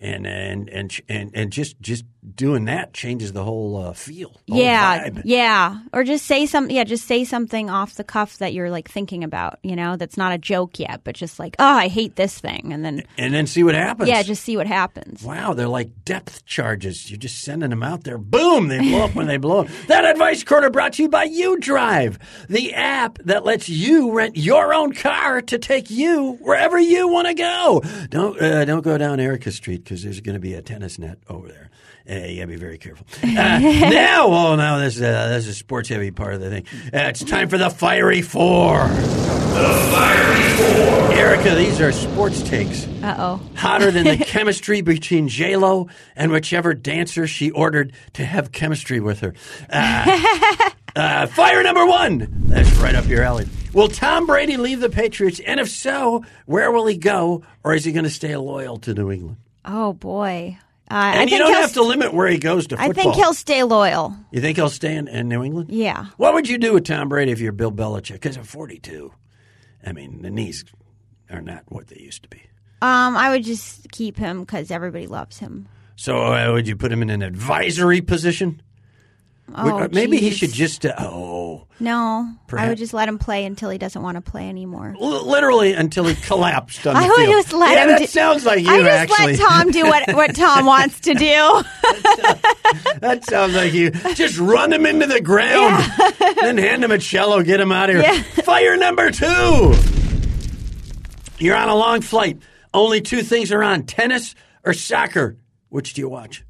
and 0.00 0.26
and 0.26 0.68
and 0.70 1.00
and, 1.08 1.30
and 1.34 1.52
just 1.52 1.80
just 1.80 2.04
doing 2.34 2.66
that 2.66 2.94
changes 2.94 3.32
the 3.32 3.42
whole 3.42 3.76
uh, 3.76 3.92
feel. 3.92 4.30
the 4.46 4.54
whole 4.54 4.62
yeah, 4.62 5.08
vibe. 5.08 5.22
yeah, 5.24 5.80
or 5.92 6.04
just 6.04 6.24
say 6.26 6.46
some, 6.46 6.70
yeah, 6.70 6.84
just 6.84 7.06
say 7.06 7.24
something 7.24 7.68
off 7.68 7.94
the 7.94 8.04
cuff 8.04 8.38
that 8.38 8.52
you're 8.52 8.70
like 8.70 8.88
thinking 8.88 9.24
about, 9.24 9.58
you 9.62 9.74
know, 9.74 9.96
that's 9.96 10.16
not 10.16 10.32
a 10.32 10.38
joke 10.38 10.78
yet, 10.78 11.00
but 11.02 11.16
just 11.16 11.38
like, 11.38 11.56
oh, 11.58 11.64
I 11.64 11.88
hate 11.88 12.16
this 12.16 12.38
thing, 12.38 12.72
and 12.72 12.84
then 12.84 13.02
and 13.18 13.34
then 13.34 13.46
see 13.46 13.64
what 13.64 13.74
happens. 13.74 14.08
yeah, 14.08 14.22
just 14.22 14.44
see 14.44 14.56
what 14.56 14.66
happens. 14.66 15.22
Wow, 15.22 15.54
they're 15.54 15.68
like 15.68 16.04
depth 16.04 16.46
charges. 16.46 17.10
You're 17.10 17.18
just 17.18 17.40
sending 17.40 17.70
them 17.70 17.82
out 17.82 18.04
there. 18.04 18.18
Boom, 18.18 18.68
they 18.68 18.78
blow 18.78 19.04
up 19.04 19.14
when 19.14 19.26
they 19.26 19.36
blow 19.36 19.60
up. 19.62 19.68
That 19.88 20.04
advice 20.04 20.44
corner 20.44 20.70
brought 20.70 20.94
to 20.94 21.02
you 21.02 21.08
by 21.08 21.24
You 21.24 21.58
Drive, 21.58 22.18
the 22.48 22.72
app 22.74 23.18
that 23.24 23.44
lets 23.44 23.68
you 23.68 24.12
rent 24.12 24.36
your 24.36 24.72
own 24.72 24.94
car 24.94 25.42
to 25.42 25.58
take 25.58 25.90
you 25.90 26.38
wherever 26.40 26.78
you 26.78 27.08
want 27.08 27.28
to 27.28 27.34
go. 27.34 27.82
Don't 28.08 28.40
uh, 28.40 28.64
don't 28.64 28.82
go 28.82 28.96
down 28.96 29.20
Erica 29.20 29.50
Street 29.50 29.84
because 29.84 30.02
there's 30.02 30.20
going 30.20 30.34
to 30.34 30.40
be 30.40 30.54
a 30.54 30.62
tennis 30.62 30.98
net 30.98 31.18
over 31.28 31.48
there. 31.48 31.70
Uh, 32.08 32.14
you 32.14 32.36
gotta 32.36 32.48
be 32.48 32.56
very 32.56 32.78
careful. 32.78 33.06
Uh, 33.22 33.58
now, 33.58 34.26
oh, 34.26 34.56
now 34.56 34.78
this 34.78 34.96
is 34.96 35.02
uh, 35.02 35.28
this 35.28 35.44
is 35.46 35.48
a 35.48 35.54
sports 35.54 35.88
heavy 35.88 36.10
part 36.10 36.34
of 36.34 36.40
the 36.40 36.50
thing. 36.50 36.64
Uh, 36.86 37.08
it's 37.08 37.24
time 37.24 37.48
for 37.48 37.56
the 37.58 37.70
fiery 37.70 38.20
four. 38.22 38.86
The 38.88 39.88
fiery 39.92 40.42
four. 40.56 41.12
Erica, 41.12 41.54
these 41.54 41.80
are 41.80 41.92
sports 41.92 42.42
takes 42.42 42.86
Uh 43.02 43.16
oh. 43.18 43.40
hotter 43.56 43.90
than 43.90 44.04
the 44.04 44.16
chemistry 44.26 44.80
between 44.82 45.28
J 45.28 45.56
Lo 45.56 45.88
and 46.16 46.30
whichever 46.32 46.74
dancer 46.74 47.26
she 47.26 47.50
ordered 47.50 47.92
to 48.14 48.24
have 48.24 48.52
chemistry 48.52 49.00
with 49.00 49.20
her. 49.20 49.34
Uh, 49.70 50.70
uh, 50.96 51.26
fire 51.28 51.62
number 51.62 51.86
one. 51.86 52.28
That's 52.46 52.70
right 52.76 52.94
up 52.94 53.06
your 53.08 53.22
alley. 53.22 53.46
Will 53.72 53.88
Tom 53.88 54.26
Brady 54.26 54.56
leave 54.58 54.80
the 54.80 54.90
Patriots? 54.90 55.40
And 55.40 55.58
if 55.60 55.70
so, 55.70 56.24
where 56.46 56.70
will 56.70 56.86
he 56.86 56.96
go? 56.96 57.42
Or 57.64 57.74
is 57.74 57.84
he 57.84 57.92
going 57.92 58.04
to 58.04 58.10
stay 58.10 58.36
loyal 58.36 58.76
to 58.78 58.92
New 58.94 59.10
England? 59.10 59.36
Oh 59.64 59.92
boy. 59.94 60.58
Uh, 60.92 60.94
I 60.94 61.10
And 61.12 61.18
think 61.20 61.30
you 61.30 61.38
don't 61.38 61.54
have 61.54 61.72
to 61.72 61.82
limit 61.82 62.12
where 62.12 62.28
he 62.28 62.36
goes 62.36 62.66
to 62.66 62.76
I 62.78 62.92
think 62.92 63.14
he'll 63.14 63.32
stay 63.32 63.62
loyal. 63.62 64.14
You 64.30 64.42
think 64.42 64.58
he'll 64.58 64.68
stay 64.68 64.94
in, 64.94 65.08
in 65.08 65.26
New 65.26 65.42
England? 65.42 65.70
Yeah. 65.70 66.06
What 66.18 66.34
would 66.34 66.46
you 66.50 66.58
do 66.58 66.74
with 66.74 66.84
Tom 66.84 67.08
Brady 67.08 67.32
if 67.32 67.40
you're 67.40 67.50
Bill 67.52 67.72
Belichick? 67.72 68.12
Because 68.14 68.36
at 68.36 68.44
42, 68.46 69.10
I 69.86 69.92
mean, 69.92 70.20
the 70.20 70.28
knees 70.30 70.66
are 71.30 71.40
not 71.40 71.62
what 71.68 71.86
they 71.86 71.96
used 71.98 72.24
to 72.24 72.28
be. 72.28 72.42
Um, 72.82 73.16
I 73.16 73.30
would 73.30 73.42
just 73.42 73.90
keep 73.90 74.18
him 74.18 74.40
because 74.40 74.70
everybody 74.70 75.06
loves 75.06 75.38
him. 75.38 75.66
So 75.96 76.18
uh, 76.18 76.52
would 76.52 76.68
you 76.68 76.76
put 76.76 76.92
him 76.92 77.00
in 77.00 77.08
an 77.08 77.22
advisory 77.22 78.02
position? 78.02 78.60
Oh, 79.54 79.78
uh, 79.80 79.88
maybe 79.92 80.18
he 80.18 80.30
should 80.30 80.52
just 80.52 80.86
uh, 80.86 80.94
oh, 80.98 81.66
No, 81.80 82.32
I 82.52 82.68
would 82.68 82.78
just 82.78 82.94
let 82.94 83.08
him 83.08 83.18
play 83.18 83.44
until 83.44 83.70
he 83.70 83.78
doesn't 83.78 84.00
want 84.02 84.16
to 84.16 84.20
play 84.20 84.48
anymore. 84.48 84.94
l- 85.00 85.26
literally 85.28 85.72
until 85.74 86.04
he 86.04 86.14
collapsed 86.14 86.86
on 86.86 86.94
the 86.94 87.00
I 87.00 87.08
would 87.08 87.26
just 87.28 87.52
let 87.52 87.72
yeah, 87.74 87.82
him. 87.82 87.88
That 87.90 87.98
do- 87.98 88.06
sounds 88.06 88.44
like 88.46 88.60
you. 88.64 88.70
I 88.70 88.78
just 88.78 89.12
actually, 89.12 89.36
let 89.36 89.40
Tom 89.48 89.70
do 89.70 89.84
what 89.84 90.14
what 90.14 90.34
Tom 90.36 90.66
wants 90.66 91.00
to 91.00 91.14
do. 91.14 91.62
that 93.00 93.24
sounds 93.28 93.54
like 93.54 93.72
you. 93.72 93.90
Just 94.14 94.38
run 94.38 94.72
him 94.72 94.86
into 94.86 95.06
the 95.06 95.20
ground, 95.20 95.84
then 96.40 96.58
hand 96.58 96.84
him 96.84 96.90
a 96.90 96.98
cello, 96.98 97.42
get 97.42 97.60
him 97.60 97.72
out 97.72 97.90
of 97.90 97.96
here. 97.96 98.04
Yeah. 98.04 98.22
Fire 98.44 98.76
number 98.76 99.10
two. 99.10 99.74
You're 101.38 101.56
on 101.56 101.68
a 101.68 101.74
long 101.74 102.00
flight. 102.02 102.38
Only 102.72 103.00
two 103.00 103.22
things 103.22 103.52
are 103.52 103.62
on: 103.62 103.84
tennis 103.84 104.34
or 104.64 104.72
soccer. 104.72 105.36
Which 105.68 105.94
do 105.94 106.00
you 106.02 106.08
watch? 106.08 106.44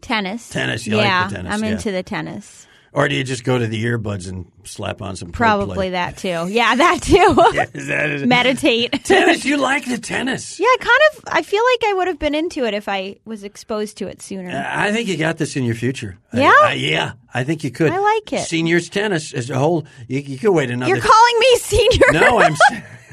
Tennis. 0.00 0.48
Tennis, 0.48 0.86
you 0.86 0.96
like 0.96 1.06
yeah, 1.06 1.28
the 1.28 1.36
tennis, 1.36 1.52
I'm 1.52 1.64
yeah. 1.64 1.70
into 1.70 1.90
the 1.90 2.02
tennis. 2.02 2.66
Or 2.92 3.08
do 3.08 3.14
you 3.14 3.22
just 3.22 3.44
go 3.44 3.56
to 3.56 3.68
the 3.68 3.84
earbuds 3.84 4.28
and 4.28 4.50
slap 4.64 5.00
on 5.00 5.14
some? 5.14 5.30
Probably 5.30 5.90
that 5.90 6.16
too. 6.16 6.48
Yeah, 6.48 6.74
that 6.74 7.00
too. 7.00 7.36
Is 7.78 7.86
that? 7.86 8.26
Meditate. 8.26 8.92
tennis? 9.04 9.44
You 9.44 9.58
like 9.58 9.84
the 9.84 9.96
tennis? 9.96 10.58
Yeah, 10.58 10.66
kind 10.80 11.00
of. 11.12 11.24
I 11.28 11.42
feel 11.42 11.62
like 11.72 11.90
I 11.90 11.94
would 11.94 12.08
have 12.08 12.18
been 12.18 12.34
into 12.34 12.64
it 12.64 12.74
if 12.74 12.88
I 12.88 13.16
was 13.24 13.44
exposed 13.44 13.98
to 13.98 14.08
it 14.08 14.20
sooner. 14.20 14.50
I 14.50 14.90
think 14.90 15.08
you 15.08 15.16
got 15.16 15.36
this 15.36 15.54
in 15.54 15.62
your 15.62 15.76
future. 15.76 16.18
Yeah? 16.32 16.52
I, 16.62 16.72
yeah, 16.72 17.12
I 17.32 17.44
think 17.44 17.62
you 17.62 17.70
could. 17.70 17.92
I 17.92 17.98
like 17.98 18.32
it. 18.32 18.40
Seniors 18.40 18.88
tennis 18.88 19.32
as 19.34 19.50
a 19.50 19.58
whole. 19.58 19.86
You, 20.08 20.18
you 20.18 20.38
could 20.38 20.50
wait 20.50 20.70
another. 20.70 20.92
You're 20.92 21.00
calling 21.00 21.38
me 21.38 21.56
senior. 21.58 22.06
no, 22.10 22.40
I'm. 22.40 22.56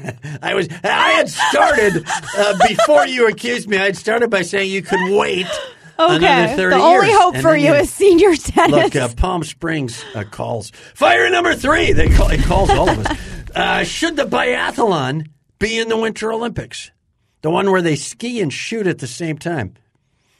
I 0.42 0.54
was. 0.54 0.68
I 0.82 1.10
had 1.10 1.28
started 1.28 2.04
uh, 2.36 2.58
before 2.66 3.06
you 3.06 3.28
accused 3.28 3.68
me. 3.68 3.76
I 3.76 3.84
had 3.84 3.96
started 3.96 4.28
by 4.28 4.42
saying 4.42 4.72
you 4.72 4.82
could 4.82 5.16
wait 5.16 5.46
30 6.56 6.74
the 6.76 6.80
only 6.80 7.08
years. 7.08 7.18
hope 7.18 7.34
And 7.34 7.42
for 7.42 7.52
then 7.52 7.60
you 7.60 7.74
is 7.74 7.92
senior 7.92 8.34
tennis. 8.36 8.70
Look, 8.94 8.96
uh, 8.96 9.08
Palm 9.16 9.42
Springs 9.42 10.04
uh, 10.14 10.24
calls. 10.24 10.70
Fire 10.94 11.28
number 11.28 11.54
three. 11.54 11.92
They 11.92 12.08
call, 12.08 12.30
it 12.30 12.42
calls 12.42 12.70
all 12.70 12.88
of 12.88 12.98
us. 13.06 13.18
Uh, 13.54 13.82
should 13.82 14.14
the 14.14 14.26
biathlon 14.26 15.26
be 15.58 15.78
in 15.78 15.88
the 15.88 15.96
Winter 15.96 16.30
Olympics? 16.30 16.90
The 17.40 17.50
one 17.50 17.72
where 17.72 17.80
they 17.80 17.96
ski 17.96 18.40
and 18.42 18.52
shoot 18.52 18.86
at 18.86 18.98
the 18.98 19.06
same 19.06 19.38
time? 19.38 19.74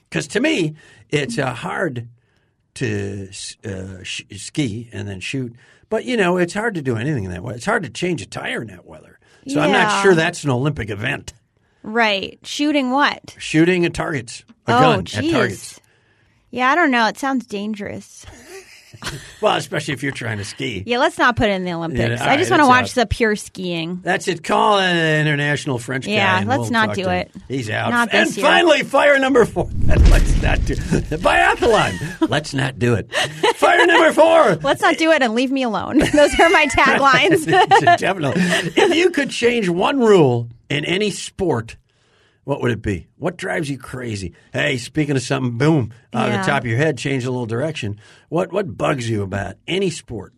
Because 0.09 0.29
to 0.29 0.41
me, 0.41 0.75
it's 1.09 1.39
uh, 1.39 1.55
hard 1.55 2.07
to 2.75 3.29
uh, 3.65 4.03
sh- 4.03 4.23
ski 4.37 4.89
and 4.93 5.09
then 5.09 5.21
shoot. 5.21 5.55
But, 5.89 6.05
you 6.05 6.17
know, 6.19 6.37
it's 6.37 6.53
hard 6.55 6.75
to 6.75 6.83
do 6.83 6.97
anything 6.97 7.25
in 7.25 7.31
that 7.31 7.43
way. 7.43 7.55
It's 7.55 7.65
hard 7.65 7.83
to 7.85 7.91
change 7.91 8.21
a 8.21 8.27
tire 8.27 8.61
in 8.61 8.69
that 8.69 8.87
weather. 8.87 9.19
So 9.49 9.59
I'm 9.59 9.73
not 9.73 10.03
sure 10.03 10.15
that's 10.15 10.45
an 10.45 10.51
Olympic 10.51 10.91
event. 10.91 11.33
Right. 11.89 12.39
Shooting 12.45 12.91
what? 12.91 13.35
Shooting 13.39 13.85
at 13.85 13.95
targets, 13.95 14.45
a 14.67 14.77
oh, 14.77 14.81
gun 14.81 15.05
jeez. 15.05 15.29
at 15.29 15.31
targets. 15.33 15.81
Yeah, 16.51 16.71
I 16.71 16.75
don't 16.75 16.91
know. 16.91 17.07
It 17.07 17.19
sounds 17.19 17.47
dangerous. 17.47 18.25
Well, 19.41 19.55
especially 19.57 19.95
if 19.95 20.03
you're 20.03 20.13
trying 20.13 20.39
to 20.39 20.45
ski. 20.45 20.83
Yeah, 20.85 20.99
let's 20.99 21.19
not 21.19 21.37
put 21.37 21.49
it 21.49 21.53
in 21.53 21.65
the 21.65 21.73
Olympics. 21.73 22.21
Yeah, 22.21 22.29
I 22.29 22.37
just 22.37 22.51
right, 22.51 22.59
want 22.59 22.67
to 22.67 22.69
watch 22.69 22.91
out. 22.91 22.95
the 23.03 23.07
pure 23.07 23.37
skiing. 23.37 24.01
That's 24.03 24.27
it. 24.27 24.43
Call 24.43 24.79
an 24.79 25.21
international 25.21 25.79
French 25.79 26.07
guy. 26.07 26.13
Yeah, 26.13 26.43
let's 26.47 26.63
we'll 26.63 26.71
not 26.71 26.95
do 26.95 27.03
him. 27.03 27.11
it. 27.11 27.31
He's 27.47 27.71
out. 27.71 27.91
Not 27.91 28.13
and 28.13 28.37
year. 28.37 28.45
finally, 28.45 28.83
fire 28.83 29.19
number 29.19 29.45
four. 29.45 29.71
let's 29.87 30.43
not 30.43 30.65
do 30.65 30.75
biathlon. 30.75 32.29
let's 32.29 32.55
not 32.55 32.79
do 32.79 32.95
it. 32.95 33.09
Fire 33.59 33.87
number 33.87 34.13
four. 34.13 34.55
Let's 34.63 34.81
not 34.83 34.99
do 34.99 35.11
it 35.11 35.21
and 35.21 35.35
leave 35.35 35.51
me 35.51 35.65
alone. 35.65 35.99
Those 36.15 36.39
are 36.39 36.49
my 36.51 36.67
taglines. 36.67 37.45
Definitely. 37.99 38.41
If 38.81 38.95
you 38.95 39.11
could 39.11 39.31
change 39.31 39.69
one 39.69 39.99
rule 39.99 40.49
in 40.71 40.85
any 40.85 41.11
sport, 41.11 41.77
what 42.45 42.63
would 42.63 42.71
it 42.71 42.83
be? 42.83 43.09
What 43.17 43.37
drives 43.37 43.69
you 43.69 43.77
crazy? 43.77 44.33
Hey, 44.53 44.79
speaking 44.79 45.17
of 45.17 45.23
something, 45.23 45.59
boom, 45.59 45.93
out 46.13 46.31
of 46.31 46.39
the 46.39 46.47
top 46.51 46.63
of 46.63 46.67
your 46.69 46.77
head, 46.77 46.99
change 46.99 47.25
a 47.25 47.33
little 47.33 47.47
direction. 47.47 47.99
What 48.29 48.53
what 48.53 48.77
bugs 48.77 49.11
you 49.11 49.23
about 49.23 49.57
any 49.67 49.91
sport? 49.91 50.35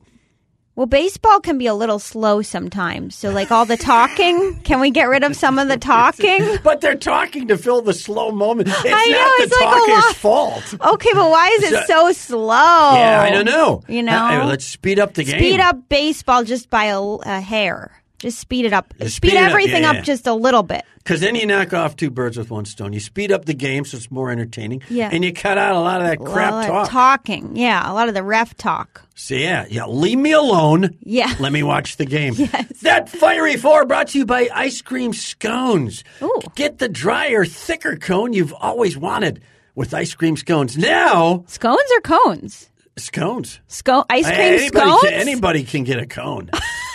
Well, 0.80 0.86
baseball 0.86 1.40
can 1.40 1.58
be 1.58 1.66
a 1.66 1.74
little 1.74 1.98
slow 1.98 2.40
sometimes. 2.40 3.14
So, 3.14 3.28
like 3.28 3.50
all 3.50 3.66
the 3.66 3.76
talking, 3.76 4.58
can 4.64 4.80
we 4.80 4.90
get 4.90 5.10
rid 5.10 5.22
of 5.22 5.36
some 5.36 5.58
of 5.58 5.68
the 5.68 5.76
talking? 5.76 6.56
But 6.64 6.80
they're 6.80 6.94
talking 6.94 7.48
to 7.48 7.58
fill 7.58 7.82
the 7.82 7.92
slow 7.92 8.32
moment. 8.32 8.68
It's 8.68 8.78
I 8.86 9.06
know, 9.08 9.18
not 9.18 9.40
it's 9.40 9.58
the 9.58 9.62
like 9.62 9.74
a 9.74 9.78
talker's 9.78 10.04
lot. 10.06 10.16
fault. 10.16 10.94
Okay, 10.94 11.10
but 11.12 11.30
why 11.30 11.48
is 11.48 11.70
it 11.70 11.86
so 11.86 12.12
slow? 12.12 12.94
Yeah, 12.94 13.20
I 13.20 13.28
don't 13.28 13.44
know. 13.44 13.82
You 13.88 14.02
know? 14.02 14.44
Let's 14.46 14.64
speed 14.64 14.98
up 14.98 15.12
the 15.12 15.24
game. 15.24 15.36
Speed 15.38 15.60
up 15.60 15.86
baseball 15.90 16.44
just 16.44 16.70
by 16.70 16.86
a, 16.86 16.98
a 17.02 17.40
hair. 17.42 17.99
Just 18.20 18.38
speed 18.38 18.66
it 18.66 18.74
up. 18.74 18.92
Just 19.00 19.16
speed, 19.16 19.30
speed 19.30 19.38
up, 19.38 19.50
everything 19.50 19.82
yeah, 19.82 19.92
up 19.92 20.04
just 20.04 20.26
a 20.26 20.34
little 20.34 20.62
bit. 20.62 20.84
Because 20.98 21.22
then 21.22 21.34
you 21.34 21.46
knock 21.46 21.72
off 21.72 21.96
two 21.96 22.10
birds 22.10 22.36
with 22.36 22.50
one 22.50 22.66
stone. 22.66 22.92
You 22.92 23.00
speed 23.00 23.32
up 23.32 23.46
the 23.46 23.54
game 23.54 23.86
so 23.86 23.96
it's 23.96 24.10
more 24.10 24.30
entertaining. 24.30 24.82
Yeah. 24.90 25.08
And 25.10 25.24
you 25.24 25.32
cut 25.32 25.56
out 25.56 25.74
a 25.74 25.80
lot 25.80 26.02
of 26.02 26.06
that 26.06 26.18
crap 26.18 26.52
A 26.52 26.54
lot 26.54 26.64
of 26.64 26.70
talk. 26.70 26.90
Talking. 26.90 27.56
Yeah, 27.56 27.90
a 27.90 27.94
lot 27.94 28.08
of 28.08 28.14
the 28.14 28.22
ref 28.22 28.54
talk. 28.58 29.08
So 29.14 29.34
yeah, 29.34 29.64
yeah. 29.70 29.86
Leave 29.86 30.18
me 30.18 30.32
alone. 30.32 30.98
Yeah. 31.00 31.34
Let 31.40 31.50
me 31.50 31.62
watch 31.62 31.96
the 31.96 32.04
game. 32.04 32.34
yes. 32.36 32.80
That 32.82 33.08
fiery 33.08 33.56
four 33.56 33.86
brought 33.86 34.08
to 34.08 34.18
you 34.18 34.26
by 34.26 34.50
ice 34.54 34.82
cream 34.82 35.14
scones. 35.14 36.04
Ooh. 36.20 36.42
Get 36.54 36.76
the 36.78 36.90
drier, 36.90 37.46
thicker 37.46 37.96
cone 37.96 38.34
you've 38.34 38.52
always 38.52 38.98
wanted 38.98 39.40
with 39.74 39.94
ice 39.94 40.14
cream 40.14 40.36
scones. 40.36 40.76
Now 40.76 41.44
Scones 41.46 41.90
or 41.96 42.00
cones? 42.02 42.70
scones. 42.98 43.60
Scone 43.68 44.04
ice 44.10 44.26
cream 44.26 44.38
anybody 44.38 44.66
scones. 44.68 45.00
Can, 45.02 45.12
anybody 45.14 45.64
can 45.64 45.84
get 45.84 45.98
a 45.98 46.06
cone. 46.06 46.50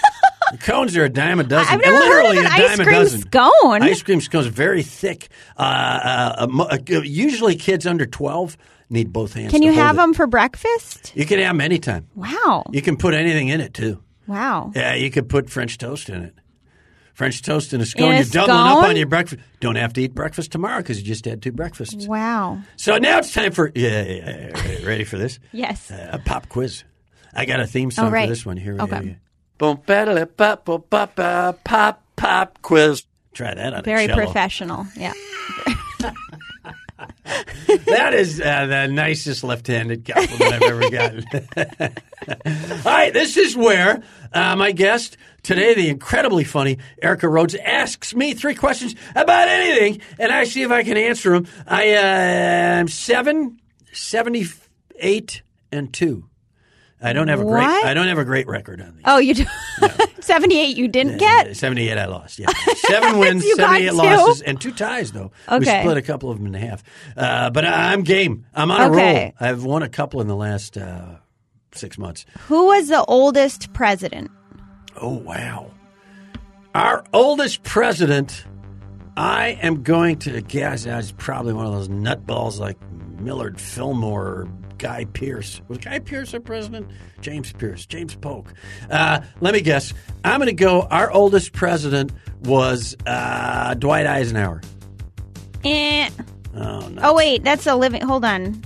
cones 0.62 0.96
are 0.98 1.04
a 1.04 1.10
dime 1.10 1.40
a 1.40 1.44
dozen. 1.44 1.74
I've 1.74 1.82
never 1.82 1.96
heard 1.98 2.10
Literally 2.24 2.38
of 2.40 2.46
an 2.46 2.52
ice 2.52 2.76
cream 2.76 2.90
dozen. 2.92 3.22
scone. 3.22 3.82
Ice 3.84 4.02
cream 4.04 4.22
scones 4.22 4.48
very 4.48 4.84
thick. 4.84 5.30
Uh, 5.58 5.62
uh, 6.48 6.48
uh, 6.72 6.78
usually 7.02 7.56
kids 7.56 7.86
under 7.88 8.06
twelve 8.06 8.58
need 8.90 9.12
both 9.12 9.34
hands. 9.34 9.52
Can 9.52 9.62
you 9.62 9.74
have 9.74 9.96
it. 9.96 9.98
them 9.98 10.14
for 10.14 10.28
breakfast? 10.28 11.12
You 11.16 11.26
can 11.26 11.40
have 11.40 11.50
them 11.50 11.62
anytime. 11.62 12.08
Wow. 12.16 12.64
You 12.72 12.82
can 12.82 12.98
put 12.98 13.14
anything 13.14 13.48
in 13.50 13.62
it 13.62 13.74
too. 13.74 14.02
Wow. 14.28 14.72
Yeah, 14.76 14.96
you 14.96 15.12
could 15.12 15.30
put 15.30 15.50
French 15.50 15.78
toast 15.78 16.10
in 16.10 16.22
it. 16.24 16.36
French 17.14 17.42
toast 17.42 17.74
in 17.74 17.80
a 17.80 17.86
scone. 17.86 18.12
A 18.12 18.16
You're 18.16 18.24
doubling 18.26 18.58
up 18.58 18.84
on 18.84 18.98
your 18.98 19.08
breakfast. 19.08 19.42
Don't 19.62 19.76
have 19.78 19.94
to 19.94 20.02
eat 20.02 20.14
breakfast 20.14 20.52
tomorrow 20.52 20.80
because 20.80 21.00
you 21.00 21.06
just 21.06 21.24
had 21.24 21.42
two 21.42 21.54
breakfasts. 21.54 22.08
Wow. 22.08 22.60
So 22.76 22.98
now 22.98 23.20
it's 23.20 23.34
time 23.34 23.54
for. 23.54 23.72
Yeah, 23.74 24.04
yeah, 24.04 24.52
yeah, 24.54 24.86
ready 24.86 25.06
for 25.06 25.18
this? 25.18 25.40
Yes. 25.54 25.90
Uh, 25.90 26.10
a 26.12 26.20
pop 26.20 26.50
quiz. 26.50 26.84
I 27.34 27.46
got 27.46 27.62
a 27.62 27.68
theme 27.68 27.90
song 27.92 28.08
Oh, 28.08 28.12
right. 28.12 28.26
for 28.28 28.30
this 28.30 28.46
one. 28.46 28.58
Here 28.58 28.74
we 28.74 28.82
Okay. 28.82 29.18
Go. 29.58 29.76
Boom, 29.76 29.82
ba 29.86 30.28
pop, 30.38 30.66
pop, 30.66 30.90
pop, 30.90 31.16
pop, 31.16 31.64
pop, 31.64 32.04
pop 32.16 32.62
quiz. 32.62 33.04
Try 33.34 33.54
that 33.54 33.74
on 33.74 33.84
Very 33.84 34.06
a 34.06 34.16
professional. 34.16 34.88
Yeah. 34.96 35.14
That 37.88 38.14
is 38.14 38.40
uh, 38.40 38.66
the 38.68 38.88
nicest 38.88 39.44
left-handed 39.44 40.06
compliment 40.06 40.54
I've 40.54 40.62
ever 40.62 40.90
gotten. 40.90 41.26
All 42.86 42.92
right, 42.92 43.14
this 43.14 43.38
is 43.38 43.56
where 43.56 44.02
uh, 44.34 44.56
my 44.56 44.72
guest 44.72 45.18
today, 45.44 45.74
the 45.74 45.90
incredibly 45.90 46.44
funny 46.44 46.78
Erica 47.02 47.28
Rhodes, 47.28 47.56
asks 47.56 48.16
me 48.16 48.34
three 48.34 48.56
questions 48.56 48.96
about 49.16 49.48
anything, 49.48 50.02
and 50.20 50.32
I 50.32 50.46
see 50.46 50.62
if 50.62 50.72
I 50.72 50.84
can 50.84 50.98
answer 50.98 51.32
them. 51.32 51.48
I 51.68 51.96
uh, 51.96 52.02
am 52.02 52.88
seven, 52.88 53.60
78, 53.92 55.42
and 55.72 55.94
two. 55.94 56.30
I 57.06 57.14
don't 57.14 57.28
have 57.28 57.40
a 57.40 57.44
great. 57.44 57.62
What? 57.64 57.86
I 57.86 57.94
don't 57.94 58.08
have 58.08 58.18
a 58.18 58.26
great 58.26 58.48
record 58.48 58.82
on 58.82 58.96
these. 58.96 59.04
Oh, 59.06 59.18
you 59.20 59.34
do. 59.34 59.46
78 60.20 60.76
you 60.76 60.88
didn't 60.88 61.18
get? 61.18 61.56
78 61.56 61.98
I 61.98 62.06
lost. 62.06 62.40
Yeah. 62.40 62.48
Seven 62.76 63.20
wins, 63.20 63.46
You 63.46 63.56
got 63.58 63.74
78 63.80 63.90
two? 63.90 63.96
losses, 63.96 64.42
and 64.42 64.60
two 64.60 64.72
ties, 64.72 65.12
though. 65.12 65.32
We 65.52 65.66
split 65.66 65.98
a 65.98 66.02
couple 66.02 66.32
of 66.32 66.38
them 66.38 66.48
in 66.48 66.54
half. 66.56 66.84
Uh, 67.16 67.50
but 67.52 67.64
I- 67.66 67.94
I'm 67.94 68.02
game. 68.04 68.46
I'm 68.54 68.72
on 68.72 68.82
a 68.82 68.92
Okay. 68.92 69.24
roll. 69.40 69.50
I've 69.50 69.64
won 69.64 69.84
a 69.84 69.90
couple 69.90 70.20
in 70.22 70.28
the 70.28 70.36
last 70.36 70.78
uh, 70.78 71.18
six 71.74 71.98
months. 71.98 72.26
Who 72.48 72.66
was 72.66 72.88
the 72.88 73.04
oldest 73.06 73.72
president? 73.74 74.32
Oh, 75.00 75.14
wow. 75.14 75.72
Our 76.74 77.04
oldest 77.14 77.64
president, 77.64 78.46
I 79.16 79.60
am 79.62 79.84
going 79.84 80.18
to 80.20 80.42
guess, 80.42 80.86
uh, 80.88 80.92
is 80.92 81.12
probably 81.14 81.54
one 81.54 81.66
of 81.68 81.74
those 81.74 81.88
nutballs 81.90 82.60
like 82.60 82.78
Millard 83.20 83.60
Fillmore 83.62 84.26
or 84.26 84.50
Guy 84.78 85.06
Pierce. 85.06 85.62
Was 85.68 85.78
Guy 85.80 86.00
Pierce 86.00 86.34
our 86.34 86.40
president? 86.40 86.90
James 87.22 87.52
Pierce, 87.54 87.86
James 87.86 88.16
Polk. 88.16 88.54
Uh, 88.90 89.22
let 89.42 89.54
me 89.54 89.62
guess. 89.62 89.94
I'm 90.24 90.40
going 90.40 90.48
to 90.48 90.54
go. 90.54 90.82
Our 90.84 91.12
oldest 91.12 91.54
president 91.54 92.12
was 92.44 92.96
uh, 93.06 93.74
Dwight 93.76 94.06
Eisenhower. 94.06 94.62
Eh. 95.64 96.10
Oh, 96.56 96.88
no. 96.88 97.02
Oh, 97.04 97.16
wait. 97.16 97.44
That's 97.44 97.68
a 97.68 97.76
living. 97.76 98.02
Hold 98.02 98.26
on. 98.26 98.64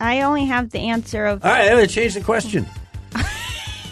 I 0.00 0.22
only 0.22 0.44
have 0.44 0.70
the 0.70 0.80
answer 0.80 1.26
of. 1.26 1.44
All 1.44 1.50
right, 1.50 1.68
I'm 1.68 1.76
going 1.76 1.86
to 1.86 1.92
change 1.92 2.14
the 2.14 2.20
question. 2.20 2.66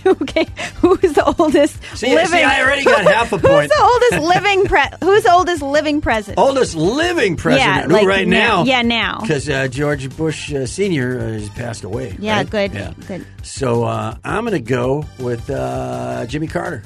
okay. 0.23 0.47
Who's 0.77 1.13
the 1.15 1.35
oldest 1.39 1.83
See, 1.97 2.15
living? 2.15 2.27
see, 2.29 2.43
I 2.43 2.63
already 2.63 2.85
got 2.85 3.05
half 3.05 3.33
a 3.33 3.39
point. 3.39 3.45
Who's 3.63 3.69
the 3.69 3.83
oldest 3.83 4.29
living 4.35 4.65
pre? 4.67 4.81
Who's 5.01 5.23
the 5.25 5.33
oldest 5.33 5.63
living 5.63 6.01
president? 6.01 6.39
Oldest 6.39 6.75
living 6.75 7.37
president. 7.37 7.91
Yeah, 7.91 7.95
like 7.97 8.07
right 8.07 8.27
now- 8.27 8.63
now. 8.63 8.65
yeah, 8.65 8.83
now. 8.83 9.19
Because 9.21 9.49
uh, 9.49 9.69
George 9.69 10.15
Bush 10.17 10.53
uh, 10.53 10.67
Sr. 10.67 11.19
Uh, 11.19 11.23
has 11.33 11.49
passed 11.51 11.85
away. 11.85 12.17
Yeah, 12.19 12.39
right? 12.39 12.51
good, 12.51 12.73
Yeah. 12.75 12.93
good. 13.07 13.27
So 13.43 13.85
uh, 13.85 14.17
I'm 14.25 14.45
going 14.45 14.53
to 14.53 14.61
go 14.61 15.05
with 15.19 15.49
uh, 15.51 16.27
Jimmy 16.27 16.47
Carter. 16.49 16.83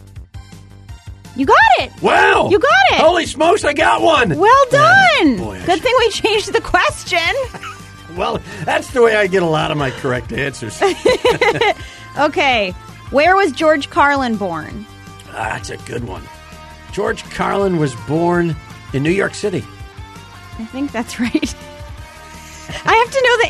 You 1.36 1.44
got 1.44 1.56
it. 1.80 1.92
Wow! 2.02 2.48
You 2.50 2.58
got 2.58 2.70
it. 2.92 2.98
Holy 3.00 3.26
smokes, 3.26 3.62
I 3.62 3.74
got 3.74 4.00
one! 4.00 4.38
Well 4.38 4.66
done. 4.70 5.36
boy, 5.36 5.60
Good 5.66 5.74
should- 5.74 5.82
thing 5.82 5.94
we 5.98 6.10
changed 6.10 6.52
the 6.52 6.60
question. 6.60 7.18
Well, 8.16 8.40
that's 8.64 8.90
the 8.92 9.02
way 9.02 9.14
I 9.14 9.26
get 9.26 9.42
a 9.42 9.46
lot 9.46 9.70
of 9.70 9.76
my 9.76 9.90
correct 9.90 10.32
answers. 10.32 10.80
Okay. 12.18 12.74
Where 13.10 13.36
was 13.36 13.52
George 13.52 13.88
Carlin 13.90 14.36
born? 14.36 14.86
Ah, 15.30 15.50
that's 15.54 15.70
a 15.70 15.76
good 15.78 16.04
one. 16.04 16.22
George 16.92 17.22
Carlin 17.30 17.76
was 17.78 17.94
born 18.06 18.56
in 18.92 19.02
New 19.02 19.10
York 19.10 19.34
City. 19.34 19.64
I 20.58 20.64
think 20.66 20.90
that's 20.92 21.20
right. 21.20 21.54
I 22.84 22.94
have 22.94 23.10
to 23.10 23.22
know 23.22 23.36
the 23.38 23.48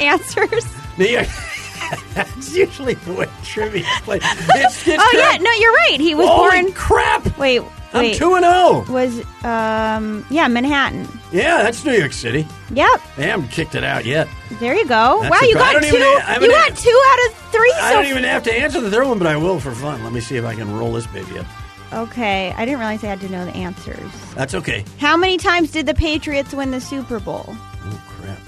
answers. 0.53 0.99
New 0.99 1.07
York. 1.07 1.29
that's 2.15 2.55
usually 2.55 2.95
the 2.95 3.13
way 3.13 3.29
trivia 3.45 3.87
is 3.87 4.01
played. 4.01 4.23
It's, 4.25 4.87
it's 4.89 5.03
Oh 5.03 5.11
yeah, 5.15 5.39
no, 5.41 5.51
you're 5.53 5.73
right. 5.73 6.01
He 6.01 6.15
was 6.15 6.27
Holy 6.27 6.63
born. 6.63 6.73
crap! 6.73 7.39
Wait, 7.39 7.63
I'm 7.93 8.01
wait. 8.01 8.17
2 8.17 8.35
and 8.35 8.45
0. 8.45 8.85
Was 8.93 9.21
um 9.45 10.27
yeah 10.31 10.49
Manhattan. 10.49 11.09
Yeah, 11.33 11.63
that's 11.63 11.85
New 11.85 11.93
York 11.93 12.13
City. 12.13 12.47
Yep. 12.73 13.01
They 13.17 13.27
haven't 13.29 13.49
kicked 13.49 13.75
it 13.75 13.85
out 13.85 14.05
yet. 14.05 14.29
There 14.61 14.75
you 14.75 14.87
go. 14.87 15.21
That's 15.23 15.31
wow, 15.31 15.39
a 15.47 15.49
you 15.49 15.57
I 15.57 15.59
got 15.59 15.73
don't 15.75 15.83
two. 15.83 15.97
even- 15.97 16.03
I 16.03 16.21
haven't 16.21 16.51
you 16.51 16.57
got 16.57 16.77
two 16.77 17.03
out 17.11 17.27
of 17.31 17.37
three. 17.53 17.73
I 17.77 17.91
so 17.93 17.97
don't 18.03 18.11
even 18.11 18.25
have 18.25 18.43
to 18.45 18.53
answer 18.53 18.81
the 18.81 18.91
third 18.91 19.07
one, 19.07 19.19
but 19.19 19.27
I 19.27 19.37
will 19.37 19.61
for 19.61 19.73
fun. 19.73 20.03
Let 20.05 20.13
me 20.13 20.21
see 20.21 20.37
if 20.37 20.45
I 20.45 20.55
can 20.55 20.77
roll 20.77 20.93
this 20.93 21.07
baby 21.07 21.39
up. 21.39 21.47
Okay, 21.93 22.53
I 22.57 22.65
didn't 22.65 22.81
realize 22.81 23.05
I 23.05 23.07
had 23.07 23.21
to 23.21 23.29
know 23.29 23.45
the 23.45 23.55
answers. 23.55 24.11
That's 24.35 24.55
okay. 24.55 24.85
How 24.99 25.17
many 25.17 25.37
times 25.39 25.71
did 25.71 25.87
the 25.87 25.95
Patriots 25.95 26.53
win 26.53 26.73
the 26.73 26.81
Super 26.81 27.21
Bowl? 27.21 27.45
Oh, 27.49 28.03
crap. 28.09 28.39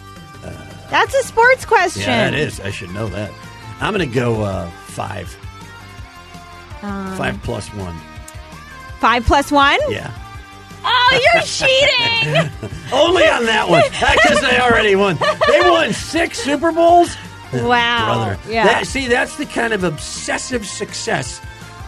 That's 0.91 1.15
a 1.15 1.23
sports 1.23 1.65
question. 1.65 2.03
Yeah, 2.03 2.31
that 2.31 2.35
is. 2.35 2.59
I 2.61 2.71
should 2.71 2.91
know 2.91 3.07
that. 3.09 3.31
I'm 3.81 3.95
going 3.95 4.09
to 4.09 4.13
go 4.15 4.43
uh, 4.43 4.69
five. 4.89 5.35
Um, 6.83 7.17
five 7.17 7.41
plus 7.43 7.69
one. 7.75 7.97
Five 9.01 9.25
plus 9.27 9.51
one? 9.53 9.79
Yeah. 9.89 10.11
Ah, 10.85 11.09
Oh, 11.11 11.21
you're 11.35 11.43
cheating. 11.43 12.51
Only 12.93 13.25
on 13.27 13.47
that 13.47 13.69
one. 13.69 13.83
Because 13.91 14.41
they 14.41 14.59
already 14.59 14.97
won. 14.97 15.19
They 15.49 15.61
won 15.61 15.93
six 15.93 16.39
Super 16.39 16.73
Bowls. 16.73 17.15
Wow. 17.53 18.15
Brother. 18.35 18.53
Yeah. 18.53 18.65
That, 18.65 18.87
see, 18.87 19.09
that's 19.09 19.37
the 19.37 19.47
kind 19.47 19.73
of 19.73 19.85
obsessive 19.85 20.67
success 20.67 21.41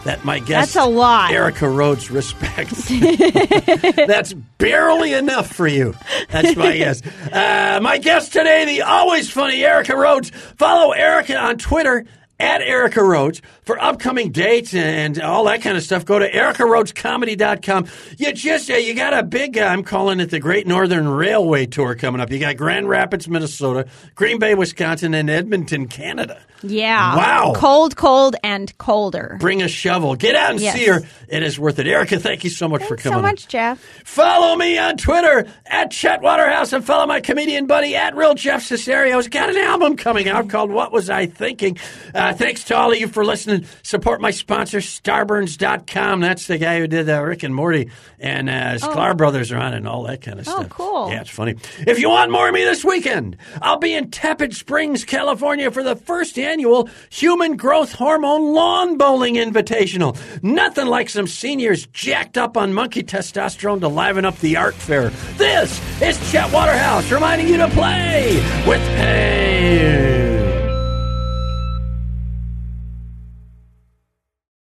that 0.03 0.25
my 0.25 0.39
guest 0.39 0.73
That's 0.73 0.87
a 0.87 0.89
lot. 0.89 1.31
Erica 1.31 1.69
Rhodes 1.69 2.09
respects. 2.09 2.87
that's 4.07 4.33
barely 4.33 5.13
enough 5.13 5.51
for 5.53 5.67
you. 5.67 5.93
That's 6.29 6.55
my 6.55 6.77
guess. 6.77 7.01
Uh, 7.31 7.79
my 7.81 7.97
guest 7.99 8.33
today, 8.33 8.65
the 8.65 8.81
always 8.81 9.29
funny 9.29 9.63
Erica 9.63 9.95
Rhodes. 9.95 10.31
Follow 10.57 10.91
Erica 10.91 11.37
on 11.37 11.57
Twitter 11.57 12.05
at 12.41 12.61
Erica 12.61 13.03
Rhodes 13.03 13.41
for 13.63 13.79
upcoming 13.81 14.31
dates 14.31 14.73
and 14.73 15.19
all 15.21 15.43
that 15.45 15.61
kind 15.61 15.77
of 15.77 15.83
stuff. 15.83 16.03
Go 16.05 16.19
to 16.19 16.29
ericarhodescomedy.com. 16.29 17.87
You 18.17 18.33
just, 18.33 18.69
uh, 18.69 18.73
you 18.75 18.93
got 18.93 19.13
a 19.13 19.23
big, 19.23 19.57
uh, 19.57 19.61
I'm 19.65 19.83
calling 19.83 20.19
it 20.19 20.29
the 20.31 20.39
Great 20.39 20.67
Northern 20.67 21.07
Railway 21.07 21.65
Tour 21.67 21.95
coming 21.95 22.21
up. 22.21 22.31
You 22.31 22.39
got 22.39 22.57
Grand 22.57 22.89
Rapids, 22.89 23.27
Minnesota, 23.27 23.85
Green 24.15 24.39
Bay, 24.39 24.55
Wisconsin, 24.55 25.13
and 25.13 25.29
Edmonton, 25.29 25.87
Canada. 25.87 26.41
Yeah. 26.63 27.15
Wow. 27.15 27.53
Cold, 27.55 27.95
cold, 27.95 28.35
and 28.43 28.75
colder. 28.77 29.37
Bring 29.39 29.63
a 29.63 29.67
shovel. 29.67 30.15
Get 30.15 30.35
out 30.35 30.51
and 30.51 30.59
Yes. 30.59 30.75
see 30.75 30.85
her. 30.85 31.01
It 31.27 31.41
is 31.41 31.57
worth 31.57 31.79
it. 31.79 31.87
Erica, 31.87 32.19
thank 32.19 32.43
you 32.43 32.51
so 32.51 32.67
much 32.67 32.83
for 32.83 32.95
coming. 32.97 32.97
Thanks 32.97 33.03
so 33.03 33.17
on. 33.17 33.21
much, 33.23 33.47
Jeff. 33.47 33.79
Follow 34.05 34.55
me 34.55 34.77
on 34.77 34.97
Twitter 34.97 35.47
at 35.65 35.89
Chet 35.89 36.21
Waterhouse 36.21 36.71
and 36.73 36.85
follow 36.85 37.07
my 37.07 37.19
comedian 37.19 37.65
buddy 37.65 37.95
at 37.95 38.15
Real 38.15 38.35
Jeff 38.35 38.61
Cesario. 38.61 39.15
He's 39.15 39.27
got 39.27 39.49
an 39.49 39.57
album 39.57 39.97
coming 39.97 40.29
out 40.29 40.49
called 40.49 40.69
What 40.69 40.91
Was 40.91 41.09
I 41.09 41.25
Thinking? 41.25 41.77
Uh, 42.13 42.30
thanks 42.33 42.63
to 42.65 42.75
all 42.77 42.91
of 42.91 42.97
you 42.99 43.07
for 43.07 43.23
listening. 43.25 43.65
Support 43.83 44.21
my 44.21 44.31
sponsor, 44.31 44.79
Starburns.com. 44.79 46.19
That's 46.21 46.47
the 46.47 46.57
guy 46.57 46.79
who 46.79 46.87
did 46.87 47.09
uh, 47.09 47.21
Rick 47.23 47.43
and 47.43 47.53
Morty 47.53 47.89
and 48.19 48.49
uh, 48.49 48.75
Sklar 48.77 49.15
Brothers 49.17 49.51
are 49.51 49.57
on 49.57 49.73
it 49.73 49.77
and 49.77 49.87
all 49.87 50.03
that 50.03 50.21
kind 50.21 50.39
of 50.39 50.47
Oh, 50.47 50.51
stuff. 50.59 50.69
cool. 50.69 51.09
Yeah, 51.09 51.21
it's 51.21 51.29
funny. 51.29 51.55
If 51.79 51.99
you 51.99 52.09
want 52.09 52.31
more 52.31 52.47
of 52.47 52.53
me 52.53 52.63
this 52.63 52.83
weekend, 52.83 53.37
I'll 53.61 53.77
be 53.79 53.93
in 53.93 54.11
Tepid 54.11 54.55
Springs, 54.55 55.05
California 55.05 55.71
for 55.71 55.83
the 55.83 55.95
first 55.95 56.37
annual 56.37 56.89
Human 57.09 57.57
Growth 57.57 57.93
Hormone 57.93 58.53
Lawn 58.53 58.97
Bowling 58.97 59.35
Invitational. 59.35 60.17
Nothing 60.43 60.87
like 60.87 61.09
some 61.09 61.27
seniors 61.27 61.85
jacked 61.87 62.37
up 62.37 62.57
on 62.57 62.73
monkey 62.73 63.03
testosterone 63.03 63.79
to 63.81 63.87
liven 63.87 64.25
up 64.25 64.37
the 64.39 64.57
art 64.57 64.75
fair. 64.75 65.09
This 65.37 65.79
is 66.01 66.31
Chet 66.31 66.51
Waterhouse 66.51 67.11
reminding 67.11 67.47
you 67.47 67.57
to 67.57 67.69
play 67.69 68.35
with 68.67 68.81
pain. 68.97 70.20